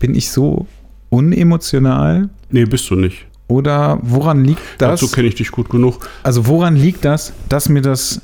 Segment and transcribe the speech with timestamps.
[0.00, 0.66] bin ich so
[1.10, 2.28] unemotional?
[2.50, 3.26] Nee, bist du nicht.
[3.46, 5.00] Oder woran liegt das?
[5.00, 6.08] Dazu kenne ich dich gut genug.
[6.24, 8.22] Also woran liegt das, dass mir das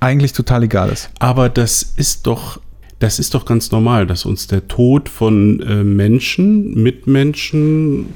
[0.00, 1.10] eigentlich total egal ist?
[1.18, 2.60] Aber das ist doch,
[2.98, 8.06] das ist doch ganz normal, dass uns der Tod von äh, Menschen, Mitmenschen,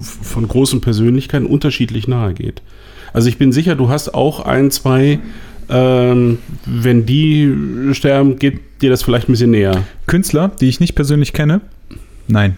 [0.00, 2.62] von großen Persönlichkeiten unterschiedlich nahe geht.
[3.12, 5.20] Also ich bin sicher, du hast auch ein, zwei,
[5.68, 7.52] ähm, wenn die
[7.92, 9.84] sterben, geht dir das vielleicht ein bisschen näher.
[10.06, 11.60] Künstler, die ich nicht persönlich kenne?
[12.28, 12.56] Nein.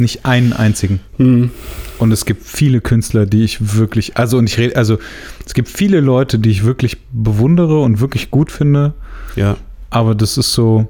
[0.00, 1.00] Nicht einen einzigen.
[1.18, 1.50] Hm.
[1.98, 4.98] Und es gibt viele Künstler, die ich wirklich, also und ich rede, also
[5.46, 8.94] es gibt viele Leute, die ich wirklich bewundere und wirklich gut finde,
[9.36, 9.56] Ja.
[9.90, 10.88] aber das ist so,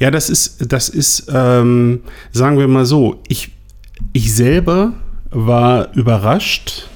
[0.00, 2.00] Ja, das ist, das ist, ähm,
[2.32, 3.52] sagen wir mal so, ich,
[4.12, 4.94] ich selber
[5.30, 6.88] war überrascht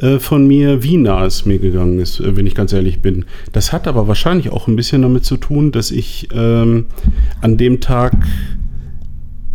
[0.00, 3.24] äh, von mir, wie nah es mir gegangen ist, äh, wenn ich ganz ehrlich bin.
[3.52, 6.86] Das hat aber wahrscheinlich auch ein bisschen damit zu tun, dass ich ähm,
[7.40, 8.14] an dem Tag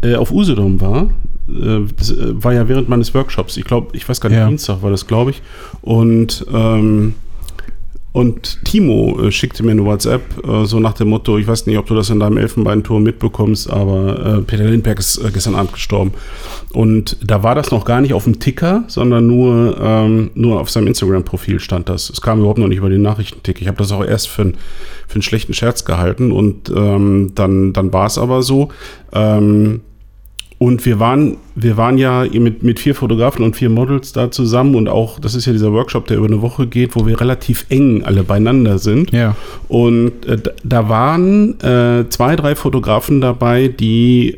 [0.02, 1.10] äh, auf Usedom war.
[1.50, 3.58] Äh, Das äh, war ja während meines Workshops.
[3.58, 4.48] Ich glaube, ich weiß gar nicht, Ja.
[4.48, 5.42] Dienstag war das, glaube ich.
[5.82, 7.16] Und ähm,
[8.16, 11.78] und Timo äh, schickte mir eine WhatsApp, äh, so nach dem Motto, ich weiß nicht,
[11.78, 15.74] ob du das in deinem Elfenbeinturm mitbekommst, aber äh, Peter Lindbergh ist äh, gestern Abend
[15.74, 16.14] gestorben.
[16.72, 20.70] Und da war das noch gar nicht auf dem Ticker, sondern nur, ähm, nur auf
[20.70, 22.10] seinem Instagram-Profil stand das.
[22.10, 23.62] Es kam überhaupt noch nicht über den Nachrichtenticker.
[23.62, 24.58] Ich habe das auch erst für, einen-
[25.08, 28.70] für einen schlechten Scherz gehalten und ähm, dann, dann war es aber so.
[29.12, 29.82] Ähm,
[30.58, 34.76] und wir waren, wir waren ja mit, mit vier Fotografen und vier Models da zusammen
[34.76, 37.66] und auch, das ist ja dieser Workshop, der über eine Woche geht, wo wir relativ
[37.70, 39.12] eng alle beieinander sind.
[39.12, 39.36] ja.
[39.68, 44.36] Und äh, da- waren äh, zwei, drei Fotografen dabei, die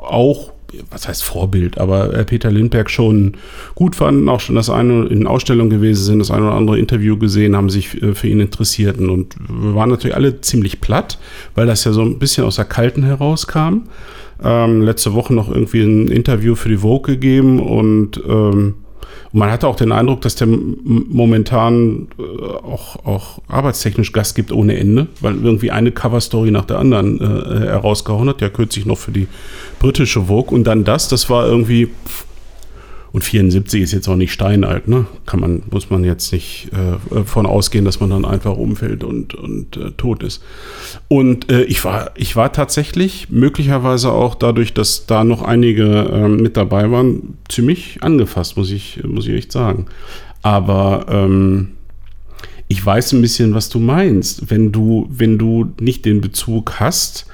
[0.00, 0.52] auch,
[0.90, 3.32] was heißt Vorbild, aber äh, Peter Lindbergh schon
[3.74, 7.16] gut fanden, auch schon das eine in Ausstellung gewesen sind, das eine oder andere Interview
[7.16, 9.08] gesehen, haben sich äh, für ihn interessierten.
[9.10, 11.18] Und wir waren natürlich alle ziemlich platt,
[11.54, 13.84] weil das ja so ein bisschen aus der Kalten herauskam.
[14.42, 18.74] Ähm, letzte Woche noch irgendwie ein Interview für die Vogue gegeben und ähm,
[19.32, 24.78] man hatte auch den Eindruck, dass der momentan äh, auch, auch arbeitstechnisch Gas gibt ohne
[24.78, 28.40] Ende, weil irgendwie eine Coverstory nach der anderen äh, herausgehauen hat.
[28.40, 29.28] Ja, kürzlich noch für die
[29.80, 31.86] britische Vogue und dann das, das war irgendwie.
[31.86, 32.27] pff,
[33.10, 35.06] Und 74 ist jetzt auch nicht steinalt, ne?
[35.24, 39.34] Kann man, muss man jetzt nicht äh, von ausgehen, dass man dann einfach umfällt und,
[39.34, 40.42] und äh, tot ist.
[41.08, 46.36] Und äh, ich, war, ich war tatsächlich, möglicherweise auch dadurch, dass da noch einige ähm,
[46.36, 49.86] mit dabei waren, ziemlich angefasst, muss ich, muss ich echt sagen.
[50.42, 51.68] Aber ähm,
[52.68, 54.50] ich weiß ein bisschen, was du meinst.
[54.50, 57.26] Wenn du, wenn du nicht den Bezug hast,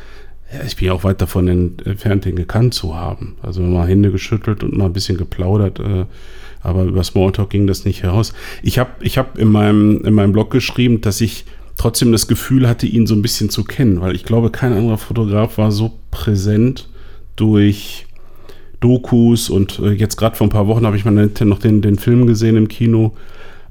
[0.54, 3.36] ja, ich bin ja auch weit davon entfernt, den gekannt zu haben.
[3.42, 6.04] Also mal Hände geschüttelt und mal ein bisschen geplaudert, äh,
[6.60, 8.32] aber über Smalltalk ging das nicht heraus.
[8.62, 11.44] Ich habe ich hab in, meinem, in meinem Blog geschrieben, dass ich
[11.76, 14.98] trotzdem das Gefühl hatte, ihn so ein bisschen zu kennen, weil ich glaube, kein anderer
[14.98, 16.88] Fotograf war so präsent
[17.36, 18.06] durch
[18.80, 21.98] Dokus und äh, jetzt gerade vor ein paar Wochen habe ich mal noch den, den
[21.98, 23.16] Film gesehen im Kino.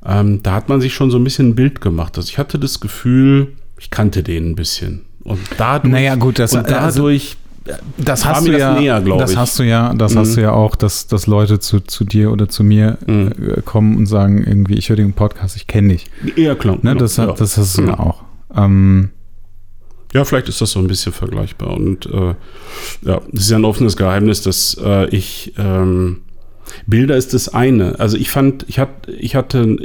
[0.05, 2.17] Ähm, da hat man sich schon so ein bisschen ein Bild gemacht.
[2.17, 5.05] Also ich hatte das Gefühl, ich kannte den ein bisschen.
[5.23, 7.38] Und dadurch, Naja, gut, das- und dadurch
[7.97, 9.38] Das war hast du das ja, näher, glaub das ich.
[9.38, 10.19] hast du ja, das Mhm.
[10.19, 13.31] hast du ja auch, dass, dass Leute zu, zu dir oder zu mir Mhm.
[13.57, 16.07] äh, kommen und sagen irgendwie, ich höre den Podcast, ich kenne dich.
[16.35, 16.75] eher klar.
[16.81, 17.35] Ne, genau, das, hat, ja.
[17.35, 17.88] das hast du Mhm.
[17.88, 18.23] ja auch.
[18.56, 19.09] Ähm,
[20.13, 21.72] Ja, vielleicht ist das so ein bisschen vergleichbar.
[21.75, 22.35] Und äh,
[23.01, 26.17] ja, es ist ja ein offenes Geheimnis, dass äh, ich ähm,
[26.85, 28.00] Bilder ist das eine.
[28.00, 29.75] Also ich fand, ich hatte, ich hatte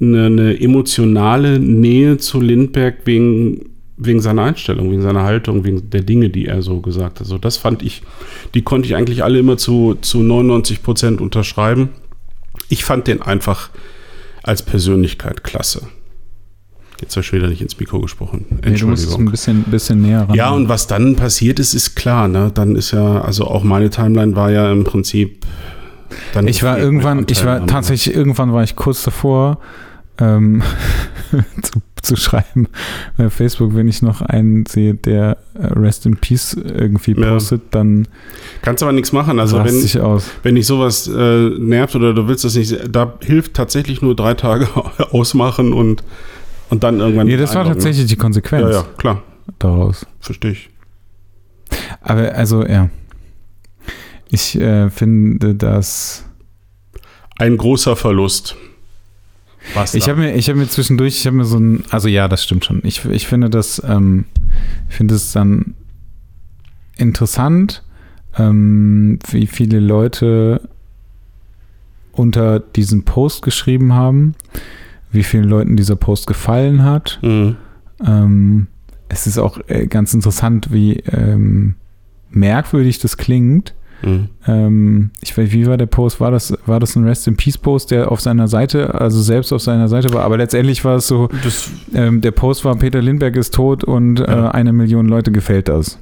[0.00, 3.70] eine, eine emotionale Nähe zu Lindbergh wegen,
[4.04, 7.20] wegen seiner Einstellung, wegen seiner Haltung, wegen der Dinge, die er so gesagt hat.
[7.20, 8.02] Also das fand ich,
[8.54, 11.90] die konnte ich eigentlich alle immer zu, zu 99 Prozent unterschreiben.
[12.68, 13.70] Ich fand den einfach
[14.42, 15.88] als Persönlichkeit klasse.
[17.02, 18.46] Jetzt habe ich wieder nicht ins Mikro gesprochen.
[18.64, 20.36] nee, du musst ein bisschen, bisschen näher ran.
[20.36, 22.28] Ja, und was dann passiert ist, ist klar.
[22.28, 22.52] Ne?
[22.54, 25.44] Dann ist ja, also auch meine Timeline war ja im Prinzip.
[26.32, 29.58] Dann ich war irgendwann, ich war tatsächlich, irgendwann war ich kurz davor,
[30.18, 30.62] ähm,
[31.62, 32.68] zu, zu schreiben
[33.16, 37.30] bei Facebook, wenn ich noch einen sehe, der äh, Rest in Peace irgendwie Ja.
[37.32, 38.08] postet, dann
[38.62, 39.38] Kannst aber nichts machen.
[39.40, 40.28] Also wenn, sich aus.
[40.42, 44.34] wenn dich sowas äh, nervt oder du willst das nicht, da hilft tatsächlich nur drei
[44.34, 44.68] Tage
[45.12, 46.02] ausmachen und,
[46.70, 47.26] und dann irgendwann.
[47.26, 49.22] Nee, das war tatsächlich die Konsequenz Ja, ja, klar.
[49.58, 50.06] daraus.
[50.20, 50.70] Verstehe ich.
[52.00, 52.90] Aber also, ja.
[54.28, 56.24] Ich äh, finde das.
[57.38, 58.56] Ein großer Verlust.
[59.74, 62.28] Was Ich habe mir, ich habe mir zwischendurch, ich habe mir so ein, also ja,
[62.28, 62.80] das stimmt schon.
[62.84, 64.24] Ich, ich finde das, ähm,
[64.88, 65.74] ich finde es dann
[66.96, 67.82] interessant,
[68.36, 70.68] ähm, wie viele Leute
[72.12, 74.34] unter diesem Post geschrieben haben,
[75.10, 77.18] wie vielen Leuten dieser Post gefallen hat.
[77.22, 77.56] Mhm.
[78.04, 78.66] Ähm,
[79.08, 81.76] es ist auch äh, ganz interessant, wie, ähm,
[82.32, 83.74] merkwürdig das klingt.
[84.02, 84.28] Mhm.
[84.46, 86.20] Ähm, ich weiß, wie war der Post?
[86.20, 89.52] War das, war das ein Rest in Peace Post, der auf seiner Seite, also selbst
[89.52, 90.24] auf seiner Seite war?
[90.24, 94.18] Aber letztendlich war es so, Das, ähm, der Post war, Peter Lindbergh ist tot und
[94.18, 94.48] Ja.
[94.48, 95.98] äh, eine Million Leute gefällt das.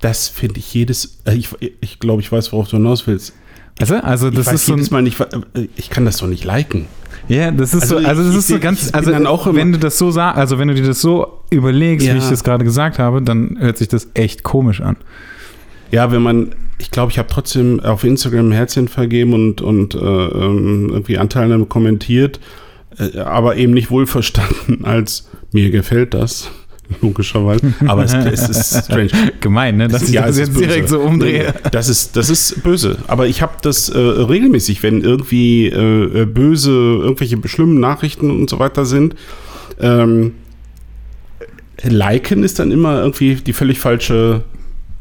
[0.00, 3.32] das finde ich jedes, äh, ich, ich glaube, ich weiß, worauf du hinaus willst.
[3.80, 6.26] Also, also Ich das weiß ist so ein, Mal nicht, äh, ich kann das doch
[6.26, 6.86] nicht liken.
[7.28, 9.26] ja, das ist Also so, also das ich- ist so ich- ganz, ich also dann
[9.28, 12.14] auch immer- wenn du das so sagst, also wenn du dir das so überlegst, Ja.
[12.14, 14.96] wie ich das gerade gesagt habe, dann hört sich das echt komisch an.
[15.92, 19.94] Ja, wenn man, ich glaube, ich habe trotzdem auf Instagram ein Herzchen vergeben und, und
[19.94, 22.40] äh, ähm, irgendwie Anteilnahme kommentiert,
[22.98, 26.50] äh, aber eben nicht wohlverstanden als mir gefällt das,
[27.00, 27.72] logischerweise.
[27.86, 29.10] Aber es, es ist strange.
[29.40, 29.86] Gemein, ne?
[29.88, 30.66] Dass ich Ja, das jetzt böse.
[30.66, 31.54] direkt so umdrehe.
[31.70, 32.98] Das ist, das ist böse.
[33.06, 38.50] Aber ich habe das äh, regelmäßig, wenn irgendwie äh, äh, böse, irgendwelche schlimmen Nachrichten und
[38.50, 39.14] so weiter sind.
[39.80, 40.32] Ähm,
[41.84, 44.42] liken ist dann immer irgendwie die völlig falsche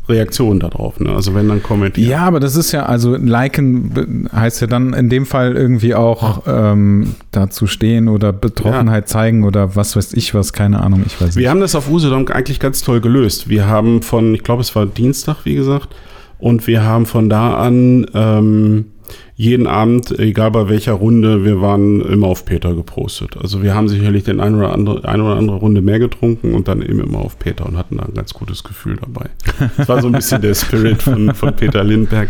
[0.09, 0.99] Reaktion darauf.
[0.99, 1.11] Ne?
[1.11, 2.07] Also wenn dann kommentiert.
[2.07, 6.43] Ja, aber das ist ja, also liken heißt ja dann in dem Fall irgendwie auch
[6.47, 11.35] ähm, dazu stehen oder Betroffenheit zeigen oder was weiß ich was, keine Ahnung, ich weiß
[11.35, 11.37] nicht.
[11.37, 13.49] Wir haben das auf Usedom eigentlich ganz toll gelöst.
[13.49, 15.95] Wir haben von, ich glaube, es war Dienstag, wie gesagt,
[16.39, 18.85] und wir haben von da an ähm,
[19.35, 23.37] jeden Abend, egal bei welcher Runde, wir waren immer auf Peter gepostet.
[23.37, 26.67] Also wir haben sicherlich den ein oder andere, ein oder andere Runde mehr getrunken und
[26.67, 29.29] dann eben immer auf Peter und hatten da ein ganz gutes Gefühl dabei.
[29.77, 32.29] Das war so ein bisschen der Spirit von, von Peter Lindberg.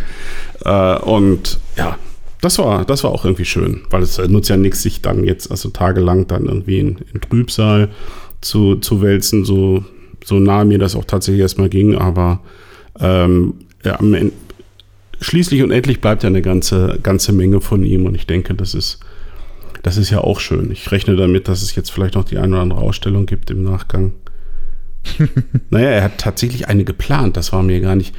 [0.64, 1.98] Äh, und ja,
[2.42, 5.52] das war, das war auch irgendwie schön, weil es nutzt ja nichts, sich dann jetzt,
[5.52, 7.90] also tagelang dann irgendwie in, in Trübsal
[8.42, 9.86] zu, zu wälzen, so,
[10.24, 12.40] so nahe mir das auch tatsächlich erstmal ging, aber
[13.00, 13.54] ähm,
[13.84, 14.34] ja, am Ende,
[15.22, 18.74] schließlich und endlich bleibt ja eine ganze, ganze Menge von ihm und ich denke, das
[18.74, 19.00] ist,
[19.84, 20.72] das ist ja auch schön.
[20.72, 23.64] Ich rechne damit, dass es jetzt vielleicht noch die eine oder andere Ausstellung gibt im
[23.64, 24.14] Nachgang.
[25.70, 28.14] naja, er hat tatsächlich eine geplant, das war mir gar nicht.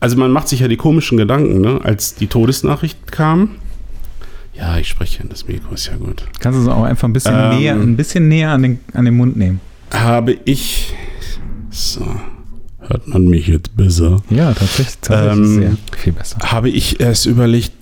[0.00, 1.80] Also man macht sich ja die komischen Gedanken, ne?
[1.82, 3.56] als die Todesnachricht kam.
[4.54, 6.24] Ja, ich spreche in das Mikro, ist ja gut.
[6.40, 7.58] Kannst du es auch einfach ein bisschen Ähm.
[7.58, 9.60] näher, ein bisschen näher an den, an den Mund nehmen.
[9.92, 10.94] Habe ich.
[11.70, 12.04] So.
[12.88, 14.22] Hört man mich jetzt besser?
[14.30, 16.38] Ja, tatsächlich, tatsächlich Ähm, sehr viel besser.
[16.40, 17.72] habe ich erst überlegt,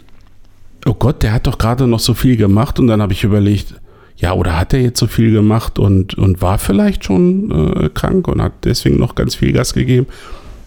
[0.85, 3.75] oh Gott, der hat doch gerade noch so viel gemacht und dann habe ich überlegt,
[4.17, 8.27] ja, oder hat er jetzt so viel gemacht und, und war vielleicht schon äh, krank
[8.29, 10.07] und hat deswegen noch ganz viel Gas gegeben?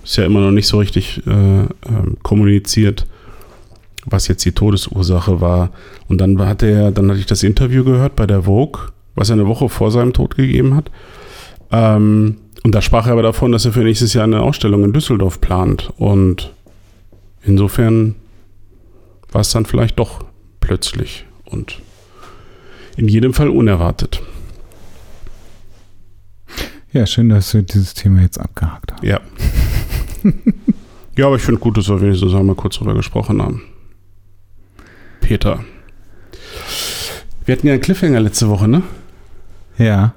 [0.03, 3.07] Ist ja immer noch nicht so richtig äh, ähm, kommuniziert,
[4.05, 5.71] was jetzt die Todesursache war.
[6.07, 8.81] Und dann hatte er, dann hatte ich das Interview gehört bei der Vogue,
[9.15, 10.89] was er eine Woche vor seinem Tod gegeben hat.
[11.71, 14.93] Ähm, und da sprach er aber davon, dass er für nächstes Jahr eine Ausstellung in
[14.93, 15.93] Düsseldorf plant.
[15.97, 16.53] Und
[17.41, 18.15] insofern
[19.31, 20.25] war es dann vielleicht doch
[20.59, 21.81] plötzlich und
[22.97, 24.21] in jedem Fall unerwartet.
[26.91, 29.05] Ja, schön, dass wir dieses Thema jetzt abgehakt haben.
[29.05, 29.21] Ja.
[31.15, 33.61] ja, aber ich finde gut, dass wir wenigstens einmal kurz drüber gesprochen haben.
[35.21, 35.63] Peter.
[37.45, 38.81] Wir hatten ja einen Cliffhanger letzte Woche, ne?
[39.77, 40.13] Ja.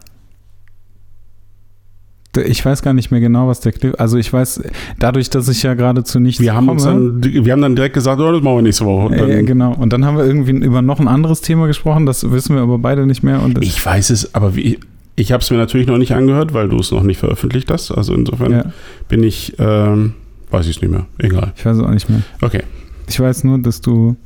[2.34, 3.94] Ich weiß gar nicht mehr genau, was der Clip.
[4.00, 4.62] Also ich weiß,
[4.98, 7.76] dadurch, dass ich ja gerade zu nichts Wir haben, uns komme, dann, wir haben dann
[7.76, 9.08] direkt gesagt, oh, das machen wir nächste Woche.
[9.08, 9.74] Und dann, äh, genau.
[9.74, 12.06] Und dann haben wir irgendwie über noch ein anderes Thema gesprochen.
[12.06, 13.42] Das wissen wir aber beide nicht mehr.
[13.42, 14.78] Und Ich weiß es, aber wie,
[15.14, 17.90] ich habe es mir natürlich noch nicht angehört, weil du es noch nicht veröffentlicht hast.
[17.90, 18.64] Also insofern ja,
[19.08, 20.14] bin ich, ähm,
[20.50, 21.04] weiß ich es nicht mehr.
[21.18, 21.52] Egal.
[21.54, 22.22] ich weiß es auch nicht mehr.
[22.40, 22.62] Okay.
[23.08, 24.16] Ich weiß nur, dass du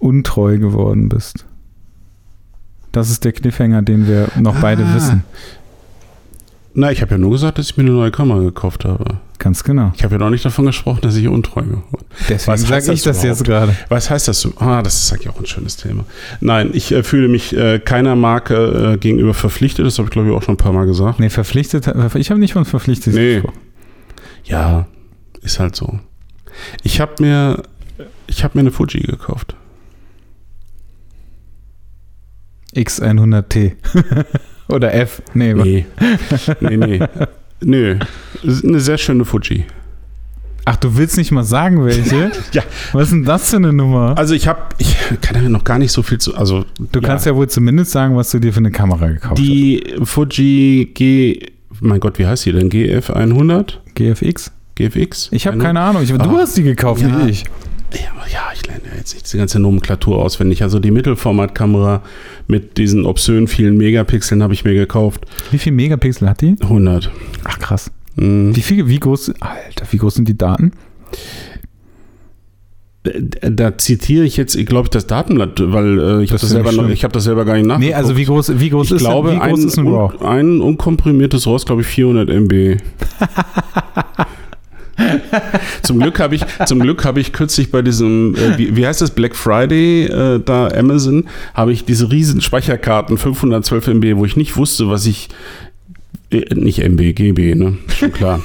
[0.00, 1.46] untreu geworden bist.
[2.92, 4.94] Das ist der Cliffhanger, den wir noch beide Ah.
[4.96, 5.24] wissen.
[6.72, 9.18] Na, ich habe ja nur gesagt, dass ich mir eine neue Kamera gekauft habe.
[9.38, 9.90] Ganz genau.
[9.96, 13.16] Ich habe ja noch nicht davon gesprochen, dass ich untreu geworden Deswegen sage ich das
[13.18, 13.74] das jetzt gerade.
[13.88, 14.52] Was heißt das so?
[14.58, 16.04] Ah, das ist eigentlich auch ein schönes Thema.
[16.40, 19.84] Nein, ich äh, fühle mich äh, keiner Marke äh, gegenüber verpflichtet.
[19.86, 21.18] Das habe ich, glaube ich, auch schon ein paar Mal gesagt.
[21.18, 21.86] Nee, verpflichtet.
[22.14, 23.36] Ich habe nicht von verpflichtet Nee.
[23.36, 23.58] gesprochen.
[24.44, 24.86] Ja,
[25.42, 25.98] ist halt so.
[26.82, 27.62] Ich habe mir,
[28.26, 29.56] ich habe mir eine Fuji gekauft.
[32.76, 33.72] X100T.
[34.70, 35.22] Oder F.
[35.34, 35.86] Nee, Nee,
[36.60, 37.00] nee, nee.
[37.62, 37.96] Nö,
[38.42, 39.64] ist eine sehr schöne Fuji.
[40.64, 42.30] Ach, du willst nicht mal sagen, welche?
[42.52, 42.62] Ja.
[42.92, 44.16] Was ist denn das für eine Nummer?
[44.16, 47.26] Also ich habe, ich kann ja noch gar nicht so viel zu, also Du kannst
[47.26, 51.40] ja wohl zumindest sagen, was du dir für eine Kamera gekauft die Fuji G,
[51.80, 52.68] mein Gott, wie heißt die denn?
[52.70, 53.80] GF 100?
[53.86, 53.94] hast.
[53.94, 54.52] GFX?
[54.76, 55.28] GFX?
[55.32, 55.66] Ich habe 100?
[55.66, 56.02] keine Ahnung.
[56.02, 56.38] Ich, du Ah.
[56.40, 57.08] hast die gekauft, Ja.
[57.08, 57.44] nicht ich.
[58.32, 60.62] Ja, ich lerne ja jetzt nicht diese ganze Nomenklatur auswendig.
[60.62, 62.02] Also die Mittelformatkamera
[62.46, 65.24] mit diesen obszön vielen Megapixeln habe ich mir gekauft.
[65.50, 66.56] Wie viel Megapixel hat die?
[66.60, 67.10] 100.
[67.44, 67.90] Ach krass.
[68.16, 68.54] Mhm.
[68.54, 70.72] Wie viel, wie groß, Alter, wie groß sind die Daten?
[73.02, 76.70] Da, da zitiere ich jetzt, ich glaube, das Datenblatt, weil äh, ich habe Das selber
[76.70, 77.88] ich noch- ich hab das selber gar nicht nachgeguckt.
[77.90, 80.14] Nee, also wie groß, wie groß ich ist glaube, wie groß ein, ist ein RAW?
[80.20, 82.76] un, ein unkomprimiertes RAW ist, glaube ich, 400 MB.
[85.82, 89.00] zum Glück habe ich, zum Glück habe ich kürzlich bei diesem, äh, wie, wie, heißt
[89.00, 94.36] das, Black Friday, äh, da Amazon, habe ich diese riesen Speicherkarten, 512 MB, wo ich
[94.36, 95.28] nicht wusste, was ich,
[96.30, 98.40] äh, nicht MB, GB, ne, schon klar.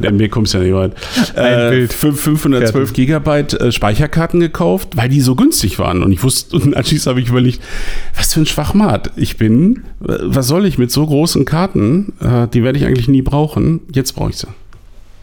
[0.00, 0.94] MB kommst ja nicht weit.
[1.36, 2.94] Äh, 512 Fertig.
[2.94, 6.02] Gigabyte äh, Speicherkarten gekauft, weil die so günstig waren.
[6.02, 7.60] Und ich wusste, und anschließend habe ich überlegt,
[8.16, 9.84] was für ein Schwachmat ich bin.
[10.00, 12.14] Was soll ich mit so großen Karten?
[12.20, 13.80] Äh, die werde ich eigentlich nie brauchen.
[13.92, 14.48] Jetzt brauche ich sie.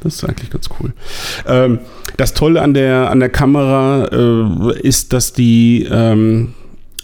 [0.02, 0.94] Das ist eigentlich ganz cool.
[1.46, 1.80] Ähm,
[2.18, 6.54] das Tolle an der, an der Kamera äh, ist, dass die, ähm,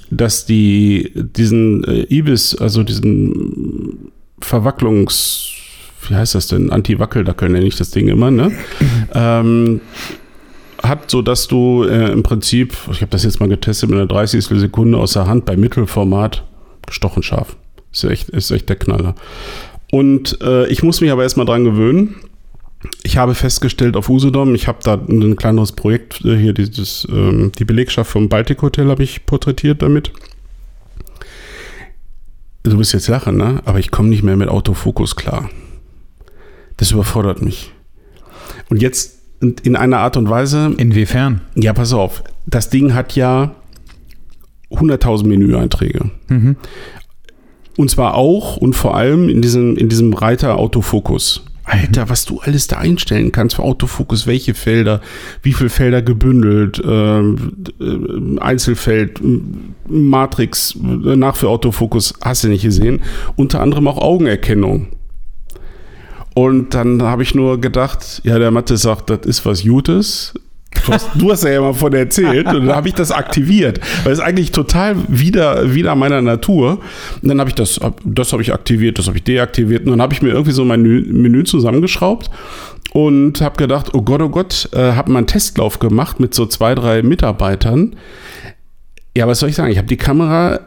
[0.09, 5.51] dass die diesen äh, IBIS, also diesen Verwacklungs,
[6.07, 6.69] wie heißt das denn?
[6.69, 8.51] Anti-Wackeldackel nenne ich das Ding immer, ne?
[9.13, 9.81] ähm,
[10.83, 14.07] hat, so dass du äh, im Prinzip, ich habe das jetzt mal getestet mit einer
[14.07, 14.45] 30.
[14.45, 16.43] Sekunde aus der Hand bei Mittelformat
[16.85, 17.57] gestochen scharf.
[17.91, 19.15] Ist echt, ist echt der Knaller.
[19.91, 22.15] Und äh, ich muss mich aber erstmal dran gewöhnen
[23.03, 27.51] ich habe festgestellt auf Usedom, ich habe da ein kleineres Projekt äh, hier, dieses, ähm,
[27.57, 30.11] die Belegschaft vom Baltic Hotel habe ich porträtiert damit.
[32.63, 33.61] Du wirst jetzt lachen, ne?
[33.65, 35.49] Aber ich komme nicht mehr mit Autofokus klar.
[36.77, 37.71] Das überfordert mich.
[38.69, 39.15] Und jetzt
[39.63, 40.73] in einer Art und Weise.
[40.77, 41.41] Inwiefern?
[41.55, 42.23] Ja, pass auf.
[42.45, 43.55] Das Ding hat ja
[44.71, 46.09] 100.000 Menüeinträge.
[46.27, 46.55] Mhm.
[47.77, 51.43] Und zwar auch und vor allem in diesem, in diesem Reiter Autofokus.
[51.65, 55.01] Alter, was du alles da einstellen kannst für Autofokus, welche Felder,
[55.41, 59.19] wie viele Felder gebündelt, ähm, äh, Einzelfeld,
[59.87, 63.01] Matrix, nach für Autofokus, hast du nicht gesehen.
[63.35, 64.87] Unter anderem auch Augenerkennung.
[66.35, 70.33] Und dann habe ich nur gedacht, ja, der Mathe sagt, das ist was Gutes.
[70.85, 74.13] Du hast, du hast ja immer von erzählt und dann habe ich das aktiviert, weil
[74.13, 76.79] es eigentlich total wieder, wieder meiner Natur.
[77.21, 80.01] Und dann habe ich das, das habe ich aktiviert, das habe ich deaktiviert und dann
[80.01, 82.29] habe ich mir irgendwie so mein Menü zusammengeschraubt
[82.93, 86.45] und habe gedacht, oh Gott, oh Gott, äh, habe mal einen Testlauf gemacht mit so
[86.45, 87.95] zwei, drei Mitarbeitern.
[89.17, 89.71] Ja, was soll ich sagen?
[89.71, 90.61] Ich habe die Kamera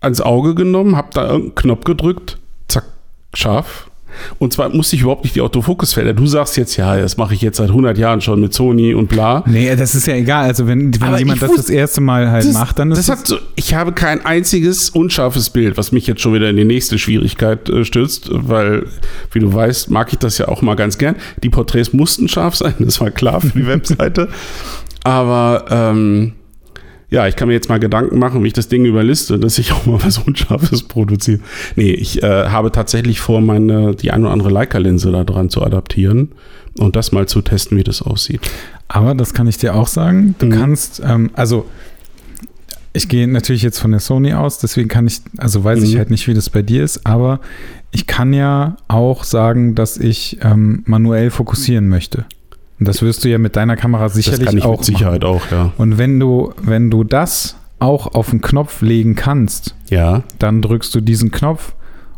[0.00, 2.38] ans Auge genommen, habe da irgendeinen Knopf gedrückt,
[2.68, 2.84] zack,
[3.34, 3.85] scharf,
[4.38, 6.14] und zwar musste ich überhaupt nicht die Autofokusfelder.
[6.14, 9.08] Du sagst jetzt, ja, das mache ich jetzt seit 100 Jahren schon mit Sony und
[9.08, 9.44] bla.
[9.46, 10.44] Nee, das ist ja egal.
[10.44, 13.26] Also wenn, wenn jemand das das erste Mal halt das, macht, dann ist das hat
[13.26, 16.98] so, Ich habe kein einziges unscharfes Bild, was mich jetzt schon wieder in die nächste
[16.98, 18.86] Schwierigkeit äh, stürzt, weil,
[19.32, 21.16] wie du weißt, mag ich das ja auch mal ganz gern.
[21.42, 24.28] Die Porträts mussten scharf sein, das war klar für die Webseite.
[25.04, 26.32] Aber ähm,
[27.08, 29.72] ja, ich kann mir jetzt mal Gedanken machen, wie ich das Ding überliste, dass ich
[29.72, 31.40] auch mal was Unscharfes produziere.
[31.76, 35.62] Nee, ich äh, habe tatsächlich vor, meine, die ein oder andere Leica-Linse da dran zu
[35.62, 36.32] adaptieren
[36.78, 38.40] und das mal zu testen, wie das aussieht.
[38.88, 40.34] Aber das kann ich dir auch sagen.
[40.38, 40.50] Du mhm.
[40.50, 41.66] kannst, ähm, also
[42.92, 45.86] ich gehe natürlich jetzt von der Sony aus, deswegen kann ich, also weiß mhm.
[45.86, 47.40] ich halt nicht, wie das bei dir ist, aber
[47.92, 52.24] ich kann ja auch sagen, dass ich ähm, manuell fokussieren möchte.
[52.78, 54.82] Und das wirst du ja mit deiner Kamera sicherlich das kann ich auch.
[54.82, 55.36] Sicherheit machen.
[55.36, 55.72] auch, ja.
[55.78, 60.22] Und wenn du, wenn du das auch auf den Knopf legen kannst, ja.
[60.38, 61.74] dann drückst du diesen Knopf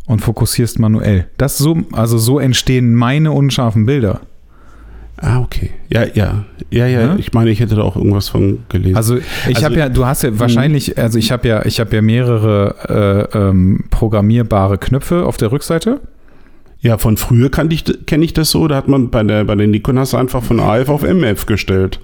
[0.07, 1.27] und fokussierst manuell.
[1.37, 4.21] Das so, also so entstehen meine unscharfen Bilder.
[5.21, 5.71] Ah, okay.
[5.91, 6.45] Ja, ja.
[6.71, 7.01] Ja, ja.
[7.01, 7.17] ja?
[7.19, 8.97] Ich meine, ich hätte da auch irgendwas von gelesen.
[8.97, 10.39] Also ich also, habe ja, du hast ja hm.
[10.39, 15.51] wahrscheinlich, also ich habe ja, ich habe ja mehrere äh, ähm, programmierbare Knöpfe auf der
[15.51, 16.01] Rückseite.
[16.81, 18.69] Ja, von früher kenne ich, kenn ich das so.
[18.69, 21.47] Da hat man bei der, bei den Nikon hast du einfach von AF auf MF
[21.47, 22.01] gestellt.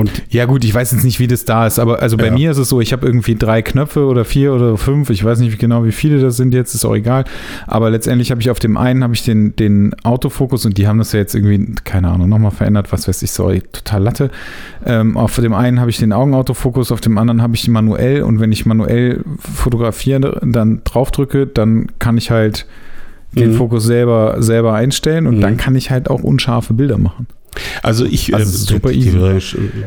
[0.00, 2.32] Und ja gut, ich weiß jetzt nicht, wie das da ist, aber also bei ja.
[2.32, 5.40] mir ist es so, ich habe irgendwie drei Knöpfe oder vier oder fünf, ich weiß
[5.40, 7.24] nicht genau, wie viele das sind jetzt, ist auch egal.
[7.66, 10.96] Aber letztendlich habe ich auf dem einen habe ich den, den Autofokus und die haben
[10.96, 14.30] das ja jetzt irgendwie, keine Ahnung, nochmal verändert, was weiß ich, sorry, total Latte.
[14.86, 18.40] Ähm, auf dem einen habe ich den Augenautofokus, auf dem anderen habe ich manuell und
[18.40, 22.66] wenn ich manuell fotografiere, dann draufdrücke, dann kann ich halt
[23.32, 23.54] den mhm.
[23.54, 25.40] Fokus selber, selber einstellen und mhm.
[25.40, 27.26] dann kann ich halt auch unscharfe Bilder machen.
[27.82, 29.12] Also ich, also äh, super easy.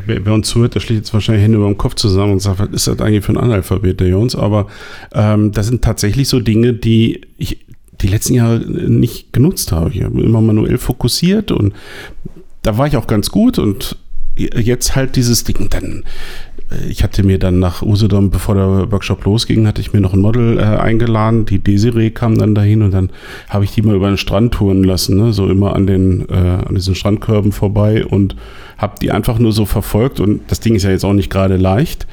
[0.06, 2.58] Wer, wer uns zuhört, der schlägt jetzt wahrscheinlich Hände über den Kopf zusammen und sagt,
[2.58, 4.36] was ist das eigentlich für ein Analphabet, der Jones?
[4.36, 4.66] Aber
[5.14, 7.64] ähm, das sind tatsächlich so Dinge, die ich
[8.00, 9.90] die letzten Jahre nicht genutzt habe.
[9.90, 11.72] Ich habe immer manuell fokussiert und
[12.62, 13.96] da war ich auch ganz gut und
[14.36, 16.04] jetzt halt dieses Ding, dann
[16.88, 20.20] ich hatte mir dann nach Usedom, bevor der Workshop losging, hatte ich mir noch ein
[20.20, 21.46] Model äh, eingeladen.
[21.46, 23.10] Die Desiree kam dann dahin und dann
[23.48, 25.32] habe ich die mal über den Strand touren lassen, ne?
[25.32, 28.36] so immer an den äh, an diesen Strandkörben vorbei und
[28.78, 30.20] habe die einfach nur so verfolgt.
[30.20, 32.06] Und das Ding ist ja jetzt auch nicht gerade leicht.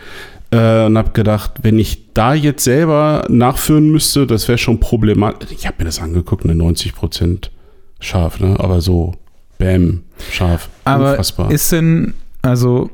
[0.51, 5.49] Äh, und habe gedacht, wenn ich da jetzt selber nachführen müsste, das wäre schon problematisch.
[5.51, 7.51] Ich habe mir das angeguckt, eine 90 Prozent
[7.99, 8.55] scharf, ne?
[8.59, 9.13] aber so,
[9.57, 10.69] bam, scharf.
[10.83, 11.51] Aber Unfassbar.
[11.51, 12.89] ist denn, also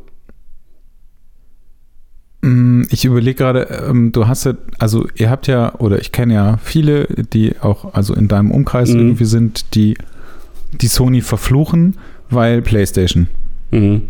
[2.41, 6.57] ich überlege gerade, ähm, du hast ja, also ihr habt ja, oder ich kenne ja
[6.63, 8.99] viele, die auch also in deinem Umkreis mhm.
[8.99, 9.97] irgendwie sind, die
[10.71, 11.95] die Sony verfluchen,
[12.29, 13.27] weil PlayStation.
[13.71, 14.03] Mhm.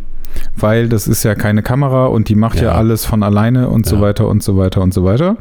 [0.56, 2.72] Weil das ist ja keine Kamera und die macht ja, Ja.
[2.74, 4.02] alles von alleine und so Ja.
[4.02, 5.38] weiter und so weiter und so weiter.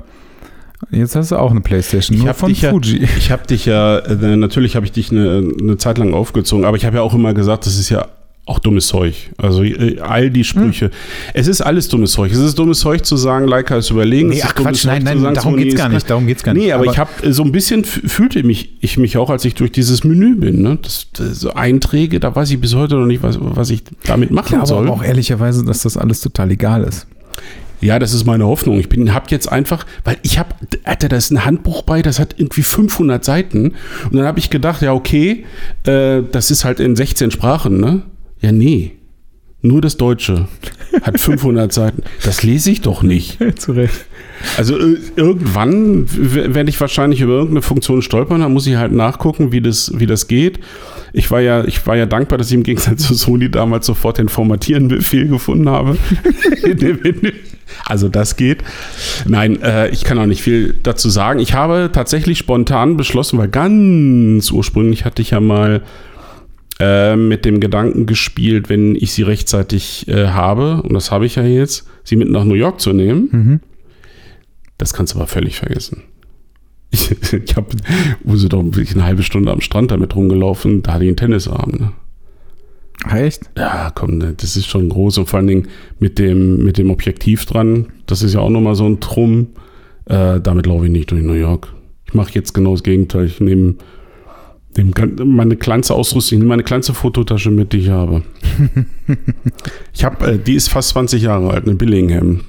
[0.90, 3.02] Jetzt hast du auch eine PlayStation, Ich nur von dich ja- Fuji.
[3.18, 6.76] Ich habe dich ja, äh, natürlich habe ich dich eine, eine Zeit lang aufgezogen, aber
[6.76, 8.06] ich habe ja auch immer gesagt, das ist ja
[8.46, 9.30] auch dummes Zeug.
[9.36, 10.90] Also äh, all die Sprüche.
[11.34, 12.30] Es ist alles dummes Zeug.
[12.30, 14.28] Es ist dummes Zeug zu sagen, Leica ist überlegen.
[14.28, 16.62] Nee, ach Quatsch, nein, nein, sagen, darum Sony geht's gar nicht, darum geht's gar nicht.
[16.64, 19.54] Nee, aber, Aber- ich habe so ein bisschen fühlte mich ich mich auch, als ich
[19.54, 20.62] durch dieses Menü bin.
[20.62, 20.78] Ne?
[20.80, 24.30] Das, das so Einträge, da weiß ich bis heute noch nicht, was, was ich damit
[24.30, 24.86] machen glaube soll.
[24.86, 27.08] aber auch ehrlicherweise, dass das alles total egal ist.
[27.80, 28.78] Ja, das ist meine Hoffnung.
[28.78, 30.50] Ich bin, hab jetzt einfach, weil ich habe,
[30.84, 33.74] Alter, da ist ein Handbuch bei, das hat irgendwie 500 Seiten.
[34.04, 35.44] Und dann habe ich gedacht, ja, okay,
[35.84, 38.02] äh, das ist halt in 16 Sprachen, ne?
[38.46, 38.92] Ja, nee.
[39.60, 40.46] Nur das Deutsche
[41.02, 42.04] hat 500 Seiten.
[42.22, 43.38] Das lese ich doch nicht.
[43.58, 44.06] Zu Recht.
[44.56, 49.50] Also äh, irgendwann werde ich wahrscheinlich über irgendeine Funktion stolpern, da muss ich halt nachgucken,
[49.50, 50.60] wie das, wie das geht.
[51.12, 54.18] Ich war ja, ich war ja dankbar, dass ich im Gegensatz zu Sony damals sofort
[54.18, 55.98] den Formatieren-Befehl gefunden habe.
[57.84, 58.62] Also das geht.
[59.26, 61.40] Nein, äh, ich kann auch nicht viel dazu sagen.
[61.40, 65.82] Ich habe tatsächlich spontan beschlossen, weil ganz ursprünglich hatte ich ja mal
[66.78, 71.36] äh, mit dem Gedanken gespielt, wenn ich sie rechtzeitig äh, habe, und das habe ich
[71.36, 73.28] ja jetzt, sie mit nach New York zu nehmen.
[73.32, 73.60] Mhm.
[74.78, 76.02] Das kannst du aber völlig vergessen.
[76.90, 77.68] Ich, ich habe
[78.24, 81.70] Use doch eine halbe Stunde am Strand damit rumgelaufen, da hatte ich einen Tennisarm.
[81.70, 81.92] Ne?
[83.10, 83.42] Echt?
[83.56, 85.68] Ja, komm, ne, das ist schon groß und vor allen Dingen
[85.98, 87.86] mit dem, mit dem Objektiv dran.
[88.06, 89.48] Das ist ja auch nochmal so ein Trumm.
[90.06, 91.72] Äh, damit laufe ich nicht durch New York.
[92.06, 93.26] Ich mache jetzt genau das Gegenteil.
[93.26, 93.76] Ich nehme
[94.84, 98.22] gan- meine kleinste Ausrüstung, ich nehme meine kleinste Fototasche mit, die ich habe.
[99.94, 102.40] ich habe, äh, die ist fast 20 Jahre alt, eine Billingham.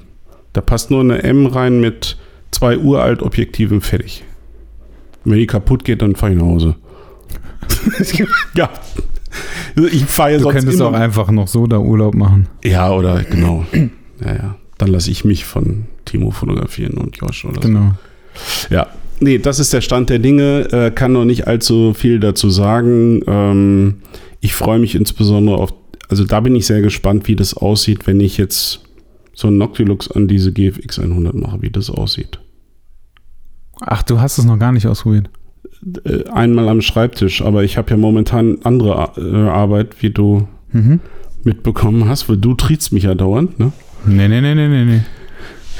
[0.52, 2.16] Da passt nur eine M rein mit
[2.50, 4.24] zwei uralt Objektiven fertig.
[5.24, 6.76] Wenn die kaputt geht, dann fahre ich nach Hause.
[8.54, 8.70] ja.
[9.92, 12.48] Ich fahre ja Du könntest immer auch einfach noch so da Urlaub machen.
[12.64, 13.64] ja, oder genau.
[14.24, 14.56] Ja, ja.
[14.78, 17.92] Dann lasse ich mich von Timo fotografieren und Josh oder Genau.
[18.68, 18.74] so.
[18.74, 18.86] Ja.
[19.20, 20.68] Nee, das ist der Stand der Dinge.
[20.72, 23.22] Äh, kann noch nicht allzu viel dazu sagen.
[23.26, 23.94] Ähm,
[24.40, 25.74] ich freue mich insbesondere auf,
[26.08, 28.80] also da bin ich sehr gespannt, wie das aussieht, wenn ich jetzt
[29.34, 32.38] so einen Noctilux an diese GFX 100 mache, wie das aussieht.
[33.80, 35.30] Ach, du hast es noch gar nicht ausprobiert.
[36.04, 40.48] Äh, einmal am Schreibtisch, aber ich habe ja momentan andere Ar- äh, Arbeit, wie du
[40.72, 41.00] Mhm.
[41.44, 43.72] mitbekommen hast, weil du triebst mich ja dauernd, ne?
[44.06, 45.00] Nee, nee, nee, nee, nee, nee.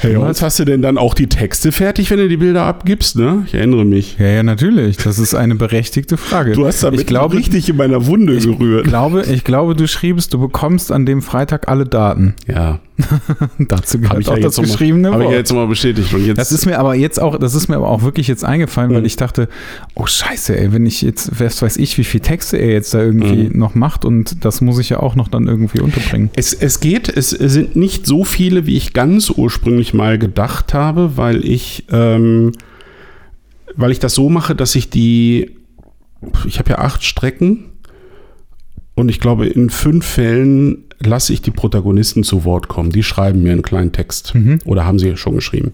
[0.01, 3.17] Hey, Jungs, hast du denn dann auch die Texte fertig, wenn du die Bilder abgibst,
[3.17, 3.43] ne?
[3.47, 4.15] Ich erinnere mich.
[4.17, 4.95] Ja, ja, natürlich.
[4.95, 6.53] Das ist eine berechtigte Frage.
[6.53, 8.85] Du hast damit ich glaube, richtig in meiner Wunde ich gerührt.
[8.85, 12.35] glaube, ich glaube, du schriebst, du bekommst an dem Freitag alle Daten.
[12.47, 12.79] Ja,
[13.59, 16.13] Dazu habe gehört ich auch ja das mal- geschriebene hab ich ja jetzt mal bestätigt.
[16.13, 18.43] Und jetzt, Das ist mir aber jetzt auch, das ist mir aber auch wirklich jetzt
[18.43, 19.05] eingefallen, weil Mhm.
[19.05, 19.47] ich dachte,
[19.95, 23.01] oh Scheiße, ey, wenn ich jetzt, was weiß ich, wie viel Texte er jetzt da
[23.01, 23.57] irgendwie Mhm.
[23.57, 26.29] noch macht und das muss ich ja auch noch dann irgendwie unterbringen.
[26.35, 31.15] es, es geht, es sind nicht so viele, wie ich ganz ursprünglich mal gedacht habe,
[31.15, 32.51] weil ich, ähm,
[33.75, 35.55] weil ich das so mache, dass ich die,
[36.45, 37.65] ich habe ja acht Strecken
[38.95, 42.91] und ich glaube, in fünf Fällen lasse ich die Protagonisten zu Wort kommen.
[42.91, 44.59] Die schreiben mir einen kleinen Text Mhm.
[44.65, 45.73] oder haben sie schon geschrieben.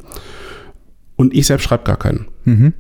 [1.15, 2.27] Und ich selbst schreibe gar keinen.
[2.43, 2.73] Mhm.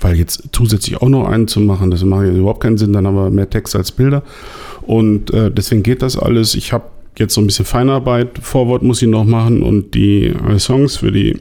[0.00, 3.06] Weil jetzt zusätzlich auch noch einen zu machen, das macht ja überhaupt keinen Sinn, dann
[3.06, 4.22] haben wir mehr Text als Bilder.
[4.82, 6.54] Und äh, deswegen geht das alles.
[6.54, 6.84] Ich habe
[7.18, 11.10] jetzt so ein bisschen Feinarbeit, Vorwort muss ich noch machen und die äh, Songs für
[11.10, 11.40] die,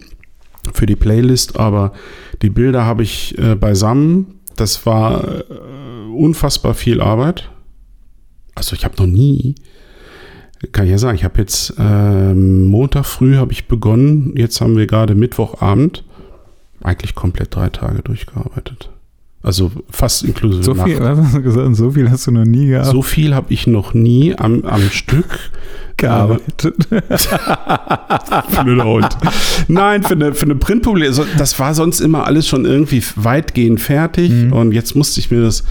[0.73, 1.93] für die Playlist, aber
[2.41, 4.39] die Bilder habe ich äh, beisammen.
[4.55, 5.43] Das war äh,
[6.15, 7.49] unfassbar viel Arbeit.
[8.57, 9.55] Also ich habe noch nie,
[10.71, 14.75] kann ich ja sagen, ich habe jetzt ähm, Montag früh habe ich begonnen, jetzt haben
[14.77, 16.03] wir gerade Mittwochabend
[16.83, 18.89] eigentlich komplett drei Tage durchgearbeitet.
[19.43, 21.75] Also fast inklusive So viel, gesagt?
[21.75, 24.81] So viel hast du noch nie gehabt, So viel habe ich noch nie am, am
[24.89, 25.51] Stück
[25.95, 26.75] gearbeitet.
[28.63, 29.17] Blöder Hund.
[29.67, 33.79] Nein, für eine, für eine Printpublikation, also das war sonst immer alles schon irgendwie weitgehend
[33.79, 34.53] fertig Mhm.
[34.53, 35.63] und jetzt musste ich mir das,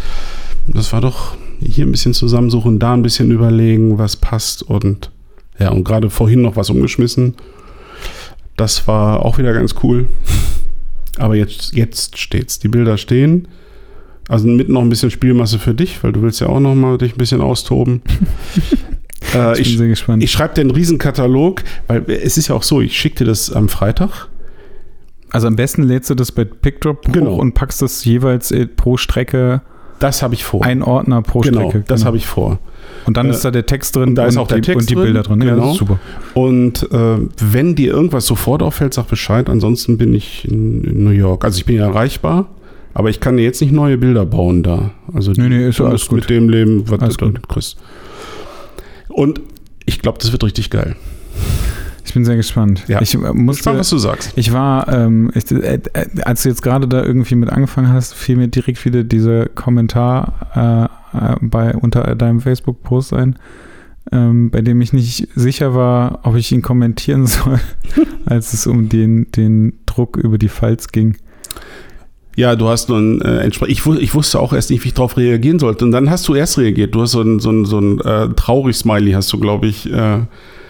[0.69, 5.11] das war doch hier ein bisschen zusammensuchen, da ein bisschen überlegen, was passt und
[5.59, 7.35] ja, und gerade vorhin noch was umgeschmissen.
[8.57, 10.07] Das war auch wieder ganz cool.
[11.19, 12.59] Aber jetzt, jetzt steht's.
[12.59, 13.49] Die Bilder stehen.
[14.29, 16.99] Also mit noch ein bisschen Spielmasse für dich, weil du willst ja auch noch mal
[16.99, 18.03] dich ein bisschen austoben.
[19.35, 20.23] äh, Ich bin ich sehr gespannt.
[20.23, 23.51] ich schreibe dir einen Riesenkatalog, weil es ist ja auch so, ich schicke dir das
[23.53, 24.29] am Freitag.
[25.31, 27.31] also am besten lädst du das bei PickDrop Genau.
[27.33, 29.63] hoch und packst das jeweils äh, pro Strecke,
[29.99, 30.65] Das habe ich vor.
[30.65, 31.85] ein Ordner pro genau, Strecke.
[31.87, 32.59] das habe ich vor.
[33.07, 34.63] Und dann äh, ist da der Text drin und da ist und auch der die,
[34.63, 35.41] Text und die drin, Bilder drin.
[35.43, 35.73] Ja, das genau.
[35.73, 35.99] ist super.
[36.35, 39.49] Und äh, wenn dir irgendwas sofort auffällt, sag Bescheid.
[39.49, 41.45] Ansonsten bin ich in, New York.
[41.45, 42.47] Also ich bin ja erreichbar.
[42.95, 44.93] Aber ich kann dir jetzt nicht neue Bilder bauen da.
[45.13, 46.21] Also Nee, nee, ist du alles gut.
[46.21, 47.47] mit dem leben, was Alles du gut.
[47.47, 47.77] kriegst.
[49.09, 49.41] Und
[49.85, 50.97] ich glaube, das wird richtig geil.
[52.07, 52.85] Ich bin sehr gespannt.
[52.87, 53.03] Ja.
[53.03, 54.33] Ich äh, Muss spannend, was du sagst.
[54.37, 58.15] Ich war, ähm, ich, äh, äh, als du jetzt gerade da irgendwie mit angefangen hast,
[58.15, 63.37] fiel mir direkt wieder dieser Kommentar äh, äh, bei unter deinem Facebook-Post ein,
[64.13, 67.59] ähm, bei dem ich nicht sicher war, ob ich ihn kommentieren soll,
[68.25, 71.17] als es um den, den Druck über die Falz ging.
[72.37, 73.79] Ja, du hast nun äh, entsprechend.
[73.79, 75.85] Ich, ich wusste auch erst nicht, wie ich darauf reagieren sollte.
[75.85, 76.95] Und dann hast du erst reagiert.
[76.95, 79.91] Du hast so ein, so ein, so ein äh, traurig Smiley, hast du, glaube ich.
[79.91, 80.21] Äh,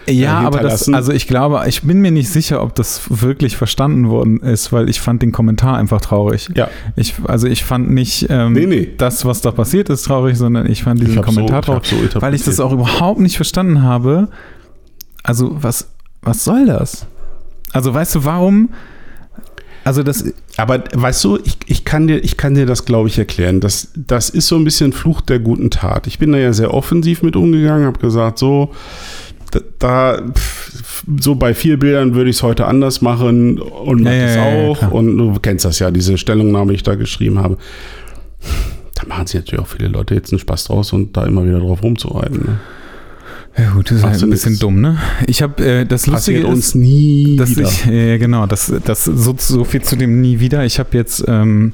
[0.09, 3.57] Ja, äh, aber das, also ich glaube, ich bin mir nicht sicher, ob das wirklich
[3.57, 6.49] verstanden worden ist, weil ich fand den Kommentar einfach traurig.
[6.55, 6.69] ja.
[6.95, 8.89] Ich, also ich fand nicht ähm, Nee, nee.
[8.97, 11.65] das, was da passiert ist, traurig, sondern ich fand diesen Ich hab so- Kommentar ich
[11.65, 14.29] traurig, so weil ich das auch überhaupt nicht verstanden habe.
[15.23, 15.87] Also was,
[16.21, 17.05] was soll das?
[17.73, 18.69] Also weißt du, warum?
[19.83, 20.25] Also das,
[20.57, 23.61] Aber weißt du, ich, ich, kann dir, ich kann dir das, glaube ich, erklären.
[23.61, 26.07] Das, das ist so ein bisschen Fluch der guten Tat.
[26.07, 28.71] Ich bin da ja sehr offensiv mit umgegangen, habe gesagt, so,
[29.79, 30.21] da,
[31.19, 34.45] so bei vier Bildern würde ich es heute anders machen und mach Ja, das ja,
[34.49, 34.77] ja, ja, auch.
[34.79, 34.93] klar.
[34.93, 37.57] und du kennst das ja, diese Stellungnahme, die ich da geschrieben habe.
[38.95, 41.59] Da machen sich natürlich auch viele Leute jetzt einen Spaß draus und da immer wieder
[41.59, 42.39] drauf rumzureiten.
[42.39, 42.59] Ne?
[43.57, 44.97] ja gut, das ist Ach halt ein bisschen dumm, ne?
[45.25, 47.67] Ich habe äh, das Lustige ist, uns nie dass wieder.
[47.67, 50.63] ich, äh, genau, das, das so, so viel zu dem nie wieder.
[50.65, 51.73] Ich habe jetzt ähm,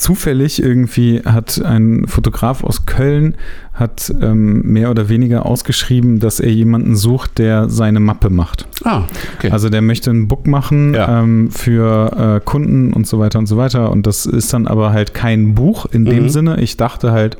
[0.00, 3.34] zufällig irgendwie hat ein Fotograf aus Köln
[3.74, 8.66] hat ähm, mehr oder weniger ausgeschrieben, dass er jemanden sucht, der seine Mappe macht.
[8.84, 9.04] ah,
[9.36, 9.50] okay.
[9.50, 11.22] Also der möchte ein Book machen Ja.
[11.22, 13.90] ähm, für äh, Kunden und so weiter und so weiter.
[13.90, 16.28] Und das ist dann aber halt kein Buch in dem Mhm.
[16.30, 16.60] Sinne.
[16.60, 17.36] Ich dachte halt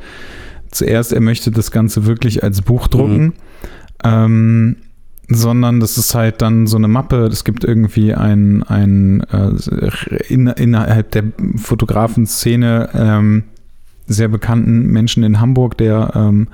[0.70, 3.22] zuerst, er möchte das Ganze wirklich als Buch drucken.
[3.24, 3.32] Mhm.
[4.04, 4.76] Ähm,
[5.30, 7.26] sondern das ist halt dann so eine Mappe.
[7.26, 9.52] Es gibt irgendwie ein, ein äh,
[10.28, 11.24] in, innerhalb der
[11.56, 13.44] Fotografenszene ähm,
[14.06, 16.48] sehr bekannten Menschen in Hamburg, der ähm,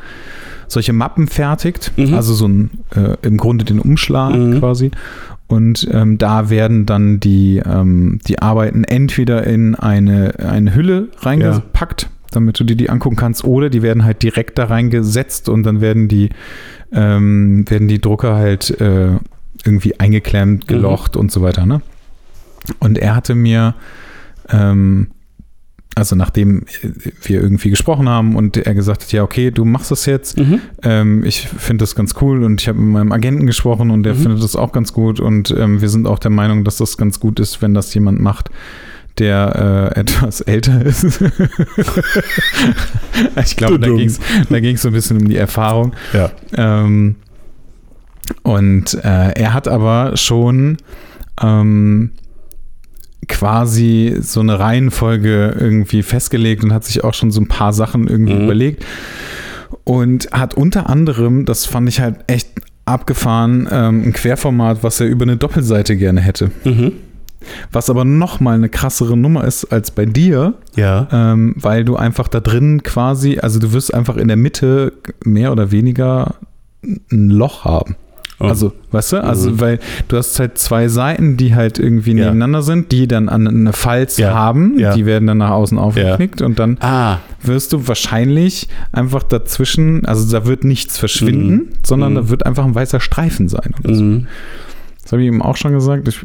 [0.69, 1.93] solche Mappen fertigt.
[1.97, 2.15] Mhm.
[2.15, 4.59] Also so ein, äh, im Grunde den Umschlag Mhm.
[4.59, 4.91] quasi.
[5.49, 12.11] Und ähm, da werden dann die, ähm, die Arbeiten entweder in eine, eine Hülle reingepackt,
[12.37, 15.81] damit du dir die angucken kannst, oder die werden halt direkt da reingesetzt und dann
[15.81, 16.29] werden die,
[16.93, 19.13] ähm, werden die Drucker halt äh,
[19.65, 21.67] irgendwie eingeklemmt, gelocht und so weiter.
[21.67, 21.81] Ne?
[22.79, 23.75] Und er hatte mir,
[24.51, 25.09] ähm,
[25.95, 26.67] also nachdem
[27.23, 30.61] wir irgendwie gesprochen haben und er gesagt hat, ja, okay, du machst das jetzt, Mhm.
[30.83, 34.13] ähm, ich finde das ganz cool und ich habe mit meinem Agenten gesprochen und der
[34.15, 34.19] Mhm.
[34.19, 37.19] findet das auch ganz gut und ähm, wir sind auch der Meinung, dass das ganz
[37.19, 38.51] gut ist, wenn das jemand macht,
[39.19, 41.05] der äh, etwas älter ist.
[43.45, 45.93] ich glaube, da ging es da ging's so ein bisschen um die Erfahrung.
[46.13, 46.31] Ja.
[46.57, 47.17] Ähm,
[48.43, 50.79] und äh, er hat aber schon
[51.41, 52.11] ähm,
[53.29, 58.09] quasi so eine Reihenfolge irgendwie festgelegt und hat sich auch schon so ein paar Sachen
[58.09, 58.45] irgendwie Mhm.
[58.45, 58.85] überlegt.
[59.85, 62.49] Und hat unter anderem, das fand ich halt echt
[62.85, 66.51] abgefahren, ähm, ein Querformat, was er über eine Doppelseite gerne hätte.
[66.65, 66.93] Mhm.
[67.73, 71.07] Was aber noch mal eine krassere Nummer ist als bei dir, Ja.
[71.13, 74.93] ähm, weil du einfach da drin quasi, also du wirst einfach in der Mitte
[75.25, 76.35] mehr oder weniger
[76.83, 77.97] ein Loch haben.
[78.39, 78.45] Oh.
[78.45, 79.61] Also, weißt du, also, Mhm.
[79.61, 82.17] weil du hast halt zwei Seiten, die halt irgendwie Ja.
[82.27, 84.35] nebeneinander sind, die dann an eine Falz Ja.
[84.35, 84.93] haben, Ja.
[84.95, 90.31] die werden dann nach außen aufgeknickt und dann ah, wirst du wahrscheinlich einfach dazwischen, also
[90.31, 91.69] da wird nichts verschwinden, Mhm.
[91.83, 92.17] sondern Mhm.
[92.17, 93.75] da wird einfach ein weißer Streifen sein.
[93.85, 94.03] So.
[94.05, 94.27] mhm.
[95.03, 96.07] Das habe ich ihm auch schon gesagt.
[96.09, 96.21] Ich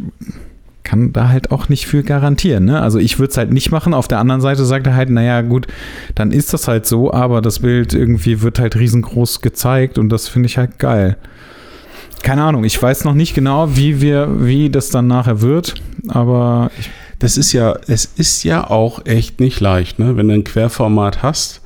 [0.84, 2.66] kann da halt auch nicht für garantieren.
[2.66, 2.82] Ne?
[2.82, 3.94] Also ich würde es halt nicht machen.
[3.94, 5.68] Auf der anderen Seite sagt er halt, naja gut,
[6.16, 10.28] dann ist das halt so, aber das Bild irgendwie wird halt riesengroß gezeigt und das
[10.28, 11.18] finde ich halt geil.
[12.24, 15.76] Keine Ahnung, ich weiß noch nicht genau, wie wir, wie das dann nachher wird,
[16.08, 16.70] aber
[17.22, 20.18] Das ist ja, es ist ja auch echt nicht leicht, ne?
[20.18, 21.62] Wenn du ein Querformat hast,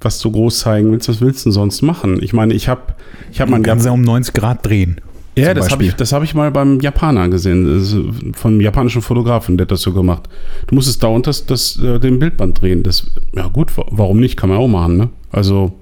[0.00, 2.20] was du groß zeigen willst, was willst du denn sonst machen?
[2.20, 2.94] Ich meine, ich habe
[3.30, 5.00] ich hab man mein sie um 90 Grad drehen.
[5.36, 9.64] Ja, das habe ich, das hab ich mal beim Japaner gesehen, vom japanischen Fotografen, der
[9.64, 10.28] hat das so gemacht.
[10.66, 12.82] Du musstest dauernd das, das, äh, den Bildband drehen.
[12.82, 14.36] Das, ja gut, wa- warum nicht?
[14.36, 15.08] Kann man auch machen, ne?
[15.30, 15.72] Also,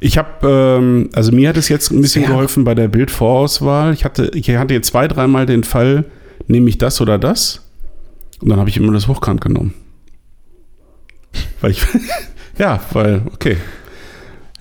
[0.00, 3.92] ich habe, ähm, also mir hat es jetzt ein bisschen Sehr- geholfen bei der Bildvorauswahl.
[3.92, 6.04] Ich hatte, ich hatte jetzt zwei, dreimal den Fall,
[6.46, 7.62] nehme ich das oder das?
[8.40, 9.74] Und dann habe ich immer das Hochkant genommen.
[11.60, 11.82] Weil ich,
[12.58, 13.56] ja, weil, okay.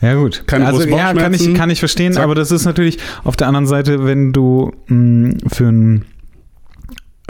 [0.01, 0.43] Ja, gut.
[0.47, 2.23] Keine also ja, kann ich, kann ich verstehen, Zack.
[2.23, 6.05] aber das ist natürlich auf der anderen Seite, wenn du mh, für ein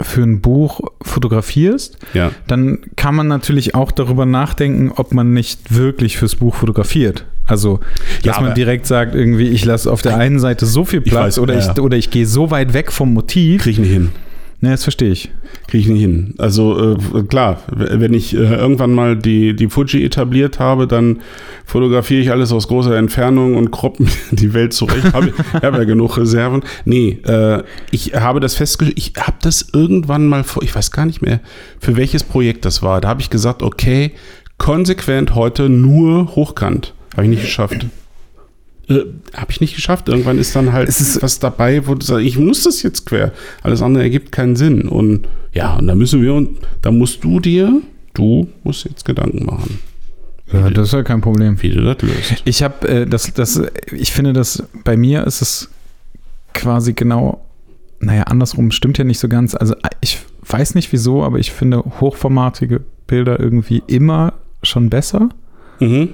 [0.00, 2.30] für ein Buch fotografierst, Ja.
[2.46, 7.24] dann kann man natürlich auch darüber nachdenken, ob man nicht wirklich fürs Buch fotografiert.
[7.46, 7.80] Also,
[8.22, 11.00] Ja, dass man aber- direkt sagt, irgendwie, ich lasse auf der einen Seite so viel
[11.00, 11.72] Platz weiß, oder, ja.
[11.72, 14.10] ich, oder ich gehe so weit weg vom Motiv, Krieg ich nicht hin.
[14.60, 15.30] Ne, das verstehe ich.
[15.68, 16.34] Kriege ich nicht hin.
[16.38, 21.20] Also äh, klar, wenn ich äh, irgendwann mal die, die Fuji etabliert habe, dann
[21.64, 23.98] fotografiere ich alles aus großer Entfernung und kropp
[24.32, 25.12] die Welt zurecht.
[25.12, 26.64] Habe hab ja genug Reserven.
[26.84, 31.06] Nee, äh, ich habe das festgestellt, ich habe das irgendwann mal vor, ich weiß gar
[31.06, 31.38] nicht mehr,
[31.78, 33.00] für welches Projekt das war.
[33.00, 34.10] Da habe ich gesagt, okay,
[34.58, 36.94] konsequent heute nur hochkant.
[37.12, 37.86] Habe ich nicht geschafft.
[38.88, 40.08] Äh, habe ich nicht geschafft.
[40.08, 43.32] Irgendwann ist dann halt ist was dabei, wo du sagst, ich muss das jetzt quer.
[43.62, 44.88] Alles andere ergibt keinen Sinn.
[44.88, 47.80] Und ja, und da müssen wir, und da musst du dir,
[48.14, 49.78] du musst jetzt Gedanken machen.
[50.52, 51.60] Ja, das ist ja kein Problem.
[51.62, 52.42] Wie du das löst.
[52.44, 55.68] Ich habe äh, das, das, ich finde, dass bei mir ist es
[56.54, 57.44] quasi genau,
[58.00, 59.54] naja, andersrum stimmt ja nicht so ganz.
[59.54, 65.28] Also ich weiß nicht wieso, aber ich finde hochformatige Bilder irgendwie immer schon besser.
[65.80, 66.10] Mhm.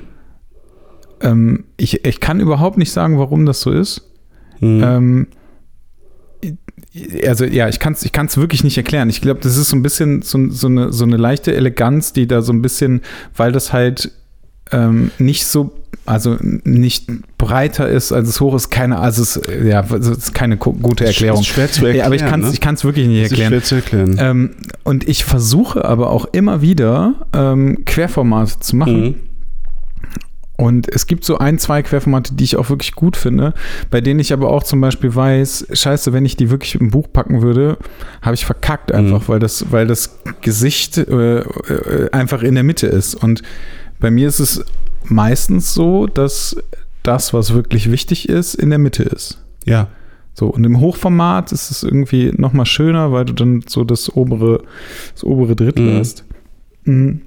[1.21, 4.11] Ähm, ich, ich kann überhaupt nicht sagen, warum das so ist.
[4.61, 4.83] Mhm.
[4.85, 5.27] Ähm,
[7.27, 9.09] also ja, ich kann es ich kann's wirklich nicht erklären.
[9.11, 12.27] Ich glaube, das ist so ein bisschen so, so, eine, so eine leichte Eleganz, die
[12.27, 13.01] da so ein bisschen,
[13.37, 14.13] weil das halt
[14.71, 15.73] ähm, nicht so,
[16.07, 20.57] also nicht breiter ist, als es hoch ist, keine, also es, ja, es ist keine
[20.57, 21.41] gute Erklärung.
[21.41, 21.97] Ist schwer zu erklären.
[21.97, 22.53] Ja, aber ich kann es ne?
[22.55, 23.51] ich kann's wirklich nicht Das ist erklären.
[23.51, 24.17] schwer zu erklären.
[24.19, 24.51] Ähm,
[24.85, 29.01] und ich versuche aber auch immer wieder ähm, Querformate zu machen.
[29.01, 29.15] Mhm.
[30.57, 33.55] Und es gibt so ein, zwei Querformate, die ich auch wirklich gut finde,
[33.91, 37.09] bei denen ich aber auch zum Beispiel weiß, scheiße, wenn ich die wirklich im Buch
[37.13, 37.77] packen würde,
[38.23, 42.87] habe ich verkackt einfach, weil, das, weil das Gesicht äh, äh, einfach in der Mitte
[42.87, 43.17] ist.
[43.17, 43.43] Und
[43.99, 44.65] bei mir ist es
[45.05, 46.57] meistens so, dass
[47.03, 49.43] das, was wirklich wichtig ist, in der Mitte ist.
[49.65, 49.89] Ja.
[50.35, 54.63] So, und im Hochformat ist es irgendwie nochmal schöner, weil du dann so das obere,
[55.15, 55.99] das obere Drittel Mhm.
[55.99, 56.25] hast.
[56.85, 57.23] Mhm.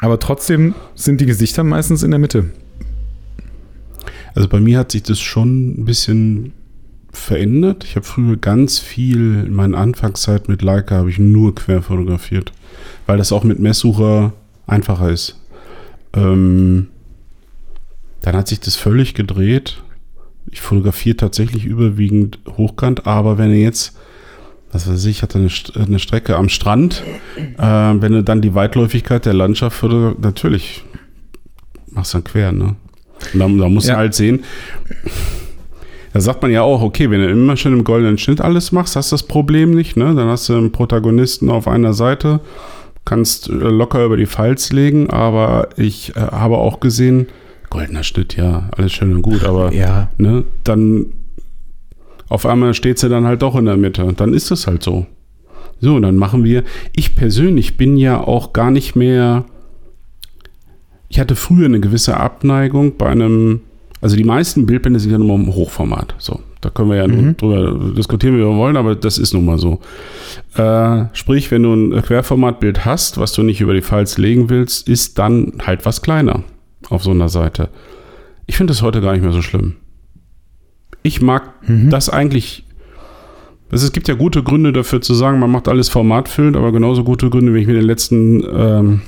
[0.00, 2.50] Aber trotzdem sind die Gesichter meistens in der Mitte.
[4.34, 6.52] Also bei mir hat sich das schon ein bisschen
[7.12, 7.84] verändert.
[7.84, 12.52] Ich habe früher ganz viel, in meiner Anfangszeit mit Leica habe ich nur quer fotografiert,
[13.06, 14.32] weil das auch mit Messsucher
[14.66, 15.40] einfacher ist.
[16.14, 16.88] Ähm,
[18.22, 19.82] dann hat sich das völlig gedreht.
[20.50, 23.96] Ich fotografiere tatsächlich überwiegend hochkant, aber wenn ihr jetzt,
[24.72, 27.02] was weiß ich, hatte eine, St- eine Strecke am Strand,
[27.58, 30.84] äh, wenn du dann die Weitläufigkeit der Landschaft fotografierst, natürlich
[31.90, 32.76] machst du dann quer, ne?
[33.34, 33.94] Und da, da musst Ja.
[33.94, 34.44] du halt sehen,
[36.12, 38.96] da sagt man ja auch, okay, wenn du immer schon im goldenen Schnitt alles machst,
[38.96, 40.14] hast du das Problem nicht, ne?
[40.14, 42.40] Dann hast du einen Protagonisten auf einer Seite,
[43.04, 47.26] kannst äh, locker über die Falz legen, aber ich äh, habe auch gesehen,
[47.70, 50.08] goldener Schnitt, ja, alles schön und gut, aber Ja.
[50.18, 51.06] ne, dann
[52.30, 54.10] auf einmal steht sie dann halt doch in der Mitte.
[54.16, 55.04] Dann ist es halt so.
[55.80, 56.62] So, dann machen wir.
[56.94, 59.44] Ich persönlich bin ja auch gar nicht mehr.
[61.08, 63.62] Ich hatte früher eine gewisse Abneigung bei einem.
[64.00, 66.14] Also die meisten Bildbände sind ja nur im Hochformat.
[66.18, 69.44] So, da können wir ja nur drüber diskutieren, wie wir wollen, aber das ist nun
[69.44, 69.80] mal so.
[70.54, 74.88] Äh, sprich, wenn du ein Querformatbild hast, was du nicht über die Files legen willst,
[74.88, 76.44] ist dann halt was kleiner
[76.88, 77.68] auf so einer Seite.
[78.46, 79.76] Ich finde das heute gar nicht mehr so schlimm.
[81.02, 81.52] Ich mag
[81.90, 82.64] das eigentlich.
[83.70, 87.04] Also es gibt ja gute Gründe dafür zu sagen, man macht alles formatfüllend, aber genauso
[87.04, 89.02] gute Gründe, wenn ich mir den letzten ähm,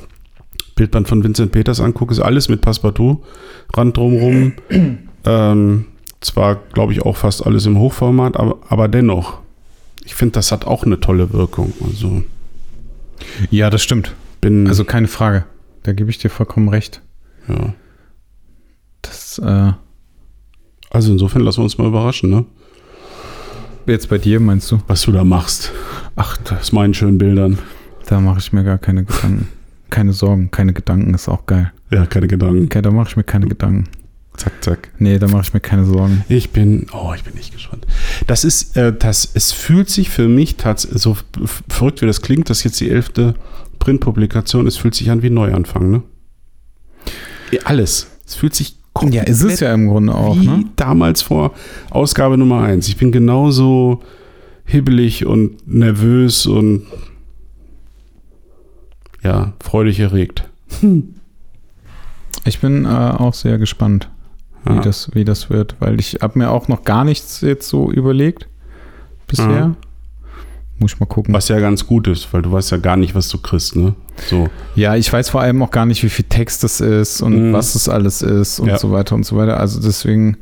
[0.76, 4.52] Bildband von Vincent Peters angucke, ist alles mit Passepartout-Rand drumrum.
[5.24, 5.84] ähm,
[6.20, 9.38] zwar, glaube ich, auch fast alles im Hochformat, aber, aber dennoch.
[10.04, 11.72] Ich finde, das hat auch eine tolle Wirkung.
[11.84, 12.22] Also
[13.50, 14.14] Ja, das stimmt.
[14.40, 14.66] bin.
[14.68, 15.44] Also keine Frage.
[15.82, 17.02] Da gebe ich dir vollkommen recht.
[17.48, 17.74] ja.
[19.02, 19.72] Das, äh,
[20.92, 22.44] also insofern lassen wir uns mal überraschen, ne?
[23.86, 24.78] jetzt bei dir meinst du?
[24.86, 25.72] Was du da machst.
[26.14, 27.58] Ach, da, Aus meinen schönen Bildern.
[28.06, 29.48] da mache ich mir gar keine Gedanken.
[29.90, 31.72] Keine Sorgen, keine Gedanken ist auch geil.
[31.90, 32.64] Ja, keine Gedanken.
[32.66, 33.88] Okay, da mache ich mir keine Gedanken.
[34.36, 34.88] Zack, zack.
[34.98, 36.24] Nee, da mache ich mir keine Sorgen.
[36.28, 37.86] Ich bin, oh, ich bin echt gespannt.
[38.26, 41.16] Das ist, äh, das, es fühlt sich für mich tatsächlich, so
[41.68, 43.34] verrückt wie das klingt, das ist jetzt die elfte
[43.78, 46.02] Printpublikation, es fühlt sich an wie Neuanfang, ne?
[47.64, 48.06] Alles.
[48.26, 48.76] Es fühlt sich
[49.10, 50.64] Ja, ist es ja im Grunde auch, wie ne?
[50.76, 51.52] damals vor
[51.90, 52.88] Ausgabe Nummer 1.
[52.88, 54.00] Ich bin genauso
[54.64, 56.86] hibbelig und nervös und
[59.22, 60.48] ja, freudig erregt.
[62.44, 64.08] Ich bin äh, auch sehr gespannt,
[64.64, 64.80] wie, Ja.
[64.80, 68.48] das, wie das wird, weil ich habe mir auch noch gar nichts jetzt so überlegt
[69.26, 69.50] bisher.
[69.50, 69.76] Ja.
[70.78, 71.32] Muss ich mal gucken.
[71.32, 73.94] Was ja ganz gut ist, weil du weißt ja gar nicht, was du kriegst, ne?
[74.28, 74.48] So.
[74.74, 77.52] Ja, ich weiß vor allem auch gar nicht, wie viel Text es ist und Mhm.
[77.52, 78.78] was es alles ist und Ja.
[78.78, 79.60] so weiter und so weiter.
[79.60, 80.38] Also deswegen,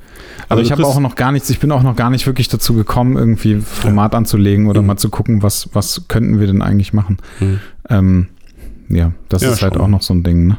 [0.49, 2.49] aber Also ich habe auch noch gar nichts, ich bin auch noch gar nicht wirklich
[2.49, 4.87] dazu gekommen, irgendwie Format anzulegen oder Mhm.
[4.87, 7.19] mal zu gucken, was, was könnten wir denn eigentlich machen.
[7.41, 7.61] Mhm.
[7.91, 8.27] Ähm,
[8.89, 9.83] ja, das Ja, ist halt schon.
[9.83, 10.59] auch noch so ein Ding, ne?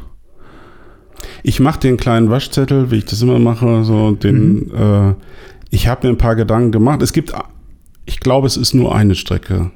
[1.42, 5.14] Ich mache den kleinen Waschzettel, wie ich das immer mache, so den, äh,
[5.70, 7.02] ich habe mir ein paar Gedanken gemacht.
[7.02, 7.32] Es gibt,
[8.06, 9.70] ich glaube, es ist nur eine Strecke.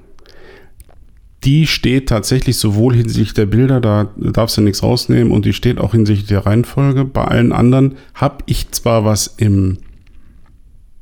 [1.47, 5.79] die steht tatsächlich sowohl hinsichtlich der Bilder, da darfst du nichts rausnehmen, und die steht
[5.79, 7.05] auch hinsichtlich der Reihenfolge.
[7.05, 9.79] Bei allen anderen habe ich zwar was im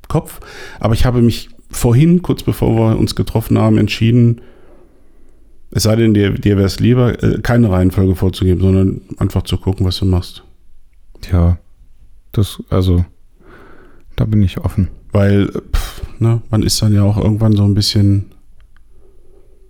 [0.07, 0.41] Kopf,
[0.81, 4.43] aber ich habe mich vorhin, kurz bevor wir uns getroffen haben, entschieden,
[5.71, 9.57] es sei denn, dir, dir wäre es lieber, äh, keine Reihenfolge vorzugeben, sondern einfach zu
[9.57, 10.45] gucken, was du machst.
[11.33, 11.59] Ja,
[12.33, 13.05] das, also,
[14.15, 14.89] da bin ich offen.
[15.11, 18.27] Weil, pff, ne, man ist dann ja auch irgendwann so ein bisschen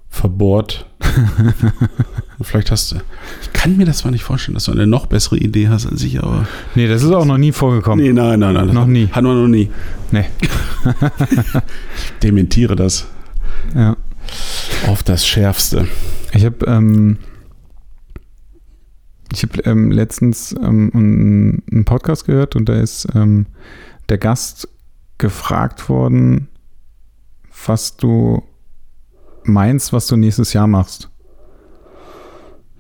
[0.09, 0.87] verbohrt.
[2.41, 2.97] Vielleicht hast du.
[3.43, 6.03] Ich kann mir das zwar nicht vorstellen, dass du eine noch bessere Idee hast als
[6.03, 6.47] ich, aber.
[6.75, 8.05] Nee, das ist auch noch nie vorgekommen.
[8.05, 8.69] Nee, nein, nein, nein.
[8.69, 9.09] Noch nie.
[9.09, 9.71] Hatten wir noch nie.
[10.13, 10.27] Nee.
[10.85, 13.07] Ich dementiere das
[13.75, 13.97] Ja.
[14.87, 15.89] auf das Schärfste.
[16.33, 17.17] Ich habe ähm,
[19.33, 23.47] ich habe ähm, letztens ähm, einen einen Podcast gehört und da ist ähm,
[24.11, 24.69] der Gast
[25.19, 26.49] gefragt worden,
[27.67, 28.43] was du
[29.45, 31.11] meinst, was du nächstes Jahr machst.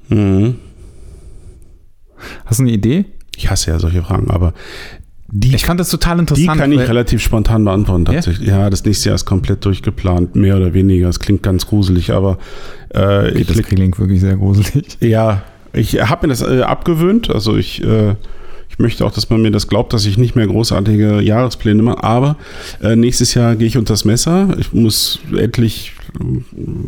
[0.08, 0.56] Mhm.
[2.46, 3.04] Hast du eine Idee?
[3.36, 4.52] Ich hasse ja solche Fragen, aber
[5.28, 6.58] die, Ich fand das total die interessant.
[6.60, 8.48] kann ich relativ spontan beantworten, tatsächlich.
[8.48, 8.70] Ja?
[8.70, 11.08] das nächste Jahr ist komplett durchgeplant, mehr oder weniger.
[11.08, 12.38] Es klingt ganz gruselig, aber
[12.90, 14.96] äh, Okay, ich das klingt wirklich sehr gruselig.
[15.00, 15.42] Ja,
[15.72, 17.30] ich habe mir das äh, abgewöhnt.
[17.30, 18.14] Also ich, äh,
[18.74, 22.02] ich möchte auch, dass man mir das glaubt, dass ich nicht mehr großartige Jahrespläne mache.
[22.02, 22.36] Aber
[22.82, 24.56] äh, nächstes Jahr gehe ich unter das Messer.
[24.58, 26.24] Ich muss endlich äh,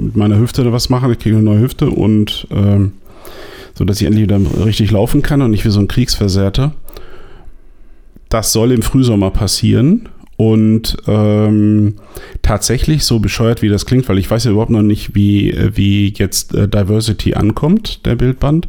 [0.02, 1.12] mit meiner Hüfte was machen.
[1.12, 2.94] Ich kriege eine neue Hüfte und ähm,
[3.74, 6.72] so, dass ich endlich wieder richtig laufen kann und nicht wie so ein Kriegsversehrter.
[8.30, 10.08] Das soll im Frühsommer passieren.
[10.36, 11.94] Und ähm,
[12.42, 16.12] tatsächlich, so bescheuert wie das klingt, weil ich weiß ja überhaupt noch nicht, wie, wie
[16.14, 18.68] jetzt äh, Diversity ankommt, der Bildband.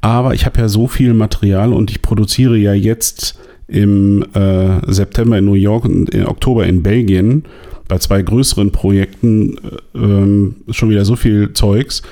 [0.00, 5.38] Aber ich habe ja so viel Material und ich produziere ja jetzt im äh, September
[5.38, 7.44] in New York und im Oktober in Belgien
[7.88, 12.02] bei zwei größeren Projekten äh, ähm, schon wieder so viel Zeugs,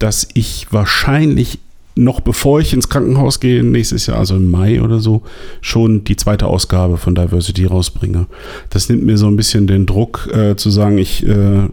[0.00, 1.60] dass ich wahrscheinlich
[2.00, 5.22] noch bevor ich ins Krankenhaus gehe, nächstes Jahr, also im Mai oder so,
[5.60, 8.26] schon die zweite Ausgabe von Diversity rausbringe.
[8.70, 11.68] Das nimmt mir so ein bisschen den Druck äh, zu sagen, ich äh,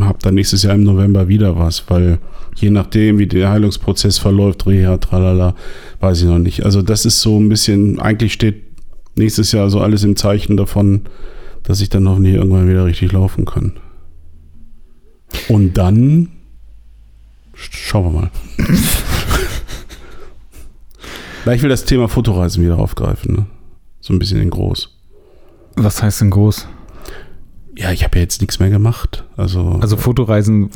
[0.00, 2.18] habe dann nächstes Jahr im November wieder was, weil
[2.56, 5.54] je nachdem, wie der Heilungsprozess verläuft, Reha, tralala,
[6.00, 6.64] weiß ich noch nicht.
[6.64, 8.62] Also das ist so ein bisschen, eigentlich steht
[9.16, 11.02] nächstes Jahr so alles im Zeichen davon,
[11.62, 13.72] dass ich dann hoffentlich irgendwann wieder richtig laufen kann.
[15.48, 16.28] Und dann
[17.54, 18.30] schauen wir mal.
[21.44, 23.46] Na, ich will das Thema Fotoreisen wieder aufgreifen, ne?
[24.00, 24.90] So ein bisschen in groß.
[25.76, 26.66] Was heißt denn groß?
[27.76, 29.24] Ja, ich habe ja jetzt nichts mehr gemacht.
[29.36, 30.68] Also, Also Fotoreisen,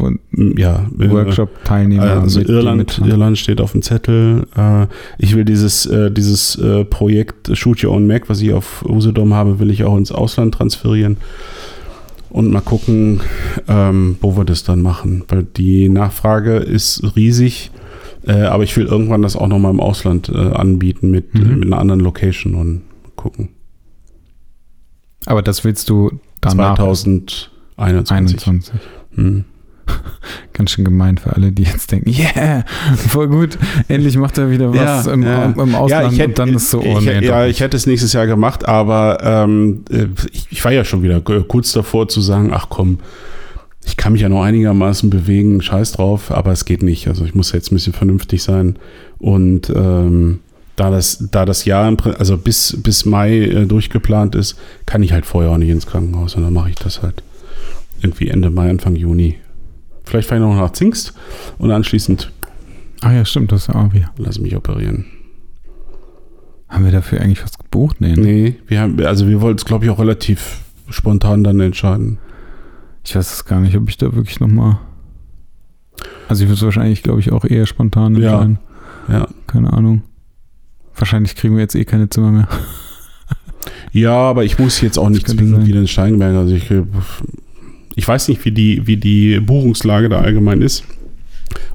[0.57, 2.21] ja, äh, Workshop-Teilnehmer.
[2.23, 2.99] Also mit- Irland.
[3.05, 4.47] Irland steht auf dem Zettel.
[4.57, 4.87] Äh,
[5.19, 9.59] ich will dieses, äh, dieses Projekt Shoot Your Own Mac, was ich auf Usedom habe,
[9.59, 11.19] will ich auch ins Ausland transferieren.
[12.31, 13.21] Und mal gucken,
[13.69, 15.25] ähm, wo wir das dann machen.
[15.29, 17.71] Weil die Nachfrage ist riesig.
[18.27, 21.41] Äh, aber ich will irgendwann das auch nochmal im Ausland äh, anbieten mit, Mhm.
[21.41, 22.83] äh, mit einer anderen Location und
[23.17, 23.51] gucken.
[25.27, 27.39] Aber das willst du danach 2021.
[27.77, 28.71] 21.
[29.15, 29.45] Hm.
[30.53, 32.65] Ganz schön gemein für alle, die jetzt denken, yeah,
[32.97, 33.57] voll gut,
[33.89, 36.99] endlich macht er wieder was im, im Ausland ich hätte, und dann ist so, oh
[36.99, 40.73] ich, nee, ja, ich hätte es nächstes Jahr gemacht, aber ähm, äh, ich, ich war
[40.73, 42.99] ja schon wieder k- kurz davor zu sagen, ach komm,
[43.87, 47.09] ich kann mich ja noch einigermaßen bewegen, scheiß drauf, aber es geht nicht.
[47.09, 48.77] Also ich muss jetzt ein bisschen vernünftig sein
[49.19, 50.41] und ähm,
[50.75, 55.25] da das, da das Jahr, also bis, bis Mai äh, durchgeplant ist, kann ich halt
[55.25, 57.23] vorher auch nicht ins Krankenhaus und dann mache ich das halt
[58.03, 59.37] irgendwie Ende Mai, Anfang Juni.
[60.05, 61.15] Vielleicht fahre ich noch nach Zingst
[61.59, 62.31] und anschließend
[63.03, 64.11] Ah ja, stimmt, das ist ja auch wieder.
[64.17, 65.07] lasse ich mich operieren.
[66.69, 68.01] Haben wir dafür eigentlich was gebucht?
[68.01, 68.23] Nee, ne?
[68.23, 72.19] Nee, wir haben, also wir wollten es, glaube ich, auch relativ spontan dann entscheiden.
[73.07, 74.79] Ich weiß es gar nicht, ob ich da wirklich nochmal.
[76.29, 78.33] Also ich würde es wahrscheinlich, glaube ich, auch eher spontan Ja.
[78.33, 78.59] entscheiden.
[79.09, 79.29] Ja.
[79.47, 80.03] Keine Ahnung.
[80.97, 82.49] Wahrscheinlich kriegen wir jetzt eh keine Zimmer mehr.
[83.93, 86.37] Ja, aber ich muss jetzt auch nicht zwingend wieder in Steinberg.
[86.37, 86.83] Also ich, äh,
[87.95, 90.85] ich weiß nicht, wie die, wie die Buchungslage da allgemein ist.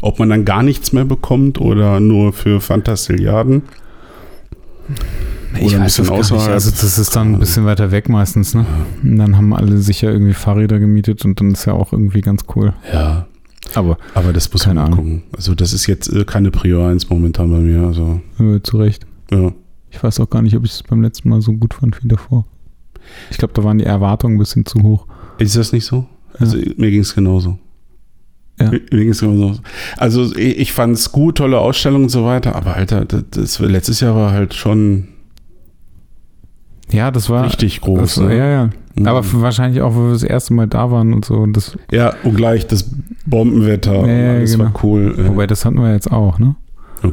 [0.02, 3.64] Ob man dann gar nichts mehr bekommt oder nur für Fantastilliarden.
[5.60, 6.32] Oder ein bisschen das gar nicht.
[6.32, 6.52] außerhalb.
[6.54, 8.66] Also das ist dann ein bisschen weiter weg meistens, ne?
[9.04, 12.22] Und dann haben alle sich ja irgendwie Fahrräder gemietet und dann ist ja auch irgendwie
[12.22, 12.74] ganz cool.
[12.94, 13.28] Ja,
[13.74, 14.96] Aber aber das muss man Ahnung.
[14.98, 15.24] gucken.
[15.36, 17.82] Also das ist jetzt äh, keine Prior 1 momentan bei mir.
[17.88, 19.06] Also, äh, zu Recht.
[19.32, 19.52] ja.
[19.94, 22.08] Ich weiß auch gar nicht, ob ich es beim letzten Mal so gut fand wie
[22.08, 22.46] davor.
[23.30, 25.06] Ich glaube, da waren die Erwartungen ein bisschen zu hoch.
[25.38, 26.06] Ist das nicht so?
[26.40, 27.58] Also mir ging es genauso.
[28.58, 28.72] Ja.
[29.98, 33.60] Also ich, ich fand es gut, tolle Ausstellung und so weiter, aber Alter, das, das
[33.60, 35.10] letztes Jahr war halt schon
[36.92, 38.00] Ja, das war richtig groß.
[38.00, 38.38] Das, ne?
[38.38, 38.70] Ja, ja.
[38.96, 39.08] Mhm.
[39.08, 41.36] Aber wahrscheinlich auch, wo wir das erste Mal da waren und so.
[41.36, 42.90] Und das, Ja, und gleich das
[43.26, 44.06] Bombenwetter.
[44.06, 44.66] Ja, ja, das genau.
[44.66, 45.16] war cool.
[45.18, 46.56] Äh, wobei, das hatten wir jetzt auch, ne?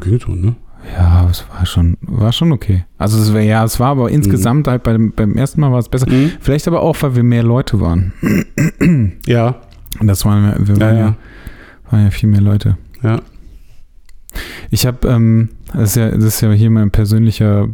[0.00, 0.54] ging so, ne?
[0.96, 2.84] Ja, es war schon, war schon okay.
[2.98, 5.88] Also es war, ja, es war aber insgesamt halt beim, beim ersten Mal war es
[5.88, 6.08] besser.
[6.10, 6.32] Mhm.
[6.40, 8.12] Vielleicht aber auch, weil wir mehr Leute waren.
[9.26, 9.56] Ja,
[10.00, 11.16] Und das waren wir, wir ja, waren, ja, ja.
[11.90, 12.76] waren ja viel mehr Leute.
[13.02, 13.20] ja.
[14.70, 17.66] Ich habe, ähm, das ist ja, das ist ja hier mein persönlicher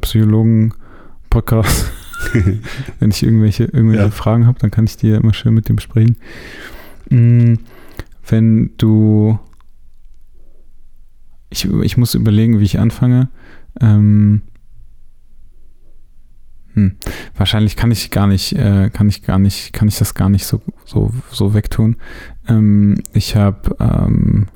[1.34, 1.92] Psychologen-Podcast.
[3.00, 4.10] Wenn ich irgendwelche, irgendwelche Ja.
[4.10, 6.16] Fragen habe, dann kann ich die ja immer schön mit dem besprechen.
[7.10, 7.54] Mm,
[8.26, 9.38] Wenn du,
[11.50, 13.28] ich, ich muss überlegen, wie ich anfange.
[13.80, 14.42] Ähm,
[16.72, 16.96] hm,
[17.36, 20.46] wahrscheinlich kann ich gar nicht, äh, kann ich gar nicht, kann ich das gar nicht
[20.46, 21.96] so, so, so wegtun.
[22.48, 24.46] Ähm, ich habe, ähm,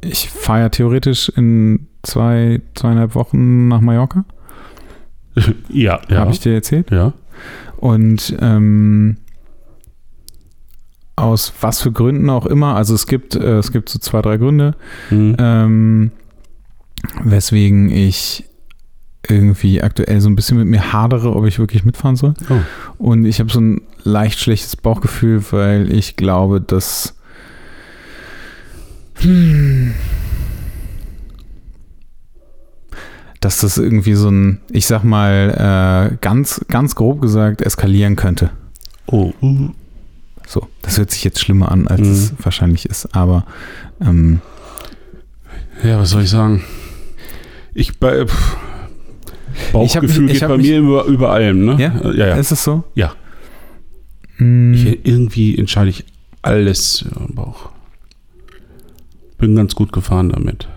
[0.00, 4.24] ich fahre ja theoretisch in zwei, zweieinhalb Wochen nach Mallorca.
[5.68, 6.16] ja, ja.
[6.18, 6.90] Habe ich dir erzählt?
[6.90, 7.12] ja.
[7.76, 9.18] Und ähm,
[11.14, 14.36] aus was für Gründen auch immer, also es gibt, äh, es gibt so zwei, drei
[14.36, 14.74] Gründe,
[15.10, 15.36] Mhm.
[15.38, 16.10] ähm,
[17.22, 18.44] weswegen ich
[19.28, 22.34] irgendwie aktuell so ein bisschen mit mir hadere, ob ich wirklich mitfahren soll.
[22.48, 22.60] Oh.
[22.98, 27.14] Und ich habe so ein leicht schlechtes Bauchgefühl, weil ich glaube, dass
[29.20, 29.92] hm,
[33.40, 38.50] dass das irgendwie so ein, ich sag mal, äh, ganz, ganz grob gesagt, eskalieren könnte.
[39.06, 39.32] Oh.
[39.42, 39.70] uh.
[40.46, 42.10] So, das hört sich jetzt schlimmer an, als Mhm.
[42.12, 43.44] es wahrscheinlich ist, aber
[44.00, 44.40] ähm,
[45.84, 46.64] Ja, was soll ich sagen?
[47.74, 48.56] Ich bei pff,
[49.72, 51.76] Bauchgefühl mich- ich geht bei mich- mir über, über allem, ne?
[51.78, 52.10] Ja?
[52.12, 52.36] Ja, ja.
[52.36, 52.82] ist es so?
[52.94, 53.12] Ja.
[54.38, 56.04] Hm, Ich, irgendwie entscheide ich
[56.42, 57.70] alles im Bauch.
[59.36, 60.68] Bin ganz gut gefahren damit.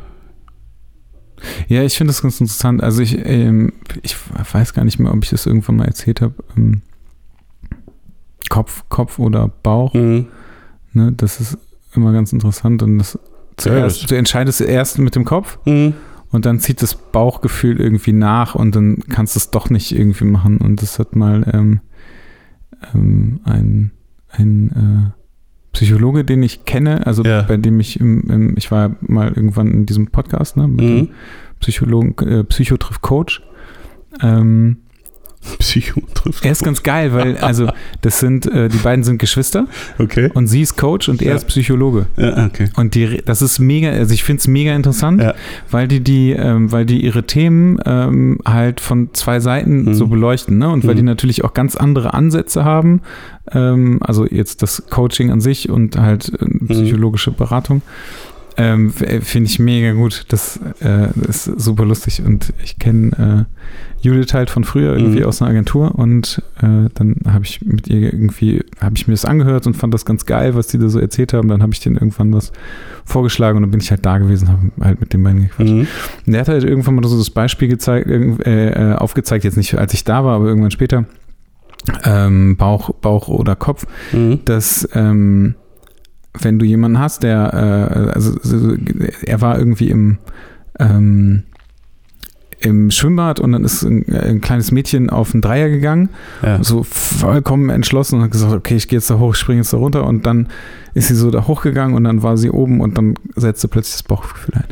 [1.67, 2.81] Ja, ich finde das ganz interessant.
[2.83, 3.73] Also ich, ähm,
[4.03, 4.15] ich
[4.53, 6.35] weiß gar nicht mehr, ob ich das irgendwann mal erzählt habe.
[6.57, 6.81] Ähm,
[8.49, 10.27] Kopf, Kopf oder Bauch, Mhm.
[10.93, 11.11] ne?
[11.13, 11.57] Das ist
[11.95, 12.83] immer ganz interessant.
[12.83, 13.17] Und das
[13.57, 15.93] zuerst, du entscheidest erst mit dem Kopf Mhm.
[16.31, 20.25] und dann zieht das Bauchgefühl irgendwie nach und dann kannst du es doch nicht irgendwie
[20.25, 20.57] machen.
[20.57, 21.79] Und das hat mal ähm,
[22.93, 23.91] ähm, ein,
[24.29, 24.69] ein
[25.15, 25.20] äh,
[25.73, 27.43] Psychologe, den ich kenne, also Ja.
[27.43, 30.95] bei dem ich im, im, ich war mal irgendwann in diesem Podcast, ne, mit dem
[30.97, 31.09] Mhm.
[31.59, 33.41] Psychologen, äh, Psychotriff Coach.
[34.21, 34.77] Ähm,
[35.59, 36.45] Psycho trifft.
[36.45, 37.67] er ist ganz geil, weil, also,
[38.01, 39.65] das sind, äh, die beiden sind Geschwister
[39.99, 40.29] Okay.
[40.33, 41.35] und sie ist Coach und er Ja.
[41.35, 42.05] ist Psychologe.
[42.17, 42.69] Ja, okay.
[42.75, 45.33] Und die, das ist mega, also ich finde es mega interessant, Ja.
[45.71, 49.93] weil die die, ähm, weil die ihre Themen ähm, halt von zwei Seiten Mhm.
[49.95, 50.69] so beleuchten, ne?
[50.69, 50.97] Und weil Mhm.
[50.97, 53.01] die natürlich auch ganz andere Ansätze haben,
[53.51, 56.67] ähm, also jetzt das Coaching an sich und halt äh, Mhm.
[56.67, 57.81] psychologische Beratung.
[58.57, 60.25] Ähm, f- Finde ich mega gut.
[60.27, 62.21] Das äh, ist super lustig.
[62.25, 65.25] Und ich kenne äh, Judith halt von früher irgendwie Mhm.
[65.25, 69.25] aus einer Agentur und äh, dann habe ich mit ihr irgendwie, habe ich mir das
[69.25, 71.47] angehört und fand das ganz geil, was die da so erzählt haben.
[71.47, 72.51] Dann habe ich denen irgendwann was
[73.05, 75.71] vorgeschlagen und dann bin ich halt da gewesen, habe halt mit den beiden gequatscht.
[75.71, 75.87] Mhm.
[76.25, 79.75] Und der hat halt irgendwann mal so das Beispiel gezeigt, äh, äh, aufgezeigt, jetzt nicht
[79.77, 81.05] als ich da war, aber irgendwann später,
[82.03, 84.39] ähm, Bauch, Bauch oder Kopf, Mhm.
[84.45, 85.55] dass ähm,
[86.39, 88.75] wenn du jemanden hast, der, äh, also so-
[89.25, 90.17] er war irgendwie im,
[90.79, 91.43] ähm,
[92.59, 96.09] im Schwimmbad und dann ist ein, ein kleines Mädchen auf einen Dreier gegangen,
[96.43, 96.63] Ja.
[96.63, 99.73] so vollkommen entschlossen und hat gesagt, okay, ich gehe jetzt da hoch, ich springe jetzt
[99.73, 100.47] da runter und dann
[100.93, 104.03] ist sie so da hochgegangen und dann war sie oben und dann setzte plötzlich das
[104.03, 104.63] Bauchgefühl ein.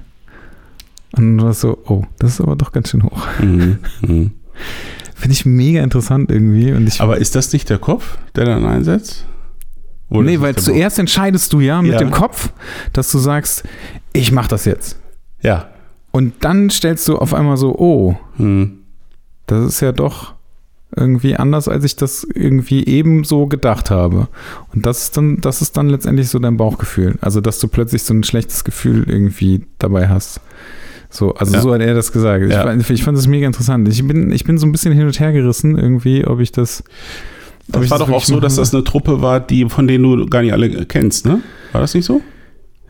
[1.18, 3.26] Und dann war es so, oh, das ist aber doch ganz schön hoch.
[3.41, 3.80] Mhm.
[4.07, 4.32] Mhm.
[5.16, 6.72] Finde ich mega interessant irgendwie.
[6.72, 9.26] Und ich, Aber ist das nicht der Kopf, der dann einsetzt?
[10.10, 11.97] Oder nee, weil zuerst entscheidest du ja mit Ja.
[11.99, 12.51] dem Kopf,
[12.93, 13.64] dass du sagst,
[14.14, 14.99] ich mach das jetzt.
[15.41, 15.70] Ja.
[16.12, 18.80] Und dann stellst du auf einmal so, oh, Mhm.
[19.45, 20.34] das ist ja doch
[20.95, 24.28] irgendwie anders, als ich das irgendwie eben so gedacht habe.
[24.74, 27.16] Und das ist dann, das ist dann letztendlich so dein Bauchgefühl.
[27.22, 30.41] Also, dass du plötzlich so ein schlechtes Gefühl irgendwie dabei hast.
[31.12, 31.62] So, also Ja.
[31.62, 32.43] so hat er das gesagt.
[32.45, 32.64] Ich, Ja.
[32.64, 33.88] fand- ich fand das mega interessant.
[33.88, 36.84] Ich bin, ich bin so ein bisschen hin und her gerissen, irgendwie, ob ich das.
[37.72, 40.26] Das ich war doch auch so, dass das eine Truppe war, die von denen du
[40.26, 41.41] gar nicht alle kennst, ne?
[41.72, 42.22] War das nicht so?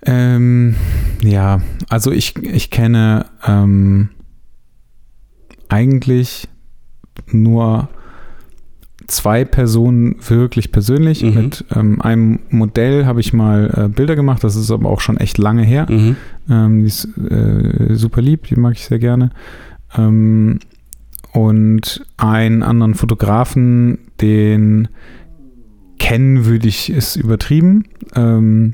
[0.06, 0.76] Ähm,
[1.22, 4.10] ja, also ich, ich kenne ähm,
[5.68, 6.48] eigentlich
[7.28, 7.90] nur
[9.08, 11.24] zwei Personen wirklich persönlich.
[11.24, 11.34] Mhm.
[11.34, 15.18] Mit ähm, einem Modell habe ich mal äh, Bilder gemacht, das ist aber auch schon
[15.18, 15.88] echt lange her.
[15.90, 16.16] Mhm.
[16.50, 19.32] Ähm, die ist äh, super lieb, die mag ich sehr gerne.
[19.98, 20.60] Ähm,
[21.34, 24.88] und einen anderen Fotografen, den
[25.98, 27.86] kennen würde ich, ist übertrieben.
[28.16, 28.74] Ähm,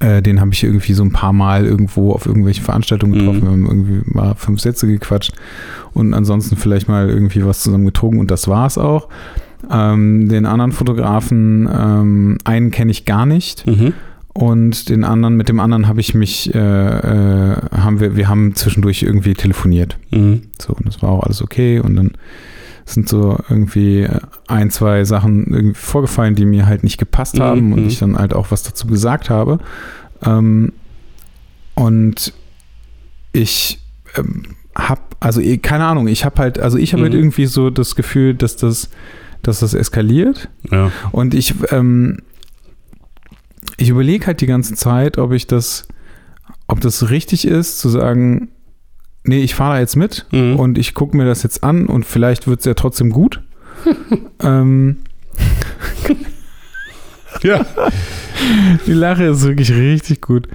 [0.00, 3.40] Äh, den habe ich irgendwie so ein paar Mal irgendwo auf irgendwelche Veranstaltungen getroffen.
[3.40, 3.44] Mhm.
[3.44, 5.34] Wir haben irgendwie mal fünf Sätze gequatscht
[5.92, 9.10] und ansonsten vielleicht mal irgendwie was zusammen getrunken und das war's auch.
[9.70, 13.66] Ähm, den anderen Fotografen, ähm, einen kenne ich gar nicht.
[13.66, 13.92] Mhm.
[14.32, 18.54] Und den anderen, mit dem anderen habe ich mich, äh, äh, haben wir, wir haben
[18.54, 19.98] zwischendurch irgendwie telefoniert.
[20.10, 20.44] Mhm.
[20.58, 21.78] So, und das war auch alles okay.
[21.78, 22.12] Und dann
[22.84, 24.06] sind so irgendwie
[24.46, 27.88] ein, zwei Sachen irgendwie vorgefallen, die mir halt nicht gepasst Mhm, haben und mhm.
[27.88, 29.58] ich dann halt auch was dazu gesagt habe.
[30.24, 30.72] Ähm,
[31.74, 32.32] und
[33.32, 33.80] ich
[34.16, 37.18] ähm, habe, also eh, keine Ahnung, ich habe halt, also ich habe halt Mhm.
[37.20, 38.90] irgendwie so das Gefühl, dass das,
[39.42, 40.48] dass das eskaliert.
[40.70, 40.90] Ja.
[41.10, 42.18] Und ich, ähm,
[43.76, 45.88] ich überlege halt die ganze Zeit, ob ich das,
[46.68, 48.48] ob das richtig ist, zu sagen,
[49.24, 50.56] nee, ich fahre da jetzt mit Mhm.
[50.56, 53.40] und ich gucke mir das jetzt an und vielleicht wird es ja trotzdem gut.
[54.42, 54.96] ähm,
[57.42, 57.64] ja.
[58.86, 60.48] die Lache ist wirklich richtig gut.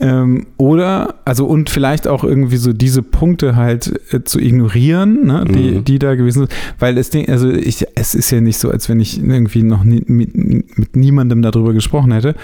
[0.00, 5.44] Ähm, oder, also und vielleicht auch irgendwie so diese Punkte halt äh, zu ignorieren, ne,
[5.48, 5.84] die, Mhm.
[5.84, 6.52] die da gewesen sind.
[6.80, 9.84] Weil es, Ding- also ich, es ist ja nicht so, als wenn ich irgendwie noch
[9.84, 12.34] nie, mit, mit niemandem darüber gesprochen hätte.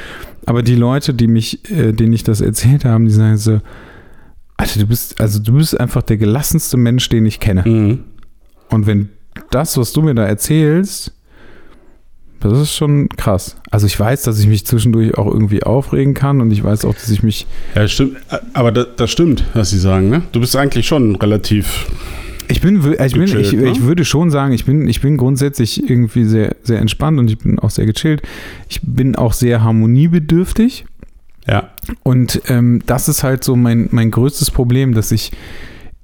[0.46, 3.60] Aber die Leute, die mich, äh, denen ich das erzählt habe, die sagen so,
[4.58, 7.62] Alter, du bist, also du bist einfach der gelassenste Mensch, den ich kenne.
[7.64, 8.00] Mhm.
[8.68, 9.08] Und wenn
[9.50, 11.14] das, was du mir da erzählst,
[12.40, 13.56] das ist schon krass.
[13.70, 16.94] Also ich weiß, dass ich mich zwischendurch auch irgendwie aufregen kann und ich weiß auch,
[16.94, 17.46] dass ich mich.
[17.74, 18.16] Ja, stimmt.
[18.52, 20.22] Aber das, das stimmt, was Sie sagen, ne?
[20.32, 21.86] Du bist eigentlich schon relativ.
[22.50, 23.70] Ich bin, ich, bin ich, ne?
[23.70, 27.38] ich würde schon sagen, ich bin, ich bin grundsätzlich irgendwie sehr, sehr entspannt und ich
[27.38, 28.22] bin auch sehr gechillt.
[28.70, 30.86] Ich bin auch sehr harmoniebedürftig.
[31.48, 31.70] Ja.
[32.02, 35.32] Und ähm, das ist halt so mein, mein größtes Problem, dass ich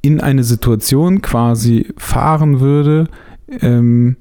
[0.01, 3.09] in eine Situation quasi fahren würde,
[3.61, 4.17] ähm,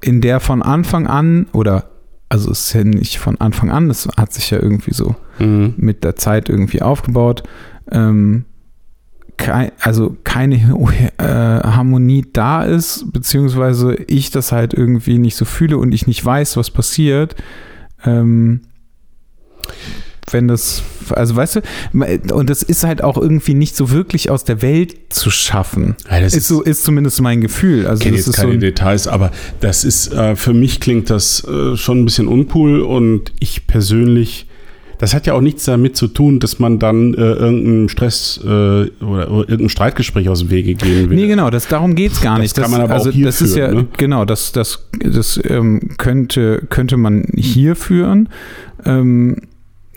[0.00, 1.90] in der von Anfang an, oder
[2.28, 5.74] also es ist ja nicht von Anfang an, das hat sich ja irgendwie so Mhm.
[5.76, 7.42] mit der Zeit irgendwie aufgebaut,
[7.90, 8.44] ähm,
[9.38, 10.56] kei, also keine
[11.18, 16.24] äh, Harmonie da ist, beziehungsweise ich das halt irgendwie nicht so fühle und ich nicht
[16.24, 17.34] weiß, was passiert.
[18.04, 18.60] Ähm,
[20.30, 24.44] wenn das, also weißt du, und das ist halt auch irgendwie nicht so wirklich aus
[24.44, 25.96] der Welt zu schaffen.
[26.10, 27.86] Ja, das Ist so, ist zumindest mein Gefühl.
[27.86, 30.54] Also Ich kenne das jetzt ist so keine ein, Details, aber das ist, äh, für
[30.54, 34.46] mich klingt das äh, schon ein bisschen uncool und ich persönlich,
[34.98, 38.46] das hat ja auch nichts damit zu tun, dass man dann äh, irgendeinen Stress äh,
[38.46, 41.16] oder, oder irgendein Streitgespräch aus dem Wege gehen will.
[41.16, 42.56] Nee, genau, das, darum geht es gar Das nicht.
[42.56, 43.88] kann man aber auch also, hier das ist ja, führen, ne?
[43.96, 48.28] genau, das, das, das ähm, könnte, könnte man hier führen.
[48.84, 49.36] Ähm,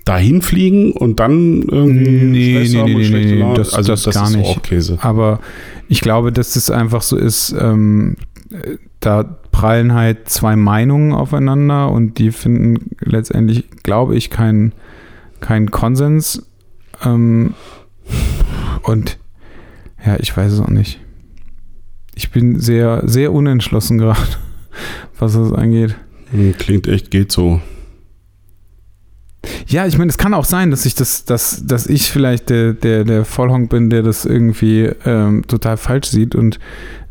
[0.05, 3.55] Dahin fliegen und dann irgendwie Nee, nee, nee, nee, nee, Laune.
[3.55, 4.63] das- also das gar ist nicht.
[4.63, 4.97] Käse.
[5.01, 5.39] aber
[5.87, 8.15] ich glaube, dass es einfach so ist, ähm,
[8.51, 14.73] äh, da prallen halt zwei Meinungen aufeinander und die finden letztendlich, glaube ich, keinen
[15.41, 16.45] keinen Konsens.
[17.03, 17.53] Ähm,
[18.83, 19.17] und
[20.05, 20.99] ja, ich weiß es auch nicht.
[22.15, 24.19] Ich bin sehr, sehr unentschlossen gerade,
[25.19, 25.95] was das angeht.
[26.31, 27.59] Hm, Klingt echt, geht so.
[29.67, 32.73] Ja, ich meine, es kann auch sein, dass ich das, dass, dass ich vielleicht der,
[32.73, 36.59] der, der Vollhonk bin, der das irgendwie ähm, total falsch sieht und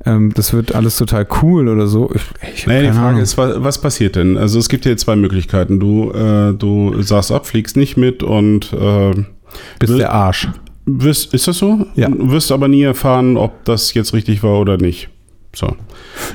[0.07, 2.11] ähm, das wird alles total cool oder so.
[2.15, 2.23] Ich,
[2.55, 3.21] ich Naja, die Frage Ahnung.
[3.23, 4.37] ist, was, was passiert denn?
[4.37, 5.81] Also es gibt ja zwei Möglichkeiten.
[5.81, 9.13] Du, äh, du sagst ab, fliegst nicht mit und äh,
[9.79, 10.49] bist will- der Arsch.
[10.85, 11.87] wirst, ist das so?
[11.95, 12.09] Ja.
[12.11, 15.09] Wirst aber nie erfahren, ob das jetzt richtig war oder nicht.
[15.55, 15.77] So.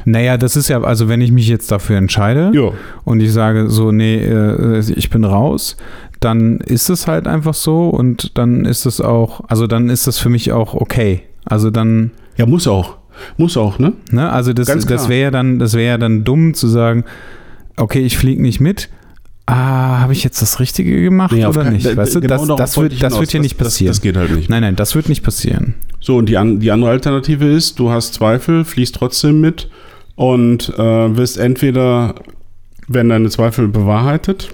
[0.05, 2.73] Naja, das ist ja, also wenn ich mich jetzt dafür entscheide Jo.
[3.05, 5.75] und ich sage so, nee, äh, ich bin raus,
[6.19, 10.19] dann ist es halt einfach so und dann ist es auch, also dann ist das
[10.19, 11.21] für mich auch okay.
[11.45, 12.97] Also dann, Ja, muss auch.
[13.37, 13.93] Muss auch, ne?
[14.11, 14.29] Ne?
[14.31, 17.03] Also das, das wäre ja dann, das wäre ja dann dumm zu sagen,
[17.75, 18.89] okay, ich fliege nicht mit.
[19.45, 21.97] Ah, habe ich jetzt das Richtige gemacht Nee, oder kein- nicht?
[21.97, 23.89] Weißt du, genau das, das wird, das wird hier nicht Das, passieren.
[23.91, 24.49] das geht halt nicht.
[24.49, 25.73] nein, nein, das wird nicht passieren.
[25.99, 29.69] So, und die, an, die andere Alternative ist, du hast Zweifel, fliegst trotzdem mit
[30.15, 32.15] und äh, wirst entweder,
[32.87, 34.49] wenn deine Zweifel bewahrheitet,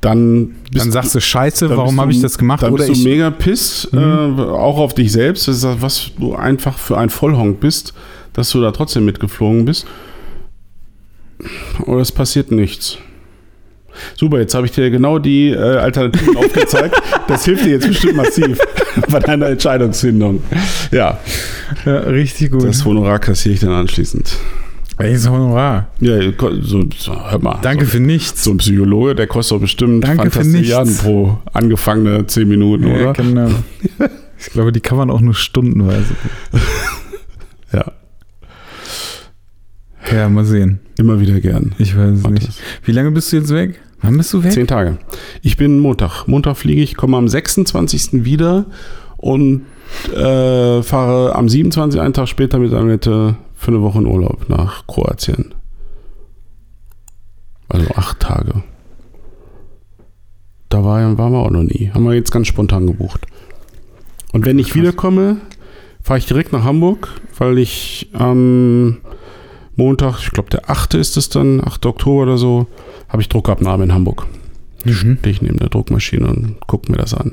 [0.00, 2.62] dann bist Dann sagst du Scheiße, warum habe ich das gemacht?
[2.62, 3.10] Dann Oder bist du ich, Mhm.
[3.10, 5.48] mega piss, äh, auch auf dich selbst,
[5.80, 7.94] was du einfach für ein Vollhonk bist,
[8.32, 9.86] dass du da trotzdem mitgeflogen bist.
[11.86, 12.98] Oder es passiert nichts.
[14.16, 17.00] Super, jetzt habe ich dir genau die äh, Alternativen aufgezeigt.
[17.28, 18.58] Das hilft dir jetzt bestimmt massiv
[19.10, 20.42] bei deiner Entscheidungsfindung.
[20.90, 21.18] Ja,
[21.84, 22.64] ja, richtig gut.
[22.64, 24.36] das Honorar kassiere ich dann anschließend.
[24.98, 25.88] Welches Honorar?
[26.00, 26.18] Ja,
[26.60, 27.58] so, so, hör mal.
[27.62, 28.44] Danke so, für nichts.
[28.44, 33.12] So ein Psychologe, der kostet doch bestimmt Danke Fantastilliarden pro angefangene 10 Minuten, Ja, oder?
[33.14, 33.50] genau.
[34.44, 36.14] Ich glaube, die kann man auch nur stundenweise.
[37.72, 37.92] Ja,
[40.10, 40.80] Ja, mal sehen.
[40.98, 41.74] immer wieder gern.
[41.78, 42.62] Ich weiß es nicht.
[42.84, 43.80] Wie lange bist du jetzt weg?
[44.00, 44.52] Wann bist du weg?
[44.52, 44.98] Zehn Tage.
[45.42, 46.26] Ich bin Montag.
[46.26, 48.24] Montag fliege ich, komme am 26.
[48.24, 48.66] wieder
[49.16, 49.62] und
[50.12, 52.00] äh, fahre am 27.
[52.00, 55.54] einen Tag später mit Annette für eine Woche in Urlaub nach Kroatien.
[57.68, 58.64] Also acht Tage.
[60.68, 61.90] Da war, waren wir auch noch nie.
[61.94, 63.26] Haben wir jetzt ganz spontan gebucht.
[64.32, 64.76] Und wenn ich Krass.
[64.76, 65.36] wiederkomme,
[66.02, 68.98] fahre ich direkt nach Hamburg, weil ich am
[69.76, 70.94] Montag, ich glaube der 8.
[70.94, 71.86] ist es dann, 8.
[71.86, 72.66] Oktober oder so,
[73.08, 74.26] habe ich Druckabnahme in Hamburg.
[74.84, 75.18] Mhm.
[75.18, 77.32] Stehe ich neben der Druckmaschine und gucke mir das an.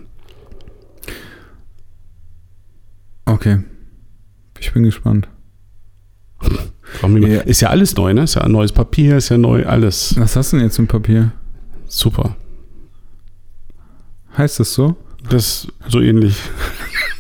[3.26, 3.60] Okay.
[4.60, 5.28] Ich bin gespannt.
[7.02, 7.42] Ja.
[7.42, 8.24] Ist ja alles neu, ne?
[8.24, 10.16] Ist ja ein neues Papier, ist ja neu, alles.
[10.18, 11.32] Was hast du denn jetzt im Papier?
[11.88, 12.36] Super.
[14.38, 14.96] Heißt das so?
[15.30, 16.38] Das so ähnlich.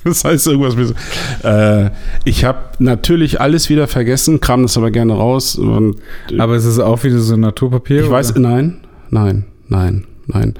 [0.09, 1.47] Das heißt irgendwas so.
[1.47, 1.91] Äh,
[2.25, 5.55] ich habe natürlich alles wieder vergessen, kram das aber gerne raus.
[5.55, 5.97] Und
[6.37, 8.03] Aber es ist auch wieder so Naturpapier?
[8.03, 8.39] ich weiß, oder?
[8.41, 8.77] nein,
[9.09, 10.53] nein, nein, nein.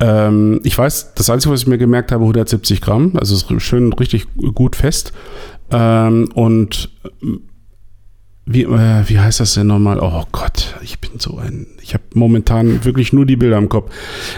[0.00, 3.92] Ähm, ich weiß, das Einzige, was ich mir gemerkt habe, 170 Gramm, also ist schön
[3.92, 5.12] richtig gut fest.
[5.70, 6.90] Ähm, und
[8.46, 9.98] wie, äh, wie heißt das denn nochmal?
[10.00, 11.66] Oh Gott, ich bin so ein.
[11.80, 13.90] Ich habe momentan wirklich nur die Bilder im Kopf.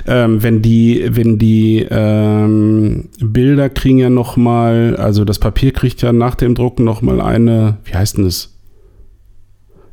[0.07, 6.13] Ähm, wenn die, wenn die ähm, Bilder kriegen ja nochmal, also das Papier kriegt ja
[6.13, 8.57] nach dem Drucken nochmal eine, wie heißt denn das?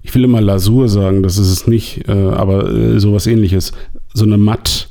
[0.04, 3.72] Ich will immer Lasur sagen, das ist es nicht, äh, aber äh, sowas ähnliches.
[4.14, 4.90] So eine matt,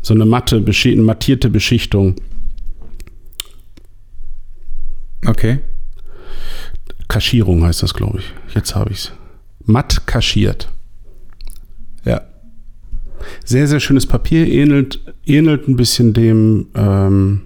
[0.00, 0.64] so eine matte,
[0.96, 2.14] mattierte Beschichtung.
[5.26, 5.58] Okay.
[7.12, 8.54] Kaschierung heißt das, glaube ich.
[8.54, 9.12] Jetzt habe ich es.
[9.66, 10.70] Matt kaschiert.
[12.06, 12.22] Ja.
[13.44, 17.42] Sehr, sehr schönes Papier, ähnelt, ähnelt ein bisschen dem ähm,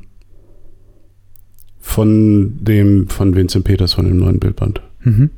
[1.81, 4.83] von dem von Vincent Peters von dem neuen Bildband.
[5.03, 5.31] Mhm.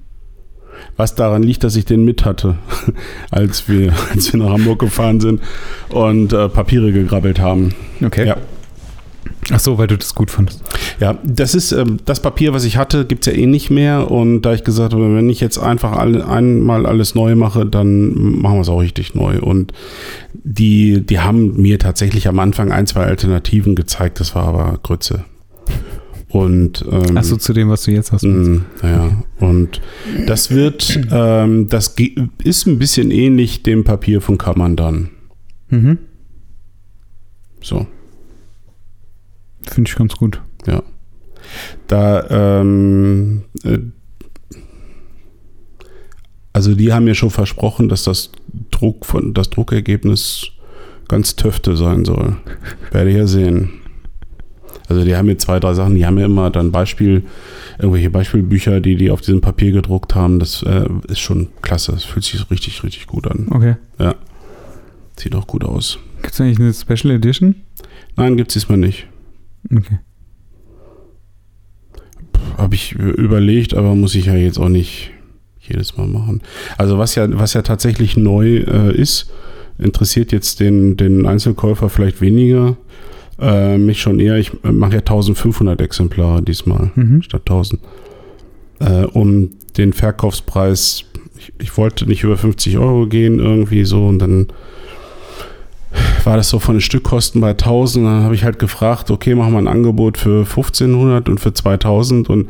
[0.98, 2.58] Was daran liegt, dass ich den mit hatte,
[3.30, 5.40] als wir, als wir nach Hamburg gefahren sind
[5.88, 7.74] und äh, Papiere gegrabbelt haben.
[8.04, 8.26] Okay.
[8.26, 8.36] Ja.
[9.50, 10.62] Ach so, weil du das gut fandest.
[11.00, 14.10] Ja, das ist ähm, das Papier, was ich hatte, gibt es ja eh nicht mehr.
[14.10, 18.40] Und da ich gesagt habe, wenn ich jetzt einfach alle, einmal alles neu mache, dann
[18.40, 19.40] machen wir es auch richtig neu.
[19.40, 19.72] Und
[20.34, 24.20] die, die haben mir tatsächlich am Anfang ein, zwei Alternativen gezeigt.
[24.20, 25.24] Das war aber Grütze.
[26.30, 28.24] Und ähm, Ach so, zu dem, was du jetzt hast.
[28.24, 29.80] Mm, ja, und
[30.26, 31.94] das wird, ähm, das
[32.44, 35.08] ist ein bisschen ähnlich dem Papier von Kammern dann.
[35.70, 35.98] Mhm.
[37.62, 37.86] So,
[39.70, 40.40] Finde ich ganz gut.
[40.66, 40.82] ja.
[41.86, 43.78] Da, ähm, äh,
[46.52, 48.32] also die haben mir schon versprochen, dass das
[48.70, 50.48] Druck von, das Druckergebnis
[51.08, 52.36] ganz töfte sein soll.
[52.90, 53.70] Werde ich ja sehen.
[54.88, 57.22] Also die haben mir zwei, drei Sachen, die haben mir immer dann Beispiel,
[57.78, 60.38] irgendwelche Beispielbücher, die die auf diesem Papier gedruckt haben.
[60.38, 61.92] Das äh, ist schon klasse.
[61.92, 63.46] Das fühlt sich richtig, richtig gut an.
[63.50, 63.76] Okay.
[63.98, 64.14] Ja.
[65.16, 65.98] Sieht auch gut aus.
[66.22, 67.56] Gibt es eigentlich eine Special Edition?
[68.16, 69.06] Nein, gibt es diesmal nicht.
[69.64, 69.98] Okay.
[72.56, 75.10] Habe ich überlegt, aber muss ich ja jetzt auch nicht
[75.60, 76.42] jedes Mal machen.
[76.76, 79.30] Also was ja, was ja tatsächlich neu äh, ist,
[79.78, 82.76] interessiert jetzt den, den Einzelkäufer vielleicht weniger.
[83.38, 84.36] Äh, mich schon eher.
[84.36, 87.22] Ich mache ja 1500 Exemplare diesmal Mhm.
[87.22, 87.80] statt 1000.
[88.80, 91.04] Äh, um den Verkaufspreis,
[91.38, 94.48] ich, ich wollte nicht über 50 Euro gehen irgendwie so und dann
[96.24, 98.06] war das so von den Stückkosten bei 1000.
[98.06, 102.28] Dann habe ich halt gefragt, okay, machen wir ein Angebot für 1500 und für 2000
[102.28, 102.48] und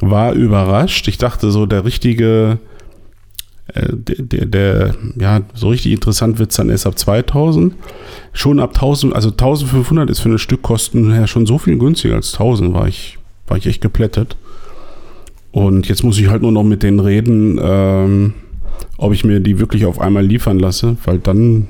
[0.00, 1.08] war überrascht.
[1.08, 2.58] Ich dachte so, der richtige,
[3.72, 7.74] äh, der, der, der, ja, so richtig interessant wird es dann erst ab 2000.
[8.32, 12.34] Schon ab 1000, also 1500 ist für eine Stückkosten her schon so viel günstiger als
[12.34, 14.36] 1000, war ich, war ich echt geplättet.
[15.52, 18.34] Und jetzt muss ich halt nur noch mit denen reden, ähm,
[18.98, 21.68] ob ich mir die wirklich auf einmal liefern lasse, weil dann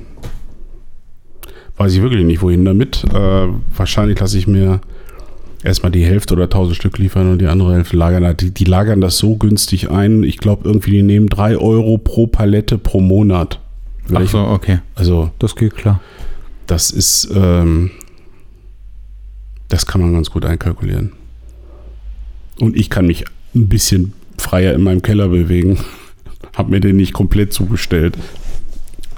[1.77, 3.03] weiß ich wirklich nicht, wohin damit.
[3.05, 4.81] Äh, wahrscheinlich lasse ich mir
[5.63, 8.35] erstmal die Hälfte oder 1000 Stück liefern und die andere Hälfte lagern.
[8.37, 10.23] Die, die lagern das so günstig ein.
[10.23, 13.59] Ich glaube, irgendwie, die nehmen 3 Euro pro Palette pro Monat.
[14.13, 14.79] Ach so, okay.
[14.95, 15.99] Also, Das geht klar.
[16.65, 17.91] das ist, ähm,
[19.67, 21.11] das kann man ganz gut einkalkulieren.
[22.59, 25.77] Und ich kann mich ein bisschen freier in meinem Keller bewegen.
[26.55, 28.17] Hab mir den nicht komplett zugestellt.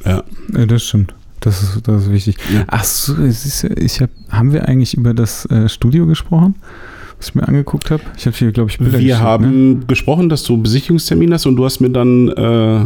[0.04, 0.24] Ja.
[0.54, 1.14] Ja, das stimmt.
[1.42, 2.36] Das ist, das ist wichtig.
[2.54, 2.66] Ja.
[2.68, 6.56] Ach so, ja- ich hab, haben wir eigentlich über das äh, Studio gesprochen,
[7.18, 8.04] was ich mir angeguckt habe?
[8.18, 9.22] Ich habe hier, glaube ich, Bilder Wir Ne?
[9.22, 12.86] haben gesprochen, dass du Besichtigungstermin hast und du hast mir dann äh,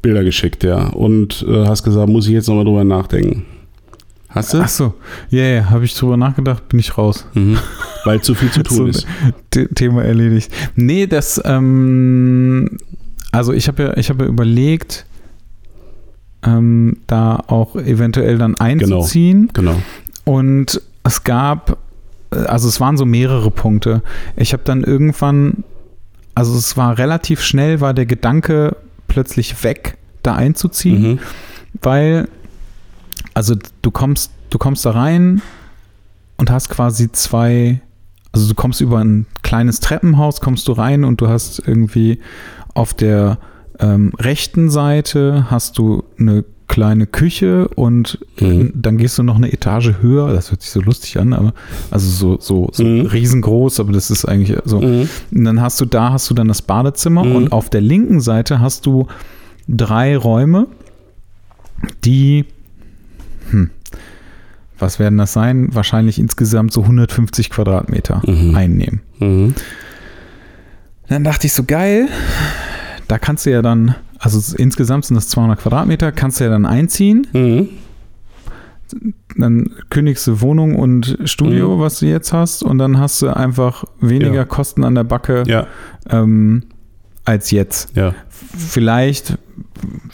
[0.00, 0.88] Bilder geschickt, ja.
[0.88, 3.44] Und äh, hast gesagt, muss ich jetzt nochmal drüber nachdenken.
[4.28, 4.60] Hast du?
[4.62, 4.94] Ach so,
[5.28, 7.26] ja, ja, habe ich drüber nachgedacht, bin ich raus.
[7.34, 7.58] Mhm.
[8.04, 9.06] Weil zu viel zu tun So, ist.
[9.52, 10.50] The Thema erledigt.
[10.74, 12.78] Nee, das, ähm,
[13.30, 15.04] also ich habe ja, ich habe ja überlegt,
[16.44, 19.50] ähm, da auch eventuell dann einzuziehen.
[19.52, 19.76] Genau.
[20.24, 21.78] Und es gab,
[22.32, 24.02] äh, also es waren so mehrere Punkte.
[24.36, 25.64] Ich habe dann irgendwann,
[26.34, 28.76] also es war relativ schnell, war der Gedanke
[29.08, 31.18] plötzlich weg, da einzuziehen, Mhm.
[31.82, 32.28] weil,
[33.34, 35.42] also du kommst, du kommst da rein
[36.38, 37.80] und hast quasi zwei,
[38.32, 42.20] also du kommst über ein kleines Treppenhaus, kommst du rein und du hast irgendwie
[42.74, 43.38] auf der
[43.82, 48.72] ähm, rechten Seite hast du eine kleine Küche und Mhm.
[48.74, 50.32] dann gehst du noch eine Etage höher.
[50.32, 51.52] Das hört sich so lustig an, aber
[51.90, 53.06] also so, so, so Mhm.
[53.06, 54.80] riesengroß, aber das ist eigentlich so.
[54.80, 55.08] Mhm.
[55.32, 57.36] Und dann hast du da hast du dann das Badezimmer Mhm.
[57.36, 59.06] und auf der linken Seite hast du
[59.68, 60.66] drei Räume,
[62.04, 62.46] die
[63.50, 63.70] hm,
[64.78, 65.68] was werden das sein?
[65.74, 68.54] Wahrscheinlich insgesamt so 150 Quadratmeter Mhm.
[68.56, 69.00] einnehmen.
[69.18, 69.54] Mhm.
[71.08, 72.08] Dann dachte ich so, geil,
[73.12, 76.64] da kannst du ja dann, also insgesamt sind das 200 Quadratmeter, kannst du ja dann
[76.64, 77.68] einziehen, Mhm.
[79.36, 83.84] dann kündigst du Wohnung und Studio, was du jetzt hast, und dann hast du einfach
[84.00, 84.44] weniger Ja.
[84.46, 85.66] Kosten an der Backe Ja,
[86.08, 86.62] ähm,
[87.26, 87.94] als jetzt.
[87.96, 88.14] ja.
[88.56, 89.36] Vielleicht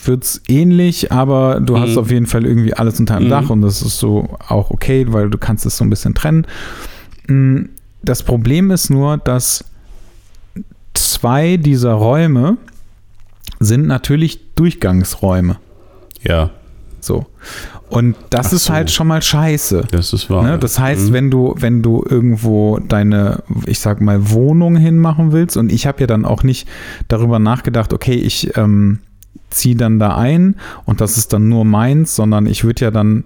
[0.04, 1.98] wird es ähnlich, aber du hast Mhm.
[1.98, 3.30] auf jeden Fall irgendwie alles unter einem Mhm.
[3.30, 6.46] Dach und das ist so auch okay, weil du kannst es so ein bisschen trennen.
[7.28, 7.66] Mm,
[8.02, 9.64] Das Problem ist nur, dass
[10.94, 12.56] zwei dieser Räume
[13.60, 15.56] sind natürlich Durchgangsräume.
[16.22, 16.50] Ja,
[17.00, 17.26] So.
[17.90, 18.72] Und das Ach ist so.
[18.74, 19.84] halt schon mal scheiße.
[19.92, 20.42] das ist wahr.
[20.42, 20.58] Ne?
[20.58, 21.12] Das heißt, Mhm.
[21.14, 26.00] wenn du, wenn du irgendwo deine, ich sag mal, Wohnung hinmachen willst, und ich habe
[26.00, 26.68] ja dann auch nicht
[27.06, 28.98] darüber nachgedacht, okay, ich ähm,
[29.48, 33.24] ziehe dann da ein und das ist dann nur meins, sondern ich würde ja dann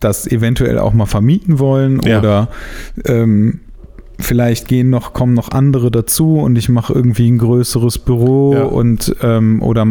[0.00, 2.18] das eventuell auch mal vermieten wollen Ja.
[2.20, 2.48] oder
[3.06, 3.60] ähm,
[4.18, 8.62] vielleicht gehen noch, kommen noch andere dazu und ich mache irgendwie ein größeres Büro Ja.
[8.62, 9.84] und ähm, oder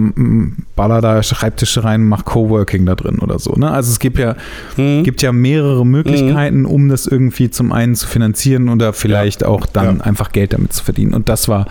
[0.75, 3.53] baller da Schreibtische rein, mach Coworking da drin oder so.
[3.53, 3.69] Ne?
[3.69, 4.35] Also es gibt ja
[4.77, 5.03] Mhm.
[5.03, 9.97] gibt ja mehrere Möglichkeiten, um das irgendwie zum einen zu finanzieren oder vielleicht auch dann
[9.97, 10.03] Ja.
[10.03, 11.13] einfach Geld damit zu verdienen.
[11.13, 11.67] Und das war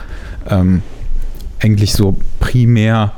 [0.50, 0.82] ähm,
[1.60, 3.12] eigentlich so primär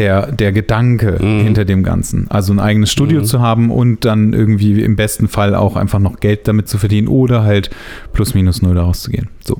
[0.00, 1.40] der, der Gedanke Mhm.
[1.44, 2.26] hinter dem Ganzen.
[2.30, 3.24] Also ein eigenes Studio Mhm.
[3.24, 7.06] zu haben und dann irgendwie im besten Fall auch einfach noch Geld damit zu verdienen
[7.06, 7.70] oder halt
[8.12, 9.28] plus minus null daraus zu gehen.
[9.44, 9.58] So.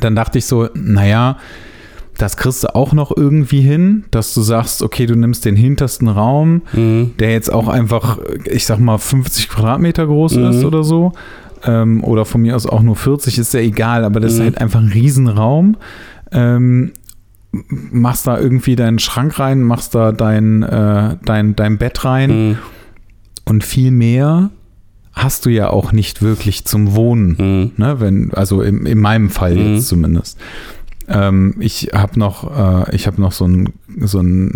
[0.00, 1.36] Dann dachte ich so, naja,
[2.16, 6.08] das kriegst du auch noch irgendwie hin, dass du sagst, okay, du nimmst den hintersten
[6.08, 7.12] Raum, Mhm.
[7.20, 10.44] der jetzt auch einfach, ich sag mal, 50 Quadratmeter groß Mhm.
[10.46, 11.12] ist oder so.
[11.64, 14.44] Ähm, oder von mir aus auch nur 40, ist ja egal, aber das ist Mhm.
[14.44, 15.76] halt einfach ein Riesenraum.
[16.32, 16.92] Ähm,
[17.50, 22.58] machst da irgendwie deinen Schrank rein, machst da dein, äh, dein, dein Bett rein Mhm.
[23.46, 24.50] und viel mehr
[25.12, 27.36] hast du ja auch nicht wirklich zum Wohnen.
[27.38, 27.70] Mhm.
[27.76, 29.74] Ne, wenn, also in, in meinem Fall Mhm.
[29.74, 30.38] jetzt zumindest.
[31.08, 34.50] Ähm, ich habe noch, äh, ich habe noch so einen so äh,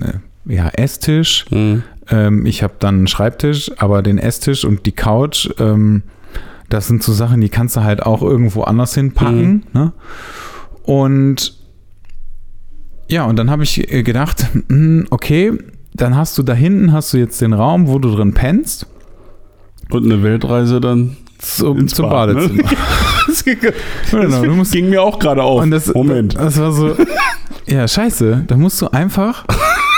[0.45, 1.47] ja, Esstisch.
[1.51, 1.83] Mhm.
[2.11, 6.03] Ähm, ich habe dann einen Schreibtisch, aber den Esstisch und die Couch, ähm,
[6.69, 9.65] das sind so Sachen, die kannst du halt auch irgendwo anders hinpacken.
[9.73, 9.93] Ne?
[10.85, 11.57] Und
[13.13, 15.53] ja, und dann habe ich äh, gedacht, hm, okay,
[15.95, 18.87] dann hast du da hinten hast du jetzt den Raum, wo du drin pennst,
[19.91, 22.35] Und eine Weltreise dann zum, ins zum Bad, ne?
[22.35, 22.71] Badezimmer.
[23.27, 23.57] das ging,
[24.11, 25.65] Genau, musst- ging mir auch gerade auf.
[25.69, 26.35] Das, Moment.
[26.37, 26.97] Das war so,
[27.67, 28.45] ja, scheiße.
[28.47, 29.45] Da musst du einfach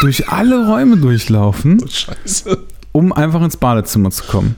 [0.01, 2.59] durch alle Räume durchlaufen, Scheiße.
[2.93, 4.57] um einfach ins Badezimmer zu kommen.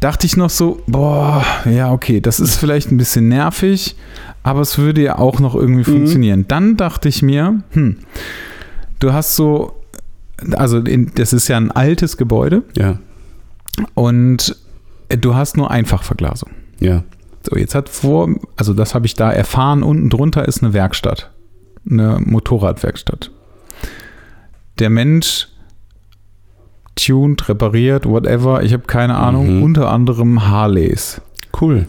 [0.00, 3.96] Dachte ich noch so, boah, ja, okay, das ist vielleicht ein bisschen nervig,
[4.46, 5.96] aber es würde ja auch noch irgendwie Mhm.
[5.96, 6.44] funktionieren.
[6.48, 7.98] Dann dachte ich mir, hm,
[9.00, 9.82] du hast so,
[10.52, 12.98] also in, das ist ja ein altes Gebäude Ja,
[13.94, 14.56] und
[15.08, 16.50] du hast nur Einfachverglasung.
[16.80, 17.02] ja.
[17.48, 21.30] So, jetzt hat vor, also das habe ich da erfahren, unten drunter ist eine Werkstatt,
[21.88, 23.30] eine Motorradwerkstatt.
[24.80, 25.46] Der Mensch
[26.96, 29.62] tuned, repariert, whatever, ich habe keine Ahnung, Mhm.
[29.62, 31.20] unter anderem Harleys.
[31.60, 31.86] Cool.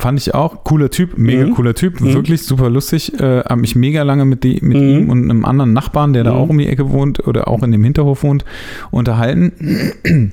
[0.00, 1.54] Fand ich auch, cooler Typ, mega Mhm.
[1.54, 2.14] cooler Typ, Mhm.
[2.14, 3.12] wirklich super lustig.
[3.20, 4.88] Äh, habe mich mega lange mit, die, mit Mhm.
[4.88, 6.38] ihm und einem anderen Nachbarn, der da Mhm.
[6.38, 8.44] auch um die Ecke wohnt oder auch in dem Hinterhof wohnt,
[8.90, 9.52] unterhalten.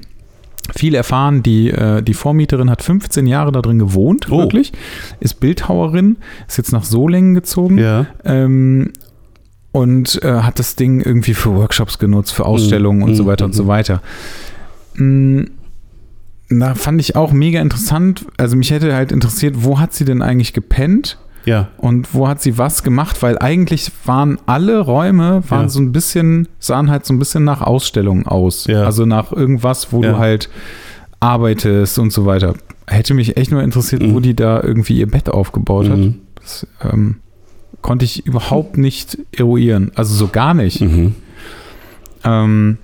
[0.75, 4.39] Viel erfahren, die, äh, die Vormieterin hat 15 Jahre da drin gewohnt, Oh.
[4.39, 4.71] wirklich.
[5.19, 6.15] Ist Bildhauerin,
[6.47, 8.05] ist jetzt nach Solingen gezogen Ja.
[8.25, 8.91] ähm,
[9.73, 13.15] und äh, hat das Ding irgendwie für Workshops genutzt, für Ausstellungen und Mhm.
[13.15, 13.67] so weiter und so Mhm.
[13.67, 14.01] weiter.
[14.95, 15.41] Mm,
[16.49, 18.25] Da fand ich auch mega interessant.
[18.37, 21.67] Also mich hätte halt interessiert, wo hat sie denn eigentlich gepennt Ja.
[21.77, 23.21] und wo hat sie was gemacht?
[23.21, 25.69] Weil eigentlich waren alle Räume waren Ja.
[25.69, 28.65] so ein bisschen sahen halt so ein bisschen nach Ausstellungen aus.
[28.67, 28.83] Ja.
[28.83, 30.11] Also nach irgendwas, wo Ja.
[30.13, 30.49] du halt
[31.19, 32.53] arbeitest und so weiter.
[32.87, 34.21] Hätte mich echt nur interessiert, wo Mhm.
[34.21, 35.97] die da irgendwie ihr Bett aufgebaut hat.
[35.97, 36.15] Mhm.
[36.35, 37.17] Das ähm,
[37.81, 39.91] konnte ich überhaupt nicht eruieren.
[39.95, 40.79] Also so gar nicht.
[40.79, 41.15] Mhm.
[42.23, 42.77] Ähm,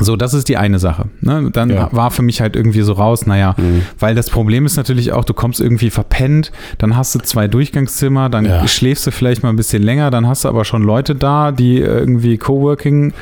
[0.00, 1.06] So, das ist die eine Sache.
[1.20, 1.50] Ne?
[1.52, 1.88] Dann Ja.
[1.92, 3.54] war für mich halt irgendwie so raus, naja,
[3.98, 8.30] weil das Problem ist natürlich auch, du kommst irgendwie verpennt, dann hast du zwei Durchgangszimmer,
[8.30, 8.66] dann Ja.
[8.66, 11.78] schläfst du vielleicht mal ein bisschen länger, dann hast du aber schon Leute da, die
[11.78, 13.12] irgendwie Coworking,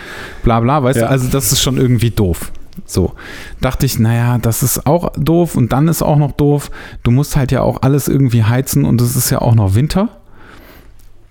[0.44, 1.06] bla bla, weißt Ja.
[1.06, 2.52] du, also das ist schon irgendwie doof.
[2.86, 3.12] So,
[3.60, 6.70] dachte ich, naja, das ist auch doof und dann ist auch noch doof,
[7.02, 10.08] du musst halt ja auch alles irgendwie heizen und es ist ja auch noch Winter.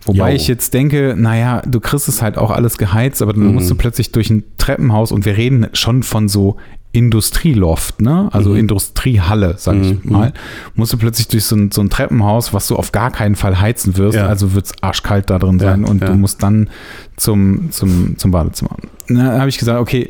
[0.06, 0.36] Wobei Jo.
[0.36, 3.54] ich jetzt denke, naja, du kriegst es halt auch alles geheizt, aber dann Mhm.
[3.56, 6.56] musst du plötzlich durch ein Treppenhaus und wir reden schon von so
[7.14, 8.30] Industrieloft, ne?
[8.32, 8.58] Also Mhm.
[8.58, 10.12] Industriehalle, sag ich Mhm.
[10.12, 10.34] mal.
[10.76, 13.60] Musst du plötzlich durch so ein, so ein Treppenhaus, was du auf gar keinen Fall
[13.60, 14.28] heizen wirst, Ja.
[14.28, 16.08] also wird es arschkalt da drin Ja, sein und ja.
[16.08, 16.70] du musst dann
[17.18, 18.78] zum, zum, zum Badezimmer.
[19.08, 20.10] Na, Da habe ich gesagt, okay,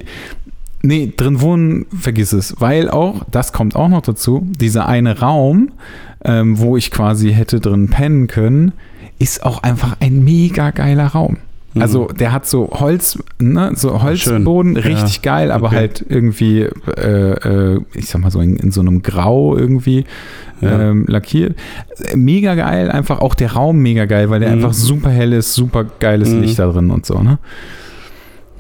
[0.82, 5.72] nee, drin wohnen, vergiss es, weil auch, das kommt auch noch dazu, dieser eine Raum,
[6.24, 8.74] ähm, wo ich quasi hätte drin pennen können,
[9.20, 11.38] ist auch einfach ein mega geiler Raum.
[11.74, 11.82] Mhm.
[11.84, 14.94] Also der hat so Holz, ne, so Holzboden, Schön.
[14.94, 15.22] richtig Ja.
[15.34, 15.76] geil, aber Okay.
[15.76, 16.62] halt irgendwie,
[16.98, 17.32] äh,
[17.76, 20.06] äh, ich sag mal so in, in so einem Grau irgendwie
[20.62, 20.90] Ja.
[20.90, 21.56] ähm, lackiert.
[22.16, 24.56] Mega geil, einfach auch der Raum mega geil, weil der Mhm.
[24.56, 26.42] einfach super hell ist, super geiles Mhm.
[26.42, 27.38] Licht da drin und so, ne?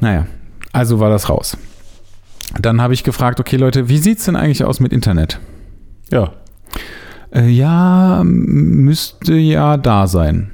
[0.02, 0.28] Naja,
[0.72, 1.58] also war das raus.
[2.62, 5.40] Dann habe ich gefragt, okay Leute, wie sieht's denn eigentlich aus mit Internet?
[6.12, 6.32] Ja.
[7.34, 10.52] Äh, ja, müsste ja da sein.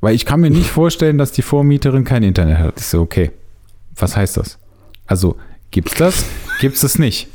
[0.00, 2.74] Weil ich kann mir nicht vorstellen, dass die Vormieterin kein Internet hat.
[2.78, 3.30] Ich so, okay,
[3.96, 4.58] was heißt das?
[5.06, 5.36] Also,
[5.70, 6.24] gibt's das?
[6.60, 7.28] Gibt's es nicht?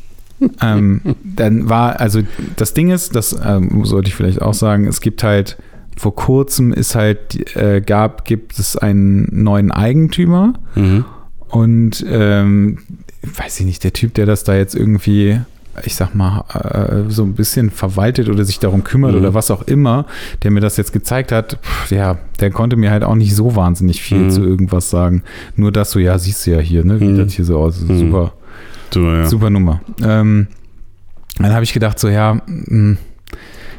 [0.62, 2.20] ähm, dann war, also
[2.56, 5.56] das Ding ist, das ähm, sollte ich vielleicht auch sagen, es gibt halt,
[5.96, 11.04] vor kurzem ist halt, äh, gab, gibt es einen neuen Eigentümer Mhm.
[11.48, 12.78] und ähm,
[13.22, 15.40] weiß ich nicht, der Typ, der das da jetzt irgendwie,
[15.84, 19.18] ich sag mal, äh, so ein bisschen verwaltet oder sich darum kümmert Mhm.
[19.18, 20.06] oder was auch immer,
[20.42, 23.56] der mir das jetzt gezeigt hat, pff, ja, der konnte mir halt auch nicht so
[23.56, 24.30] wahnsinnig viel Mhm.
[24.30, 25.22] zu irgendwas sagen.
[25.56, 27.16] Nur das so, ja, siehst du ja hier, ne, wie Mhm.
[27.18, 27.88] das hier so aussieht.
[27.88, 27.98] Mhm.
[27.98, 28.32] Super,
[28.92, 29.26] So, ja.
[29.26, 29.80] super Nummer.
[30.04, 30.48] Ähm,
[31.38, 32.98] dann habe ich gedacht, so, ja, mh,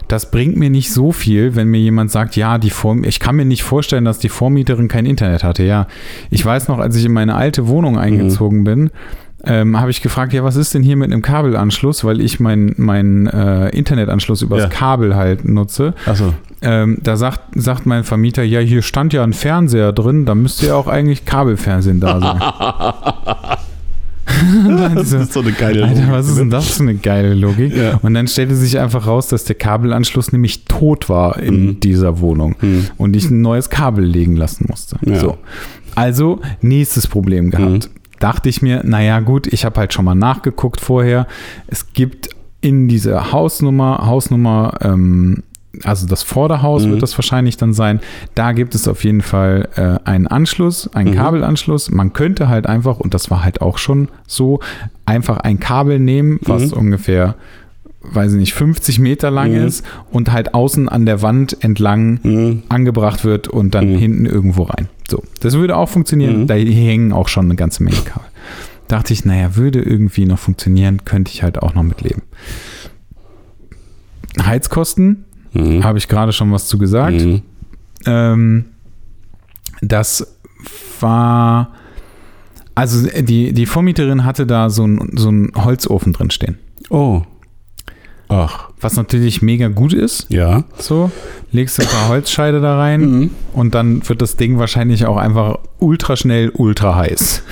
[0.07, 3.35] das bringt mir nicht so viel, wenn mir jemand sagt, ja, die Vorm ich kann
[3.35, 5.63] mir nicht vorstellen, dass die Vormieterin kein Internet hatte.
[5.63, 5.87] Ja,
[6.29, 8.89] ich weiß noch, als ich in meine alte Wohnung eingezogen bin,
[9.45, 12.73] ähm, habe ich gefragt, ja, was ist denn hier mit einem Kabelanschluss, weil ich meinen
[12.77, 14.69] mein, äh, Internetanschluss übers Ja.
[14.69, 15.93] Kabel halt nutze.
[16.05, 16.33] Achso.
[16.61, 20.67] Ähm, da sagt, sagt mein Vermieter, ja, hier stand ja ein Fernseher drin, da müsste
[20.67, 23.57] ja auch eigentlich Kabelfernsehen da sein.
[24.95, 26.39] Das so, ist so eine geile Alter, Logik, was ist ne?
[26.41, 27.75] denn das für eine geile Logik?
[27.75, 27.99] Ja.
[28.01, 31.79] Und dann stellte sich einfach raus, dass der Kabelanschluss nämlich tot war in Mhm.
[31.81, 32.87] dieser Wohnung Mhm.
[32.97, 34.97] und ich ein neues Kabel legen lassen musste.
[35.05, 35.19] Ja.
[35.19, 35.37] So.
[35.95, 37.89] Also, nächstes Problem gehabt.
[38.23, 41.27] Dachte ich mir, naja, gut, ich habe halt schon mal nachgeguckt vorher.
[41.67, 42.29] Es gibt
[42.61, 45.43] in dieser Hausnummer, Hausnummer, ähm,
[45.83, 46.91] also das Vorderhaus Mhm.
[46.91, 47.99] wird das wahrscheinlich dann sein.
[48.35, 51.15] Da gibt es auf jeden Fall äh, einen Anschluss, einen Mhm.
[51.15, 51.91] Kabelanschluss.
[51.91, 54.61] Man könnte halt einfach, und das war halt auch schon so,
[55.05, 56.77] einfach ein Kabel nehmen, was Mhm.
[56.77, 57.35] ungefähr,
[58.03, 59.65] weiß ich nicht, 50 Meter lang Mhm.
[59.65, 62.63] ist und halt außen an der Wand entlang Mhm.
[62.69, 63.97] angebracht wird und dann Mhm.
[63.97, 64.89] hinten irgendwo rein.
[65.09, 66.41] So, das würde auch funktionieren.
[66.41, 66.47] Mhm.
[66.47, 68.27] Da hängen auch schon eine ganze Menge Kabel.
[68.89, 72.21] Dachte ich, naja, würde irgendwie noch funktionieren, könnte ich halt auch noch mitleben.
[74.41, 75.83] Heizkosten, Mhm.
[75.83, 77.21] habe ich gerade schon was zu gesagt.
[77.21, 77.41] Mhm.
[78.05, 78.65] Ähm,
[79.81, 80.35] das
[80.99, 81.73] war,
[82.75, 86.57] also die, die Vormieterin hatte da so einen so einen Holzofen drin stehen.
[86.89, 87.21] Oh.
[88.33, 88.69] Ach.
[88.81, 90.25] Was natürlich mega gut ist.
[90.29, 90.63] Ja.
[90.77, 91.11] So,
[91.51, 93.29] legst du ein paar Holzscheide da rein Mhm.
[93.53, 97.43] und dann wird das Ding wahrscheinlich auch einfach ultra schnell, ultra heiß.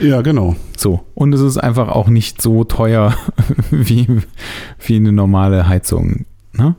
[0.00, 0.56] Ja, genau.
[0.76, 1.00] So.
[1.14, 3.14] Und es ist einfach auch nicht so teuer
[3.70, 4.06] wie,
[4.78, 6.24] wie eine normale Heizung.
[6.52, 6.74] Ne?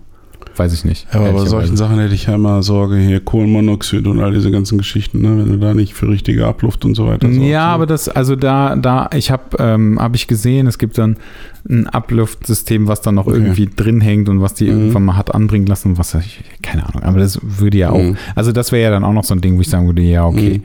[0.58, 1.08] Weiß ich nicht.
[1.14, 4.52] Ja, aber bei solchen Sachen hätte ich ja immer Sorge, hier Kohlenmonoxid und all diese
[4.52, 5.38] ganzen Geschichten, ne?
[5.38, 7.74] wenn du da nicht für richtige Abluft und so weiter sorgst, Ja, ne?
[7.74, 11.16] aber das, also da, da, ich habe, ähm, habe ich gesehen, es gibt dann
[11.70, 13.38] ein Abluftsystem, was dann noch Okay.
[13.38, 14.72] irgendwie drin hängt und was die Mhm.
[14.72, 18.18] irgendwann mal hat anbringen lassen, was ich, keine Ahnung, aber das würde ja auch, Mhm.
[18.36, 20.26] also das wäre ja dann auch noch so ein Ding, wo ich sagen würde, ja,
[20.26, 20.58] okay.
[20.60, 20.64] Mhm.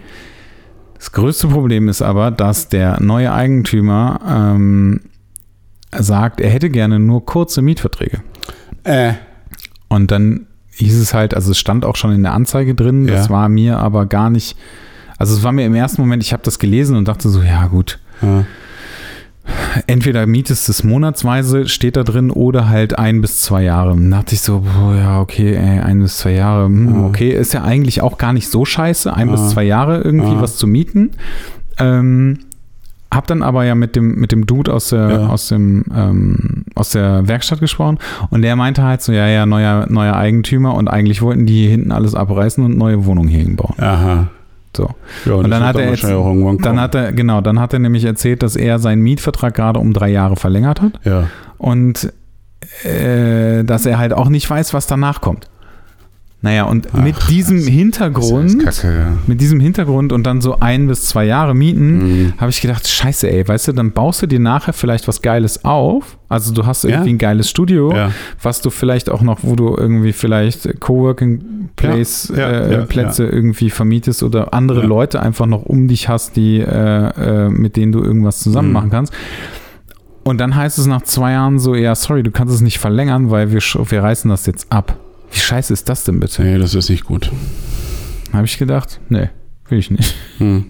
[0.98, 5.00] Das größte Problem ist aber, dass der neue Eigentümer ähm,
[5.96, 8.22] sagt, er hätte gerne nur kurze Mietverträge.
[8.82, 9.12] Äh.
[9.88, 13.26] Und dann hieß es halt, also es stand auch schon in der Anzeige drin, das
[13.26, 13.30] Ja.
[13.32, 14.56] war mir aber gar nicht,
[15.16, 17.66] also es war mir im ersten Moment, ich habe das gelesen und dachte so, ja
[17.66, 18.44] gut, Ja.
[19.86, 23.90] entweder mietest du es monatsweise, steht da drin, oder halt ein bis zwei Jahre.
[23.90, 27.06] Dann dachte ich so, boah, ja, okay, ey, ein bis zwei Jahre, hm, Ja.
[27.06, 30.56] okay, ist ja eigentlich auch gar nicht so scheiße, ein bis zwei Jahre irgendwie was
[30.56, 31.10] zu mieten.
[31.78, 32.40] Ähm,
[33.16, 35.26] hab dann aber ja mit dem, mit dem Dude aus der, Ja.
[35.28, 37.98] aus dem, ähm, aus der Werkstatt gesprochen
[38.30, 41.70] und der meinte halt so, ja, ja, neuer, neuer Eigentümer und eigentlich wollten die hier
[41.70, 43.74] hinten alles abreißen und neue Wohnungen hier hinbauen.
[43.80, 44.28] Aha.
[44.76, 44.90] So.
[45.24, 48.04] Ja, Und das dann hat er jetzt, dann hat er, genau, dann hat er nämlich
[48.04, 51.24] erzählt, dass er seinen Mietvertrag gerade um drei Jahre verlängert hat Ja.
[51.56, 52.12] und
[52.84, 55.48] äh, dass er halt auch nicht weiß, was danach kommt.
[56.46, 59.12] Naja, und Ach, mit diesem das Hintergrund, Das Kacke, ja.
[59.26, 62.32] mit diesem Hintergrund und dann so ein bis zwei Jahre mieten, Mhm.
[62.38, 65.64] habe ich gedacht, scheiße, ey, weißt du, dann baust du dir nachher vielleicht was Geiles
[65.64, 66.18] auf.
[66.28, 67.14] Also du hast irgendwie Ja.
[67.16, 68.10] ein geiles Studio, Ja.
[68.40, 74.22] was du vielleicht auch noch, wo du irgendwie vielleicht Coworking Place äh, Plätze irgendwie vermietest
[74.22, 74.86] oder andere.
[74.86, 78.74] Leute einfach noch um dich hast, die äh, äh, mit denen du irgendwas zusammen Mhm.
[78.74, 79.12] machen kannst.
[80.22, 83.30] Und dann heißt es nach zwei Jahren so, ja, sorry, du kannst es nicht verlängern,
[83.32, 84.96] weil wir, wir reißen das jetzt ab.
[85.36, 86.42] Wie scheiße ist das denn bitte?
[86.42, 87.30] Nee, das ist nicht gut.
[88.32, 89.28] Habe ich gedacht, nee,
[89.68, 90.14] will ich nicht.
[90.38, 90.64] Hm.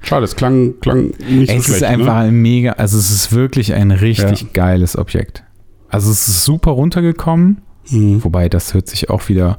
[0.00, 1.68] Schade, es klang, klang nicht so es schlecht.
[1.68, 2.28] ist einfach ne?
[2.28, 5.42] ein mega, also es ist wirklich ein richtig geiles Objekt.
[5.88, 8.22] Also es ist super runtergekommen, Mhm.
[8.22, 9.58] wobei das hört sich auch wieder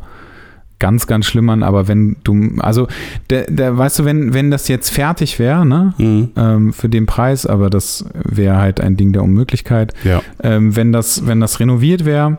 [0.80, 2.88] ganz, ganz schlimm an, aber wenn du, also
[3.30, 6.30] der, der, weißt du, wenn, wenn das jetzt fertig wäre, ne, Mhm.
[6.38, 10.22] ähm, für den Preis, aber das wäre halt ein Ding der Unmöglichkeit, Ja.
[10.42, 12.38] ähm, wenn, das, wenn das renoviert wäre,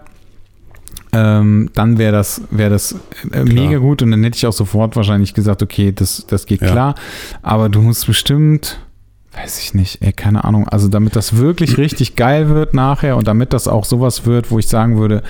[1.15, 2.97] ähm, dann wäre das, wär das
[3.33, 6.61] äh, mega gut und dann hätte ich auch sofort wahrscheinlich gesagt, okay, das, das geht
[6.61, 6.71] Ja.
[6.71, 6.95] klar.
[7.43, 8.81] Aber du musst bestimmt,
[9.37, 13.27] weiß ich nicht, ey, keine Ahnung, also damit das wirklich richtig geil wird nachher und
[13.29, 15.23] damit das auch sowas wird, wo ich sagen würde,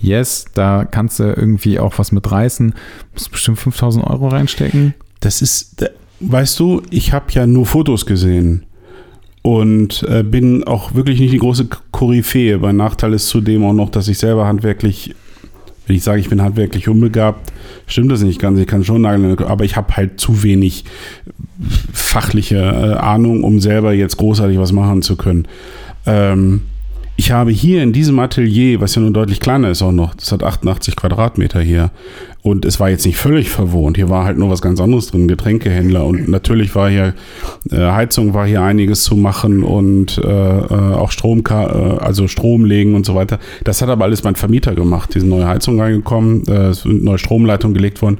[0.00, 2.74] yes, da kannst du irgendwie auch was mit reißen,
[3.12, 4.94] musst du bestimmt 5000 Euro reinstecken.
[5.20, 5.84] Das ist,
[6.20, 8.64] weißt du, ich habe ja nur Fotos gesehen
[9.42, 12.58] und äh, bin auch wirklich nicht die große Koryphäe.
[12.58, 15.14] Mein Nachteil ist zudem auch noch, dass ich selber handwerklich,
[15.86, 17.52] wenn ich sage, ich bin handwerklich unbegabt,
[17.86, 18.58] stimmt das nicht ganz.
[18.58, 20.84] Ich kann schon nageln, aber ich habe halt zu wenig
[21.92, 25.46] fachliche äh, Ahnung, um selber jetzt großartig was machen zu können.
[26.06, 26.62] Ähm,
[27.16, 30.32] ich habe hier in diesem Atelier, was ja nun deutlich kleiner ist auch noch, das
[30.32, 31.90] hat 88 Quadratmeter hier.
[32.42, 33.96] Und es war jetzt nicht völlig verwohnt.
[33.98, 36.06] Hier war halt nur was ganz anderes drin, Getränkehändler.
[36.06, 37.14] Und natürlich war hier,
[37.70, 42.64] äh, Heizung war hier einiges zu machen und äh, äh, auch Strom, äh, also Strom
[42.64, 43.38] legen und so weiter.
[43.64, 45.10] Das hat aber alles mein Vermieter gemacht.
[45.14, 48.18] Diese neue Heizung reingekommen, äh, es sind neue Stromleitungen gelegt worden.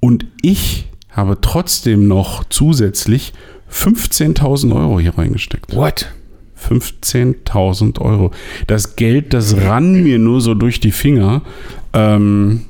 [0.00, 3.34] Und ich habe trotzdem noch zusätzlich
[3.70, 5.76] 15.000 Euro hier reingesteckt.
[5.76, 6.10] What?
[6.58, 8.30] 15.000 Euro.
[8.66, 11.42] Das Geld, das rann mir nur so durch die Finger.
[11.92, 12.62] Ähm,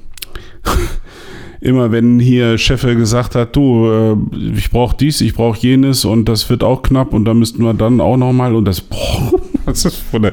[1.60, 4.16] immer wenn hier Cheffe gesagt hat, du, äh,
[4.56, 7.72] ich brauche dies, ich brauche jenes und das wird auch knapp und da müssten wir
[7.72, 9.32] dann auch noch mal und das, boah,
[9.66, 10.32] das ist von der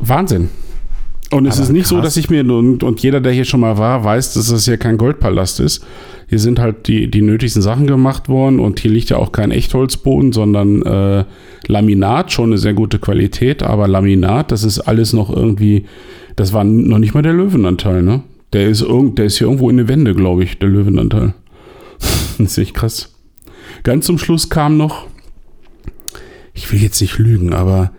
[0.00, 0.48] Wahnsinn.
[1.30, 2.04] Und es Aber ist nicht so, krass.
[2.04, 4.76] dass ich mir, und, und jeder, der hier schon mal war, weiß, dass das hier
[4.76, 5.84] kein Goldpalast ist.
[6.28, 9.50] Hier sind halt die, die nötigsten Sachen gemacht worden und hier liegt ja auch kein
[9.50, 11.24] Echtholzboden, sondern äh,
[11.66, 15.84] Laminat, schon eine sehr gute Qualität, aber Laminat, das ist alles noch irgendwie,
[16.36, 18.22] das war noch nicht mal der Löwenanteil, ne?
[18.52, 21.34] Der ist, irgend, der ist hier irgendwo in der Wände, glaube ich, der Löwenanteil.
[21.98, 23.14] das ist echt krass.
[23.82, 25.08] Ganz zum Schluss kam noch,
[26.52, 27.92] ich will jetzt nicht lügen, aber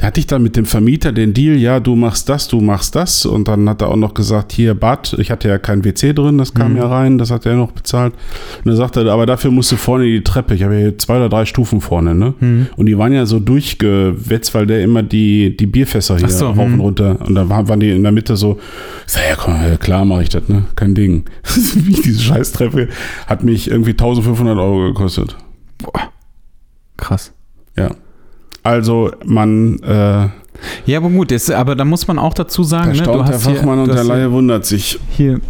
[0.00, 2.96] da hatte ich dann mit dem Vermieter den Deal, ja, du machst das, du machst
[2.96, 3.26] das.
[3.26, 6.38] Und dann hat er auch noch gesagt, hier Bad, ich hatte ja kein WC drin,
[6.38, 6.78] das kam Mhm.
[6.78, 8.14] ja rein, das hat er noch bezahlt.
[8.60, 10.54] Und dann sagte er, aber dafür musst du vorne die Treppe.
[10.54, 12.32] Ich habe ja hier zwei oder drei Stufen vorne, ne?
[12.40, 12.68] Mhm.
[12.76, 16.56] Und die waren ja so durchgewetzt, weil der immer die, die Bierfässer hier so, rauf
[16.56, 16.74] mhm.
[16.74, 17.18] und runter.
[17.26, 18.58] Und da waren, die in der Mitte so,
[19.06, 20.64] ich sag, ja, komm, klar mache ich das, ne?
[20.76, 21.26] Kein Ding.
[21.74, 22.88] Wie diese Scheißtreppe
[23.26, 25.36] hat mich irgendwie 1500 Euro gekostet.
[26.96, 27.34] Krass.
[27.76, 27.90] Ja.
[28.62, 30.28] Also man, äh,
[30.86, 33.38] Ja, aber gut, das, aber da muss man auch dazu sagen, da ne, staunt der
[33.38, 34.98] Fachmann hier, und du der hast Laie wundert sich.
[35.10, 35.40] hier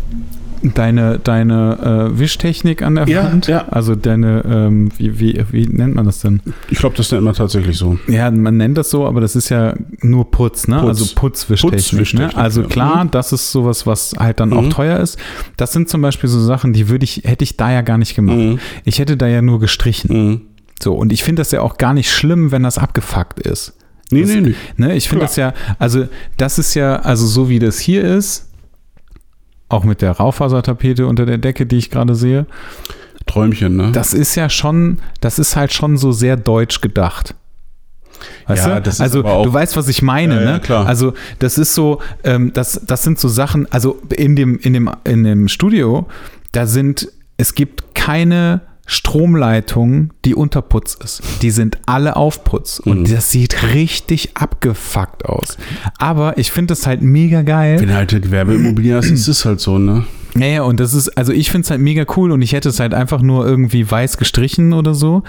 [0.63, 3.47] deine, deine äh, Wischtechnik an der Ja, Wand.
[3.47, 3.67] ja.
[3.69, 6.43] Also deine, ähm, wie, wie, wie nennt man das denn?
[6.69, 7.99] Ich glaube, das nennt man tatsächlich so.
[8.09, 10.77] Ja, man nennt das so, aber das ist ja nur Putz, ne?
[10.77, 10.89] Putz.
[10.89, 11.81] Also Putzwischtechnik.
[11.81, 12.43] Putzwischtechnik, ne?
[12.43, 14.71] Also klar, das ist sowas, was halt dann auch Mhm.
[14.71, 15.19] teuer ist.
[15.57, 18.15] Das sind zum Beispiel so Sachen, die würde ich, hätte ich da ja gar nicht
[18.15, 18.37] gemacht.
[18.37, 18.59] Mhm.
[18.85, 20.43] Ich hätte da ja nur gestrichen.
[20.83, 23.75] So, und ich finde das ja auch gar nicht schlimm, wenn das abgefuckt ist.
[24.11, 24.55] Nee, Das- nee, nee.
[24.77, 26.07] Ne, ich finde das ja, also
[26.37, 28.49] das ist ja, also so wie das hier ist,
[29.69, 32.47] auch mit der Raufasertapete unter der Decke, die ich gerade sehe,
[33.27, 33.93] Träumchen, ne?
[33.93, 37.35] das ist ja schon, das ist halt schon so sehr deutsch gedacht.
[38.47, 38.83] Weißt Ja, du?
[38.83, 40.61] das ist also auch- du weißt, was ich meine, Ja, ja, ne?
[40.61, 40.87] klar.
[40.87, 44.91] Also das ist so, ähm, das, das sind so Sachen, also in dem, in dem,
[45.05, 46.07] in dem Studio,
[46.53, 51.23] da sind, es gibt keine Stromleitung, die unter Putz ist.
[51.43, 52.79] Die sind alle auf Putz.
[52.81, 53.15] Und Mhm.
[53.15, 55.57] das sieht richtig abgefuckt aus.
[55.99, 57.81] Aber ich finde das halt mega geil.
[57.81, 60.05] Wenn halt eine Gewerbeimmobilie hast, ist es halt so, ne?
[60.35, 62.81] Naja, und das ist, also ich finde es halt mega cool und ich hätte es
[62.81, 65.23] halt einfach nur irgendwie weiß gestrichen oder so.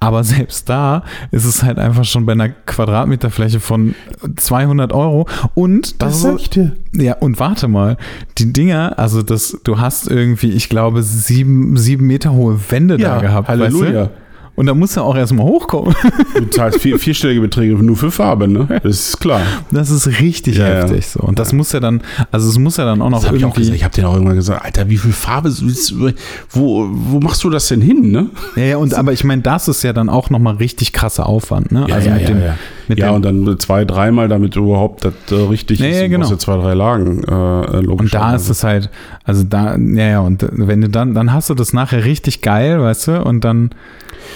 [0.00, 3.94] Aber selbst da ist es halt einfach schon bei einer Quadratmeterfläche von
[4.36, 5.28] 200 Euro.
[5.54, 6.72] Und das, ich dir.
[6.92, 7.96] Ja, und warte mal,
[8.38, 13.18] die Dinger, also das, du hast irgendwie, ich glaube, sieben, sieben Meter hohe Wände da
[13.20, 13.48] gehabt.
[13.48, 14.02] Halleluja.
[14.02, 14.25] Weißt du?
[14.56, 15.94] Und da musst du auch erstmal hochkommen.
[16.34, 18.66] Du zahlst vier, vierstellige Beträge nur für Farbe, ne?
[18.82, 19.42] Das ist klar.
[19.70, 20.74] Das ist richtig Ja, ja.
[20.82, 21.20] heftig so.
[21.20, 22.00] Und das muss ja dann,
[22.32, 23.60] also es muss ja dann auch noch Das ich auch irgendwie.
[23.60, 23.76] gesagt.
[23.76, 26.12] Ich habe dir auch irgendwann gesagt, Alter, wie viel Farbe, du-
[26.50, 28.30] wo, wo machst du das denn hin, ne?
[28.56, 31.70] ja, ja, und aber ich meine, das ist ja dann auch nochmal richtig krasser Aufwand,
[31.72, 31.86] ne?
[31.92, 32.54] also mit dem, ja.
[32.88, 35.96] mit ja, und dann zwei, dreimal, damit überhaupt das äh, richtig Ja, ist.
[35.96, 36.30] ja, Du genau.
[36.30, 38.12] ja zwei, drei Lagen, äh, logisch.
[38.12, 38.90] Und da ist es halt,
[39.24, 42.80] also da, ja, ja, und wenn du dann, dann hast du das nachher richtig geil,
[42.80, 43.70] weißt du, und dann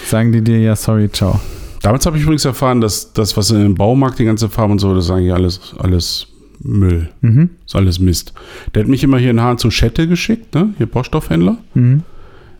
[0.05, 1.39] sagen die dir, ja, sorry, ciao.
[1.81, 4.79] Damals habe ich übrigens erfahren, dass das, was in dem Baumarkt, die ganze Farbe und
[4.79, 6.27] so, das ist eigentlich alles, alles
[6.63, 7.09] Müll.
[7.21, 7.49] Mhm.
[7.65, 8.33] ist alles Mist.
[8.75, 10.73] Der hat mich immer hier in Hahn zu Schette geschickt, ne?
[10.77, 11.57] Hier Baustoffhändler.
[11.73, 12.03] Mhm.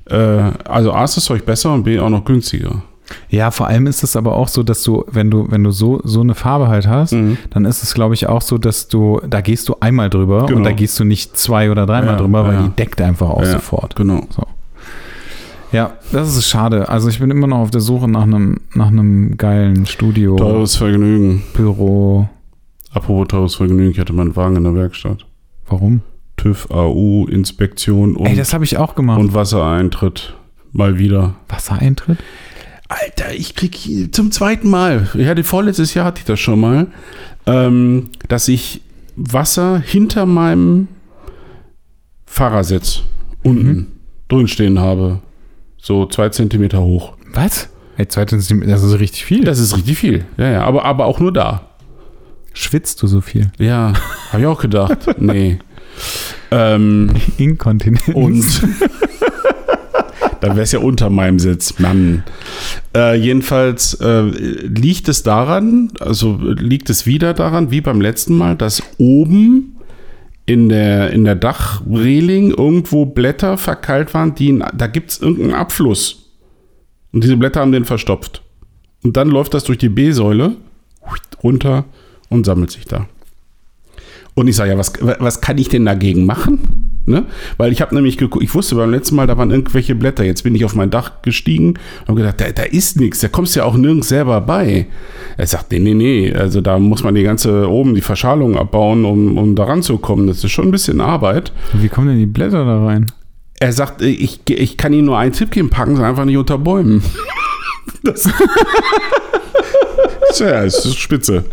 [0.09, 2.81] Äh, also A ist das Zeug besser und B auch noch günstiger.
[3.29, 5.99] Ja, vor allem ist es aber auch so, dass du, wenn du, wenn du so,
[6.05, 7.37] so eine Farbe halt hast, Mhm.
[7.51, 10.57] dann ist es, glaube ich, auch so, dass du, da gehst du einmal drüber Genau.
[10.59, 12.63] und da gehst du nicht zwei oder dreimal Ja, drüber, weil ja.
[12.63, 13.95] die deckt einfach auch Ja, sofort.
[13.97, 14.25] Genau.
[14.29, 14.43] So.
[15.71, 16.89] Ja, das ist schade.
[16.89, 20.75] Also ich bin immer noch auf der Suche nach einem, nach einem geilen Studio, Teures
[20.75, 21.43] Vergnügen.
[21.53, 22.27] Büro.
[22.93, 25.25] Apropos teures Vergnügen, ich hatte meinen Wagen in der Werkstatt.
[25.67, 26.01] Warum?
[26.35, 29.19] TÜV, AU, Inspektion und, Ey, das habe ich auch gemacht.
[29.19, 30.33] und Wassereintritt.
[30.73, 31.35] Mal wieder.
[31.47, 32.17] Wassereintritt?
[32.89, 36.87] Alter, ich krieg zum zweiten Mal, ich hatte vorletztes Jahr hatte ich das schon mal,
[37.45, 38.81] ähm, dass ich
[39.15, 40.89] Wasser hinter meinem
[42.25, 43.03] Fahrersitz
[43.43, 43.87] unten
[44.27, 45.19] drin stehen habe.
[45.81, 47.13] So zwei Zentimeter hoch.
[47.33, 47.69] Was?
[47.97, 49.43] Ey, zweitens, das ist richtig viel.
[49.43, 50.25] Das ist richtig viel.
[50.37, 51.69] Ja, ja, aber, aber auch nur da.
[52.53, 53.51] Schwitzt du so viel?
[53.57, 53.93] Ja,
[54.31, 54.99] habe ich auch gedacht.
[55.17, 55.57] nee.
[56.51, 58.07] Ähm, Inkontinenz.
[58.13, 58.45] und
[60.39, 62.23] dann wäre es ja unter meinem Sitz, Mann.
[62.95, 68.55] Äh, jedenfalls äh, liegt es daran, also liegt es wieder daran, wie beim letzten Mal,
[68.55, 69.77] dass oben
[70.51, 75.53] in der, in der Dachreling irgendwo Blätter verkeilt waren, die in, da gibt es irgendeinen
[75.53, 76.29] Abfluss.
[77.13, 78.41] Und diese Blätter haben den verstopft.
[79.03, 80.57] Und dann läuft das durch die B-Säule
[81.41, 81.85] runter
[82.29, 83.07] und sammelt sich da.
[84.33, 86.90] Und ich sage, ja, was, was kann ich denn dagegen machen?
[87.05, 87.25] Ne?
[87.57, 90.23] Weil ich habe nämlich geguckt, ich wusste beim letzten Mal, da waren irgendwelche Blätter.
[90.23, 91.69] Jetzt bin ich auf mein Dach gestiegen
[92.01, 94.85] und habe gedacht, da, da ist nichts, da kommst du ja auch nirgends selber bei.
[95.37, 99.05] Er sagt, nee, nee, nee, also da muss man die ganze oben die Verschalung abbauen,
[99.05, 100.27] um, um da ranzukommen.
[100.27, 101.51] Das ist schon ein bisschen Arbeit.
[101.73, 103.07] Wie kommen denn die Blätter da rein?
[103.59, 106.57] Er sagt, ich, ich kann Ihnen nur einen Tipp geben, packen Sie einfach nicht unter
[106.57, 107.03] Bäumen.
[108.03, 108.25] Das
[110.29, 111.45] es ist spitze.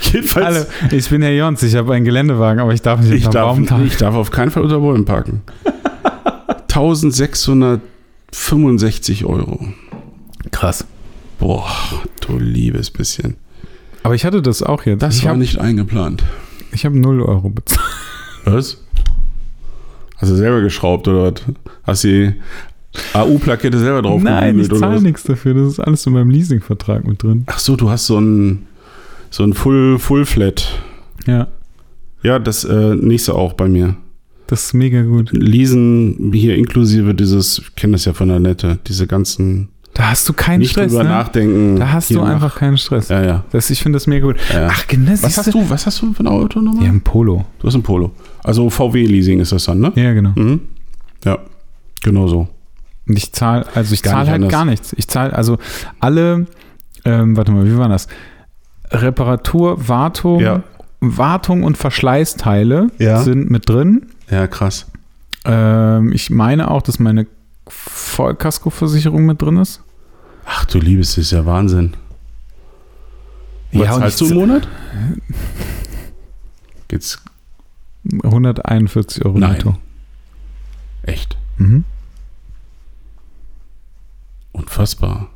[0.00, 0.66] Jedenfalls.
[0.82, 3.40] Hallo, ich bin Herr Jons, ich habe einen Geländewagen, aber ich darf nicht Ich unter
[3.40, 3.86] darf, Baum tagen.
[3.86, 5.42] ich darf auf keinen Fall unter Bäumen parken.
[6.68, 9.60] 1665 Euro.
[10.50, 10.84] Krass.
[11.38, 11.68] Boah,
[12.20, 13.36] du liebes bisschen.
[14.02, 15.02] Aber ich hatte das auch jetzt.
[15.02, 16.22] Das ich war habe nicht eingeplant.
[16.72, 17.80] ich hab 0 Euro bezahlt.
[18.44, 18.82] Was?
[20.16, 21.42] Hast du selber geschraubt oder was?
[21.84, 22.34] Hast die
[23.14, 25.54] AU-Plakette selber drauf Nein, ich zahle nichts dafür.
[25.54, 27.44] Das ist alles in meinem Leasingvertrag mit drin.
[27.46, 28.66] Ach so, du hast so ein,
[29.30, 30.78] so ein Full, Full Flat.
[31.26, 31.48] Ja,
[32.22, 33.96] Ja, das äh, nächste auch bei mir.
[34.46, 35.30] das ist mega gut.
[35.32, 40.28] Leasen hier inklusive dieses, ich kenne das ja von der Nette, diese ganzen Da hast
[40.28, 41.10] du keinen nicht Stress, drüber ne?
[41.10, 41.76] nachdenken.
[41.78, 43.08] Da hast du nach- einfach keinen Stress.
[43.08, 43.44] Ja, ja.
[43.52, 44.36] Das, ich finde das mega gut.
[44.52, 44.68] Ja.
[44.70, 45.12] Ach, genau.
[45.12, 46.84] Was hast du, was hast du für ein Auto nochmal?
[46.84, 47.44] Ja, ein Polo.
[47.58, 48.12] Du hast ein Polo.
[48.42, 49.92] Also VW-Leasing ist das dann, ne?
[49.96, 50.32] Ja, genau.
[50.36, 50.60] Mhm.
[51.24, 51.38] Ja,
[52.02, 52.48] genau so.
[53.08, 54.50] Und ich zahle, also ich zahle nicht halt anders.
[54.52, 54.92] gar nichts.
[54.96, 55.58] Ich zahle, also
[55.98, 56.46] alle,
[57.04, 58.06] ähm, warte mal, wie war das?
[58.90, 60.62] Reparatur, Wartung, Ja.
[61.00, 63.22] Wartung und Verschleißteile Ja.
[63.22, 64.06] sind mit drin.
[64.30, 64.86] Ja, krass.
[65.44, 67.26] Ähm, ich meine auch, dass meine
[67.68, 69.82] Vollkaskoversicherung mit drin ist.
[70.44, 71.94] Ach du Liebes, das ist ja Wahnsinn.
[73.72, 74.68] Was Ja, zahlst du im Monat?
[76.88, 77.22] Geht's
[78.24, 79.52] 141 Euro Nein.
[79.52, 79.76] netto.
[81.02, 81.84] echt Mhm.
[84.52, 85.28] unfassbar.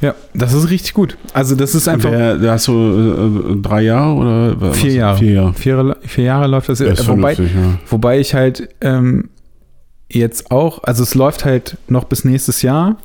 [0.00, 1.16] Ja, das ist richtig gut.
[1.32, 4.78] Also das ist einfach Der, der hast du äh, äh, drei Jahre oder was?
[4.78, 5.18] vier Jahre.
[5.18, 5.52] Vier Jahre.
[5.54, 6.78] Vier, vier Jahre läuft das.
[6.78, 7.78] Das wobei, vernünftig, ja.
[7.88, 9.28] Wobei ich halt ähm,
[10.12, 12.96] jetzt auch, also es läuft halt noch bis nächstes Jahr.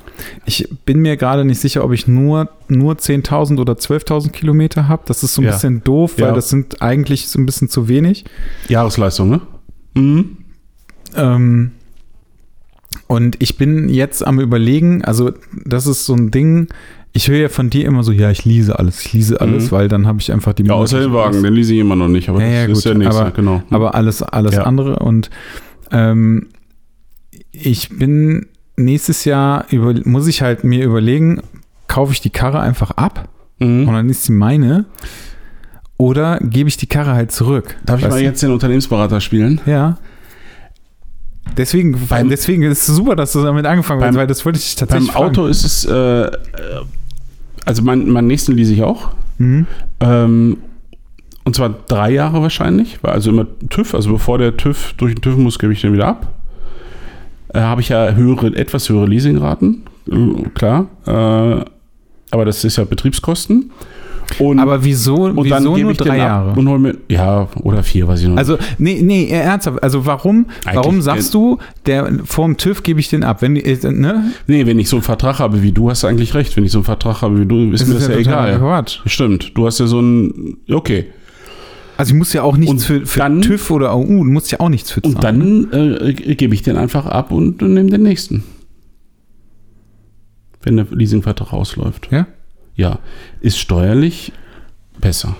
[0.44, 5.02] Ich bin mir gerade nicht sicher, ob ich nur, nur 10.000 oder 12.000 Kilometer habe.
[5.06, 5.52] Das ist so ein Ja.
[5.52, 6.32] bisschen doof, weil Ja.
[6.34, 8.24] das sind eigentlich so ein bisschen zu wenig.
[8.68, 9.40] Jahresleistung, ne?
[9.94, 10.36] Mhm.
[11.14, 11.70] Ähm,
[13.08, 15.32] und ich bin jetzt am überlegen, also
[15.64, 16.68] das ist so ein Ding,
[17.12, 19.70] ich höre ja von dir immer so, ja, ich lese alles, ich lese alles, Mhm.
[19.72, 22.08] weil dann habe ich einfach die Ja, außer den Wagen, den lese ich immer noch
[22.08, 23.62] nicht, aber Ja, ja, das ist gut, der nächste, aber- genau.
[23.70, 24.62] aber alles, alles Ja.
[24.64, 24.98] andere.
[24.98, 25.30] Und
[25.92, 26.48] ähm,
[27.52, 28.46] ich bin
[28.76, 31.40] nächstes Jahr, über, muss ich halt mir überlegen,
[31.88, 33.28] kaufe ich die Karre einfach ab
[33.60, 33.88] Mhm.
[33.88, 34.84] und dann ist sie meine
[35.96, 37.76] oder gebe ich die Karre halt zurück.
[37.86, 38.24] Darf ich mal du?
[38.24, 39.60] jetzt den Unternehmensberater spielen?
[39.64, 39.96] Ja.
[41.56, 44.58] Deswegen, Beim- deswegen ist es super, dass du damit angefangen hast, Beim- weil das wollte
[44.58, 45.92] ich dich Beim tatsächlich Auto ist es, äh,
[46.26, 46.30] äh,
[47.64, 49.00] also mein, meinen nächsten lese ich auch.
[49.02, 49.16] fragen.
[49.38, 49.66] Mhm.
[50.00, 50.56] Ähm,
[51.44, 55.22] und zwar drei Jahre wahrscheinlich, weil also immer TÜV, also bevor der TÜV durch den
[55.22, 56.32] TÜV muss, gebe ich den wieder ab.
[57.54, 60.86] Äh, Habe ich ja höhere, etwas höhere Leasingraten, äh, klar.
[61.06, 61.64] Äh,
[62.32, 63.70] aber das ist ja Betriebskosten.
[64.38, 66.58] Und, Aber wieso, und dann wieso gebe nur ich drei Jahre?
[66.58, 68.36] Und hol mir, ja, oder vier, weiß ich noch.
[68.36, 69.82] Also, nee, nee, ernsthaft.
[69.82, 73.40] Also, warum, Eigentlich, warum sagst du, der, vorm TÜV gebe ich den ab?
[73.40, 74.32] Wenn, äh, ne?
[74.46, 76.56] nee, wenn ich so einen Vertrag habe wie du, hast du eigentlich recht.
[76.56, 78.58] Wenn ich so einen Vertrag habe wie du, ist mir das ja, totaler egal.
[78.58, 78.98] Quatsch.
[79.06, 81.06] Stimmt, du hast ja so ein, okay.
[81.96, 84.50] Also, ich muss ja auch nichts Und für, für dann- TÜV oder AU, du musst
[84.50, 85.68] ja auch nichts für Und zahlen.
[85.70, 88.42] dann äh, gebe ich den einfach ab und nehme den nächsten.
[90.62, 92.08] Wenn der Leasingvertrag ausläuft.
[92.10, 92.26] Ja?
[92.76, 92.98] Ja,
[93.40, 94.32] ist steuerlich
[95.00, 95.34] besser.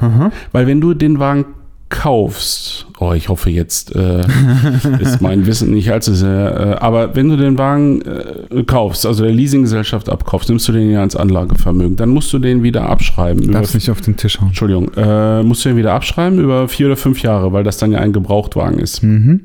[0.00, 0.30] Mhm.
[0.52, 1.46] Weil wenn du den Wagen
[1.88, 4.20] kaufst, oh, ich hoffe jetzt äh,
[5.00, 9.22] ist mein Wissen nicht allzu sehr, äh, aber wenn du den Wagen äh, kaufst, also
[9.22, 13.44] der Leasinggesellschaft abkaufst, nimmst du den ja als Anlagevermögen, dann musst du den wieder abschreiben.
[13.44, 14.48] über- Darfst nicht auf den Tisch hauen.
[14.48, 17.92] Entschuldigung, äh, musst du den wieder abschreiben über vier oder fünf Jahre, weil das dann
[17.92, 19.02] ja ein Gebrauchtwagen ist.
[19.04, 19.42] Mhm.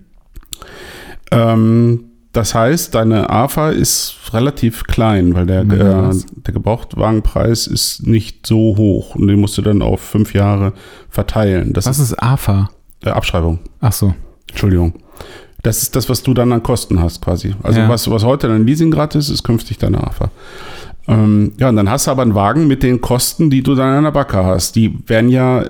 [1.32, 6.16] Ähm, das heißt, deine AFA ist relativ klein, weil der, Ja, äh,
[6.46, 10.74] der Gebrauchtwagenpreis ist nicht so hoch und den musst du dann auf fünf Jahre
[11.10, 11.74] verteilen.
[11.74, 12.70] Das Was ist ist AFA?
[13.04, 13.60] äh, Abschreibung.
[13.82, 14.14] Ach so.
[14.50, 14.94] Entschuldigung.
[15.64, 17.54] Das ist das, was du dann an Kosten hast, quasi.
[17.64, 17.90] Also Ja.
[17.90, 20.32] was, was heute dein Leasingrad ist, ist künftig deine AFA.
[21.10, 23.94] Ähm, ja, und dann hast du aber einen Wagen mit den Kosten, die du dann
[23.96, 24.76] an der Backe hast.
[24.76, 25.66] Die werden ja, äh,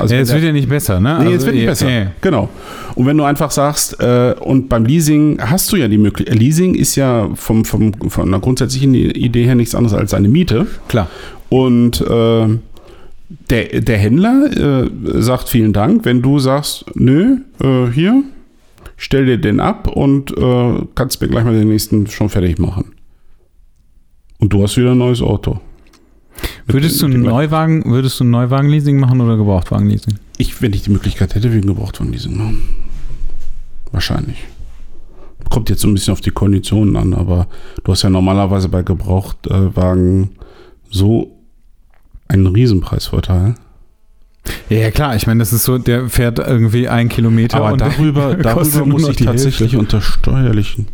[0.00, 1.18] also ja, der- wird ja nicht besser, ne?
[1.24, 1.90] Nee, es wird nicht besser.
[1.90, 2.06] ja.
[2.20, 2.48] Genau.
[2.94, 6.74] Und wenn du einfach sagst, äh, und beim Leasing hast du ja die Möglichkeit, Leasing
[6.74, 10.66] ist ja vom, vom, von einer grundsätzlichen Idee her nichts anderes als eine Miete.
[10.88, 11.08] Klar.
[11.48, 12.46] Und äh,
[13.50, 14.90] der, der Händler äh,
[15.20, 18.22] sagt vielen Dank, wenn du sagst, nö, äh, hier,
[18.96, 22.92] stell dir den ab und äh, kannst mir gleich mal den nächsten schon fertig machen.
[24.38, 25.60] Und du hast wieder ein neues Auto.
[26.66, 30.18] Würdest du einen Neuwagen, würdest du einen Neuwagen-Leasing machen oder Gebrauchtwagen-Leasing?
[30.36, 32.62] Ich, wenn ich die Möglichkeit hätte, wie ein Gebrauchtwagen-Leasing machen.
[33.92, 34.44] Wahrscheinlich.
[35.48, 37.46] Kommt jetzt so ein bisschen auf die Konditionen an, aber
[37.84, 40.30] du hast ja normalerweise bei Gebrauchtwagen
[40.90, 41.30] so
[42.28, 43.54] einen Riesenpreisvorteil.
[44.68, 45.16] Ja, ja, klar.
[45.16, 47.58] Ich meine, das ist so, der fährt irgendwie einen Kilometer.
[47.58, 49.78] Aber und darüber, darüber muss ich tatsächlich Hälfte.
[49.78, 50.88] unter steuerlichen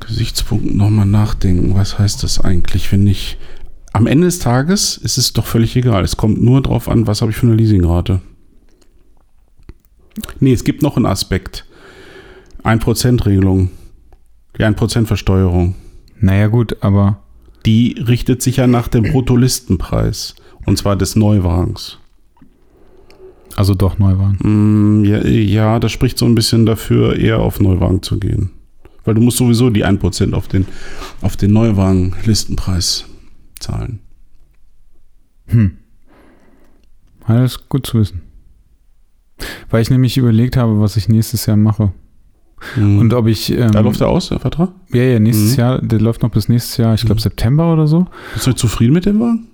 [0.00, 1.74] Gesichtspunkten nochmal nachdenken.
[1.74, 3.38] Was heißt das eigentlich, wenn ich.
[3.92, 6.04] Am Ende des Tages ist es doch völlig egal.
[6.04, 8.20] Es kommt nur drauf an, was habe ich für eine Leasingrate.
[10.38, 11.66] Nee, es gibt noch einen Aspekt.
[12.62, 13.70] 1%-Regelung.
[14.58, 15.74] Die 1%-Versteuerung.
[16.20, 17.22] Naja, gut, aber
[17.66, 20.34] Die richtet sich ja nach dem Bruttolistenpreis.
[20.66, 21.98] Und zwar des Neuwagens.
[23.56, 24.38] also doch Neuwagen.
[25.00, 28.50] Mm, Ja, ja, das spricht so ein bisschen dafür, eher auf Neuwagen zu gehen.
[29.04, 30.66] Weil du musst sowieso die 1% auf den,
[31.22, 33.06] auf den Neuwagen-Listenpreis
[33.58, 34.00] zahlen.
[35.46, 35.76] Hm.
[37.24, 38.22] Alles gut zu wissen.
[39.70, 41.92] Weil ich nämlich überlegt habe, was ich nächstes Jahr mache.
[42.76, 42.98] Mhm.
[42.98, 43.50] Und ob ich.
[43.56, 44.70] Ähm, da läuft er aus, der Vertrag?
[44.92, 45.60] ja, ja, nächstes Mhm.
[45.60, 47.20] Jahr, der läuft noch bis nächstes Jahr, ich glaube Mhm.
[47.20, 48.06] September oder so.
[48.34, 49.46] Bist du zufrieden mit dem Wagen?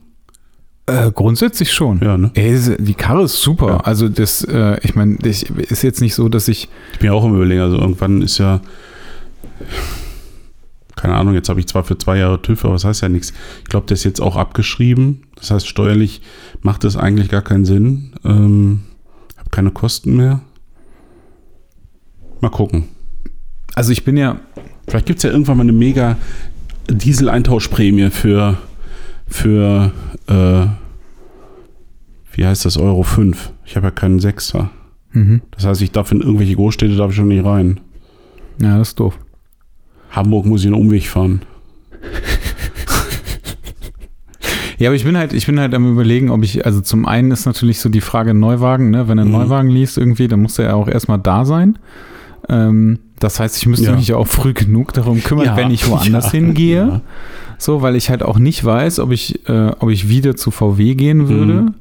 [0.86, 2.00] Äh, grundsätzlich schon.
[2.00, 2.30] Ja, ne?
[2.34, 3.68] Ey, die Karre ist super.
[3.68, 3.76] Ja.
[3.80, 6.68] Also das, äh, ich meine, ist jetzt nicht so, dass ich.
[6.94, 8.60] Ich bin ja auch im Überlegen, also irgendwann ist ja.
[10.96, 13.32] Keine Ahnung, jetzt habe ich zwar für zwei Jahre TÜV, aber das heißt ja nichts.
[13.62, 15.22] Ich glaube, der ist jetzt auch abgeschrieben.
[15.36, 16.22] Das heißt, steuerlich
[16.62, 18.14] macht das eigentlich gar keinen Sinn.
[18.24, 18.84] Ähm,
[19.36, 20.40] habe keine Kosten mehr.
[22.40, 22.84] Mal gucken.
[23.74, 24.40] Also ich bin ja.
[24.88, 26.16] Vielleicht gibt es ja irgendwann mal eine mega
[26.88, 28.56] Diesel-Eintauschprämie für,
[29.26, 29.92] für
[30.28, 30.66] äh,
[32.32, 33.52] wie heißt das, Euro 5.
[33.64, 34.70] Ich habe ja keinen Sechser.
[35.12, 35.42] Mhm.
[35.50, 37.80] Das heißt, ich darf in irgendwelche Großstädte darf ich schon nicht rein.
[38.60, 39.18] Ja, das ist doof.
[40.10, 41.42] Hamburg muss ich einen Umweg fahren.
[44.78, 47.30] Ja, aber ich bin halt, ich bin halt am überlegen, ob ich, also zum einen
[47.30, 49.08] ist natürlich so die Frage Neuwagen, ne?
[49.08, 49.30] Wenn er Mhm.
[49.32, 51.78] Neuwagen liest irgendwie, dann muss er ja auch erstmal da sein.
[52.50, 53.96] Ähm, das heißt, ich müsste Ja.
[53.96, 57.00] mich ja auch früh genug darum kümmern, Ja, wenn ich woanders ja, hingehe.
[57.56, 60.94] So, weil ich halt auch nicht weiß, ob ich, äh, ob ich wieder zu VW
[60.94, 61.54] gehen würde.
[61.62, 61.74] Mhm.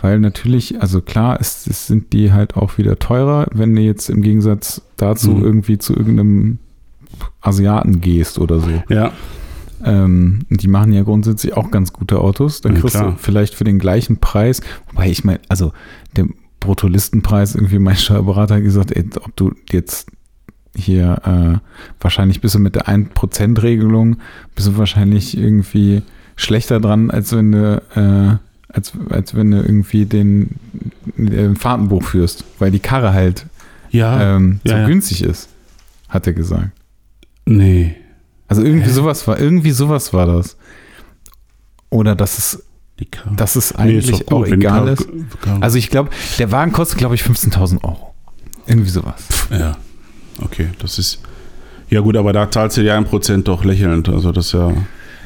[0.00, 4.08] Weil natürlich, also klar, es, es sind die halt auch wieder teurer, wenn du jetzt
[4.08, 5.44] im Gegensatz dazu Mhm.
[5.44, 6.60] irgendwie zu irgendeinem
[7.40, 8.82] Asiaten gehst oder so.
[8.88, 9.12] Ja,
[9.84, 12.60] ähm, die machen ja grundsätzlich auch ganz gute Autos.
[12.60, 13.12] Dann Ja, kriegst klar.
[13.12, 14.60] du vielleicht für den gleichen Preis,
[14.90, 15.72] wobei ich meine, also
[16.16, 16.26] der
[16.60, 20.10] Bruttolistenpreis, irgendwie mein Steuerberater hat gesagt, ey, ob du jetzt
[20.74, 21.58] hier äh,
[22.00, 24.18] wahrscheinlich bist du mit der 1%-Regelung,
[24.54, 26.02] bist du wahrscheinlich irgendwie
[26.36, 30.50] schlechter dran, als wenn du, äh, als, als wenn du irgendwie den,
[31.16, 33.46] den Fahrtenbuch führst, weil die Karre halt
[33.90, 34.36] Ja.
[34.36, 34.86] ähm, so ja, ja.
[34.86, 35.48] günstig ist,
[36.08, 36.70] hat er gesagt.
[37.48, 37.96] Nee.
[38.46, 38.92] Also irgendwie Hä?
[38.92, 40.56] sowas war, irgendwie sowas war das.
[41.90, 42.64] Oder dass es,
[43.36, 45.06] dass es Nee, ist eigentlich doch gut, auch egal ist.
[45.60, 48.14] Also ich glaube, der Wagen kostet, glaube ich, 15.000 Euro.
[48.66, 49.24] Irgendwie sowas.
[49.50, 49.76] ja.
[50.40, 51.20] Okay, das ist.
[51.90, 54.08] Ja, gut, aber da zahlst du ja ein Prozent doch lächelnd.
[54.08, 54.72] Also, das ist ja.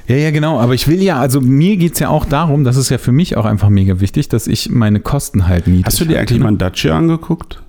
[0.09, 0.59] Ja, ja, genau.
[0.59, 3.13] Aber ich will ja, also mir geht es ja auch darum, das ist ja für
[3.13, 6.39] mich auch einfach mega wichtig, dass ich meine Kosten halt niedrig Hast du dir eigentlich
[6.39, 6.45] ne?
[6.45, 7.63] mal einen Dacia angeguckt?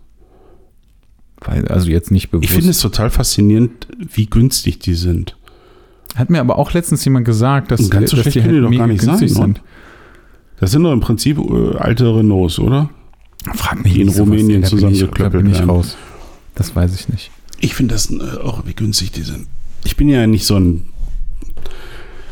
[1.46, 2.46] Also jetzt nicht bewusst.
[2.50, 5.36] Ich finde es total faszinierend, wie günstig die sind.
[6.16, 8.62] Hat mir aber auch letztens jemand gesagt, dass, ganz so dass schlecht die halt die
[8.62, 9.62] doch mega gar nicht günstig sein, sind.
[10.60, 12.90] Das sind doch im Prinzip äh, alte Renaults, oder?
[13.56, 15.70] Frag mich Die in Rumänien zusammengeklöppelt werden.
[15.70, 15.98] raus.
[16.56, 17.32] Das weiß ich nicht.
[17.60, 19.48] Ich finde das äh, auch, wie günstig die sind.
[19.84, 20.86] Ich bin ja nicht so ein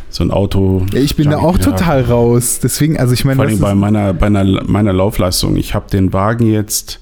[0.10, 0.86] so ein Auto.
[0.94, 1.64] Ich bin da auch Ja.
[1.64, 2.60] total raus.
[2.62, 5.56] Deswegen, also ich meine, Vor allem bei meiner, bei einer, meiner Laufleistung.
[5.56, 7.01] Ich habe den Wagen jetzt,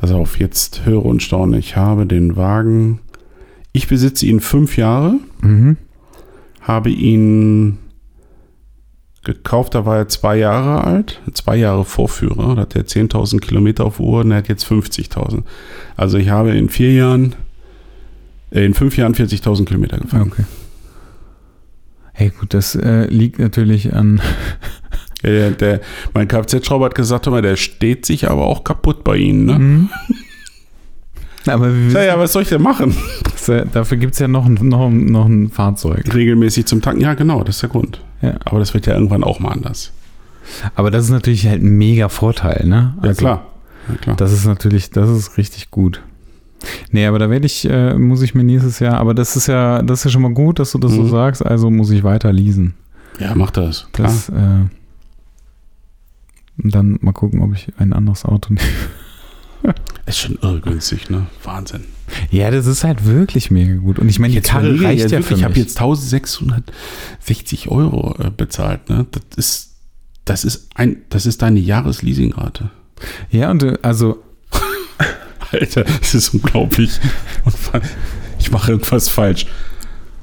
[0.00, 1.58] pass auf, jetzt höre und staune.
[1.58, 3.00] Ich habe den Wagen,
[3.72, 5.76] ich besitze ihn fünf Jahre, Mhm.
[6.60, 7.78] habe ihn
[9.22, 13.84] gekauft, da war er zwei Jahre alt, zwei Jahre Vorführer, da hat er 10.000 Kilometer
[13.84, 15.44] auf Uhr und er hat jetzt 50.000.
[15.96, 17.34] Also ich habe in vier Jahren,
[18.50, 20.30] äh, in fünf Jahren 40.000 Kilometer gefahren.
[20.32, 20.44] Okay.
[22.14, 24.20] Hey, gut, das äh, liegt natürlich an.
[25.22, 25.80] Der, der,
[26.14, 29.44] mein Kfz-Schrauber hat gesagt, mal, der steht sich aber auch kaputt bei Ihnen.
[29.46, 29.58] Ne?
[29.58, 29.88] Mhm.
[31.46, 32.94] Aber wir Ja, wissen, ja, was soll ich denn machen?
[33.48, 36.04] äh, dafür gibt es ja noch ein, noch, noch ein Fahrzeug.
[36.14, 37.00] Regelmäßig zum Tanken.
[37.00, 38.02] Ja, genau, das ist der Grund.
[38.20, 38.34] Ja.
[38.44, 39.92] Aber das wird ja irgendwann auch mal anders.
[40.74, 42.94] Aber das ist natürlich halt ein mega Vorteil, ne?
[43.02, 43.46] Ja, Also, klar.
[43.88, 44.16] Ja, klar.
[44.16, 46.02] Das ist natürlich, das ist richtig gut.
[46.90, 49.80] Nee, aber da werde ich, äh, muss ich mir nächstes Jahr, aber das ist ja,
[49.80, 51.08] das ist ja schon mal gut, dass du das so Mhm.
[51.10, 52.74] sagst, also muss ich weiter leasen.
[53.18, 53.88] ja, mach das.
[53.92, 54.08] Klar.
[54.08, 54.66] Das, äh,
[56.62, 58.66] und dann mal gucken, ob ich ein anderes Auto nehme.
[60.06, 61.26] ist schon irrgünstig, ne?
[61.42, 61.84] Wahnsinn.
[62.30, 63.98] Ja, das ist halt wirklich mega gut.
[63.98, 65.62] Und ich meine, die Karre reicht jetzt ja wirklich, für Ich habe mich.
[65.62, 69.06] jetzt 1660 Euro äh, bezahlt, ne?
[69.10, 69.70] Das ist,
[70.24, 72.70] das ist ein, das ist deine Jahresleasingrate.
[73.30, 74.22] Ja, und äh, also,
[75.52, 76.98] Alter, das ist unglaublich.
[78.38, 79.46] Ich mache irgendwas falsch.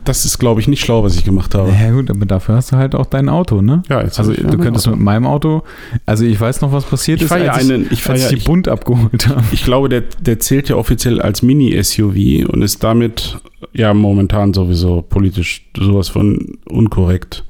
[0.08, 1.70] Das ist, glaube ich, nicht schlau, was ich gemacht habe.
[1.72, 3.84] ja gut, aber dafür hast du halt auch dein Auto, ne?
[3.90, 4.96] Ja, jetzt Also ich ja du könntest Auto.
[4.96, 5.64] mit meinem Auto,
[6.06, 8.22] also ich weiß noch, was passiert Ich ist, ja als, ich, einen- ich fahr als
[8.24, 9.44] ja- ich die ich- Bund abgeholt habe.
[9.52, 13.38] Ich glaube, der, der zählt ja offiziell als Mini-SUV und ist damit
[13.74, 17.44] ja momentan sowieso politisch sowas von unkorrekt.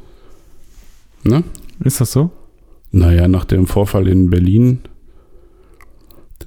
[1.24, 1.44] Ne?
[1.84, 2.32] Ist das so?
[2.92, 4.80] Naja, nach dem Vorfall in Berlin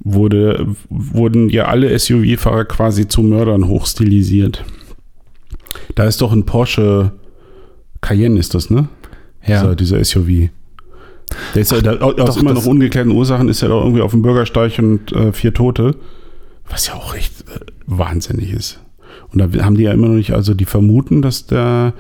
[0.03, 4.65] wurde, wurden ja alle SUV-Fahrer quasi zu Mördern hochstilisiert.
[5.95, 7.13] Da ist doch ein Porsche
[8.01, 8.89] Cayenne, ist das, ne?
[9.47, 9.61] Ja.
[9.75, 10.51] Dieser, dieser SUV.
[11.55, 14.11] Der ist ja, da, aus doch, immer noch ungeklärten Ursachen ist er doch irgendwie auf
[14.11, 15.95] dem Bürgersteig und äh, vier Tote.
[16.69, 18.81] Was ja auch echt äh, wahnsinnig ist.
[19.33, 21.93] Und da haben die ja immer noch nicht, also die vermuten, dass der,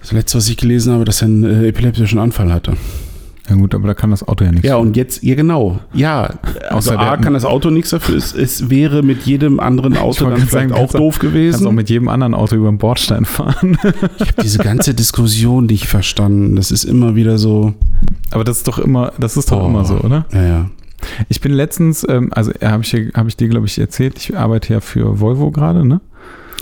[0.00, 2.74] das letzte, was ich gelesen habe, dass er einen äh, epileptischen Anfall hatte.
[3.48, 4.66] Ja gut, aber da kann das Auto ja nichts.
[4.66, 5.78] Ja, und jetzt, ja genau.
[5.94, 6.24] Ja,
[6.70, 8.16] also Außer A, kann das Auto nichts dafür.
[8.16, 11.74] Es, es wäre mit jedem anderen Auto dann vielleicht sagen, auch doof Kannst auch gewesen.
[11.74, 13.78] mit jedem anderen Auto über den Bordstein fahren.
[14.18, 16.56] Ich habe diese ganze Diskussion nicht verstanden.
[16.56, 17.74] Das ist immer wieder so.
[18.30, 19.66] aber das ist doch immer, das ist doch Oh.
[19.66, 20.26] immer so, oder?
[20.32, 20.70] Ja, ja.
[21.28, 24.18] Ich bin letztens, ähm, also äh, habe ich, dir- hab ich dir, glaube ich, erzählt,
[24.18, 26.00] ich arbeite ja für Volvo gerade, ne?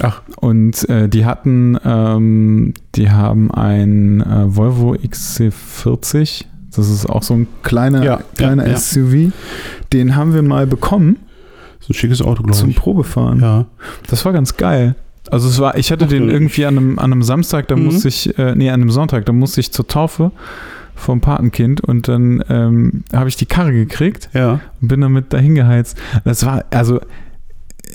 [0.02, 0.20] Ach.
[0.36, 6.44] Und äh, die hatten, ähm, die haben ein äh, Volvo XC40.
[6.76, 8.76] Das ist auch so ein kleiner, Ja, kleiner ja.
[8.76, 9.32] SUV.
[9.92, 11.16] Den haben wir mal bekommen
[11.80, 12.76] ist ein schickes Auto, glaube zum ich.
[12.76, 13.40] Probefahren.
[13.40, 13.66] Ja.
[14.08, 14.94] Das war ganz geil.
[15.30, 17.84] Also es war, ich hatte Ach, den irgendwie an einem, an einem Samstag, da Mhm.
[17.84, 20.30] musste ich, äh, nee, an einem Sonntag, da musste ich zur Taufe
[20.94, 24.60] vom Patenkind und dann ähm, habe ich die Karre gekriegt Ja.
[24.80, 25.96] und bin damit dahin geheizt.
[26.24, 27.00] Das war, also,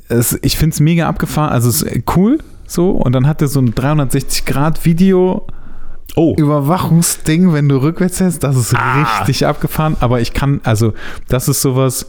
[0.07, 2.37] es, ich finde es mega abgefahren, also es ist cool
[2.67, 5.47] so und dann hat er so ein 360-Grad-Video
[6.15, 6.35] Oh.
[6.37, 9.19] Überwachungsding, wenn du rückwärts fährst, das ist Ah.
[9.19, 10.93] richtig abgefahren, aber ich kann, also,
[11.29, 12.07] das ist sowas,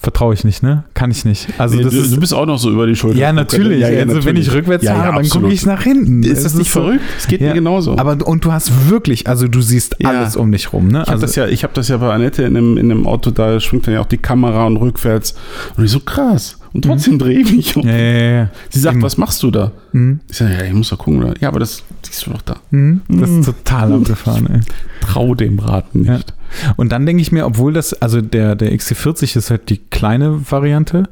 [0.00, 0.84] vertraue ich nicht, ne?
[0.94, 1.48] Kann ich nicht.
[1.56, 3.16] Also, Nee, das du, ist, du bist auch noch so über die Schulter.
[3.18, 3.80] ja, natürlich.
[3.80, 4.48] Ja, ja, also, wenn natürlich.
[4.48, 6.22] ich rückwärts Ja, fahre, dann gucke ich nach hinten.
[6.24, 7.00] Ist Es das nicht so- verrückt?
[7.16, 7.96] Es geht mir genauso.
[7.96, 10.98] Aber, und du hast wirklich, also, du siehst alles um dich rum, ne?
[10.98, 13.06] ich habe Also, das, ja, ich hab das ja bei Annette in einem, in einem
[13.06, 15.34] Auto, da schwingt dann ja auch die Kamera und rückwärts.
[15.76, 16.58] Und ich so, krass.
[16.74, 17.86] Und trotzdem drehe ich mich um.
[17.86, 18.48] Ja, ja, ja.
[18.68, 19.04] Sie sagt, Immer.
[19.04, 19.70] was machst du da?
[19.92, 20.20] Mhm.
[20.28, 21.22] Ich sage, ja, ich muss doch gucken.
[21.22, 21.34] Oder?
[21.40, 22.56] Ja, aber das siehst du doch da.
[22.70, 23.00] Mhm.
[23.08, 24.60] Das ist total abgefahren, ey.
[25.00, 26.14] Trau dem Braten Ja.
[26.16, 26.34] nicht.
[26.76, 30.50] Und dann denke ich mir, obwohl das, also der, der XC40 ist halt die kleine
[30.50, 31.04] Variante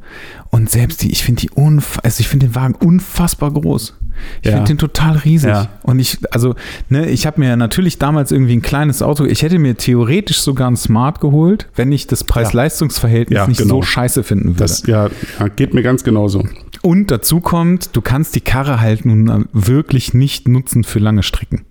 [0.52, 3.94] und selbst die, ich finde die unf also ich finde den Wagen unfassbar groß.
[4.42, 4.52] Ich Ja.
[4.56, 5.48] finde den total riesig.
[5.48, 5.68] Ja.
[5.82, 6.54] Und ich, also,
[6.90, 10.40] ne, ich habe mir ja natürlich damals irgendwie ein kleines Auto, ich hätte mir theoretisch
[10.42, 13.76] sogar ein Smart geholt, wenn ich das Preis-Leistungs-Verhältnis Ja, nicht genau.
[13.76, 14.58] so scheiße finden würde.
[14.58, 15.08] Das ja,
[15.56, 16.46] geht mir ganz genauso.
[16.82, 21.62] Und dazu kommt, du kannst die Karre halt nun wirklich nicht nutzen für lange Strecken.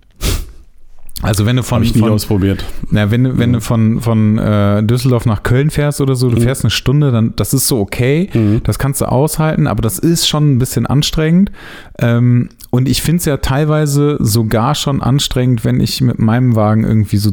[1.20, 2.64] Also wenn du von, ich nie von ausprobiert.
[2.90, 6.40] na, wenn, du- wenn du von, von äh, Düsseldorf nach Köln fährst oder so, du
[6.40, 8.60] fährst eine Stunde, dann das ist so okay, Mhm.
[8.64, 11.52] das kannst du aushalten, aber das ist schon ein bisschen anstrengend.
[12.00, 16.82] Ähm, und ich finde es ja teilweise sogar schon anstrengend, wenn ich mit meinem Wagen
[16.84, 17.30] irgendwie so,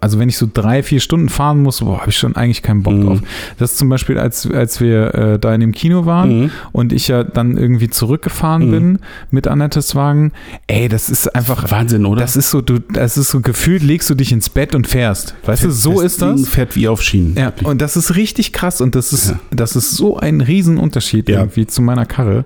[0.00, 2.82] also wenn ich so drei, vier Stunden fahren muss, boah, habe ich schon eigentlich keinen
[2.82, 3.06] Bock Mhm.
[3.06, 3.18] drauf.
[3.58, 6.50] Das ist zum Beispiel, als, als wir äh, da in dem Kino waren Mhm.
[6.72, 8.70] und ich ja dann irgendwie zurückgefahren Mhm.
[8.70, 8.98] bin
[9.30, 10.32] mit Annettes Wagen,
[10.66, 12.20] ey, das ist einfach Wahnsinn, oder?
[12.20, 15.34] das ist so, du, das ist so gefühlt, legst du dich ins Bett und fährst.
[15.44, 16.48] Weißt du, so ist das.
[16.48, 17.34] fährt wie auf Schienen.
[17.36, 19.38] Ja, und das ist richtig krass und das ist, Ja.
[19.50, 21.40] das ist so ein Riesenunterschied Ja.
[21.40, 22.44] irgendwie zu meiner Karre.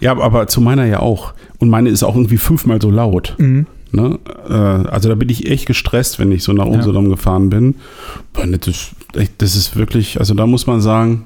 [0.00, 1.34] Ja, aber zu meiner ja auch.
[1.58, 3.34] Und meine ist auch irgendwie fünfmal so laut.
[3.38, 3.66] Mhm.
[3.92, 4.18] Ne?
[4.48, 7.76] Äh, also da bin ich echt gestresst, wenn ich so nach Usedom gefahren bin.
[8.32, 11.24] Das, ist wirklich, also da muss man sagen,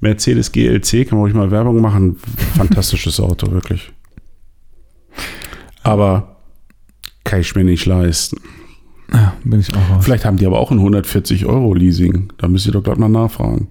[0.00, 2.16] Mercedes GLC, kann man ruhig mal Werbung machen.
[2.56, 3.92] Fantastisches Auto, wirklich.
[5.82, 6.36] Aber
[7.24, 8.40] kann ich mir nicht leisten.
[9.12, 10.04] Ja, bin ich auch raus.
[10.04, 12.32] Vielleicht haben die aber auch ein 140 Euro Leasing.
[12.38, 13.68] Da müsst ihr doch gleich mal nachfragen.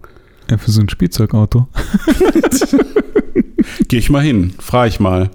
[0.49, 1.67] Ja, für so ein Spielzeugauto.
[3.87, 5.29] Gehe ich mal hin, frage ich mal.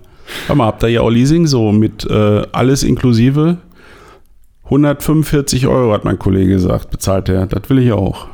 [0.47, 3.59] Warte mal, habt ihr ja auch Leasing so mit äh, alles inklusive?
[4.65, 7.47] 145 Euro hat mein Kollege gesagt, bezahlt er.
[7.47, 8.29] Das will ich auch.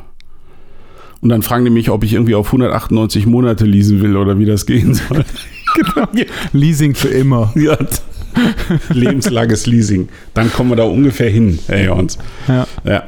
[1.23, 4.45] Und dann fragen die mich, ob ich irgendwie auf 198 Monate leasen will oder wie
[4.45, 5.25] das gehen soll.
[5.75, 6.07] genau.
[6.53, 7.53] Leasing für immer.
[7.57, 7.77] ja.
[8.91, 10.09] Lebenslanges Leasing.
[10.35, 12.19] Dann kommen wir da ungefähr hin, Herr Jons.
[12.47, 12.67] Ja.
[12.85, 13.05] Ja.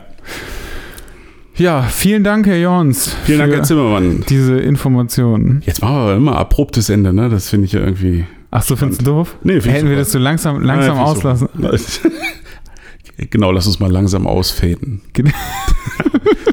[1.57, 3.15] ja, vielen Dank, Herr Jons.
[3.25, 4.25] Vielen Dank, Herr Zimmermann.
[4.29, 5.63] diese Informationen.
[5.67, 7.29] Jetzt machen wir aber immer abruptes Ende, ne?
[7.29, 8.25] Das finde ich ja irgendwie.
[8.51, 9.37] Ach so, findest du doof?
[9.43, 11.49] Nee, find ich Hätten wir das so langsam, langsam ich auslassen.
[13.31, 15.03] genau, lass uns mal langsam ausfaden.
[15.13, 15.31] Genau.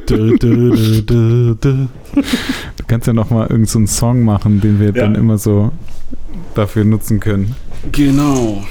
[0.08, 1.88] Du, du, du, du, du.
[2.14, 5.02] Du kannst ja noch mal irgendeinen so einen Song machen, den wir Ja.
[5.02, 5.72] dann immer so
[6.54, 7.56] dafür nutzen können.
[7.92, 8.64] Genau.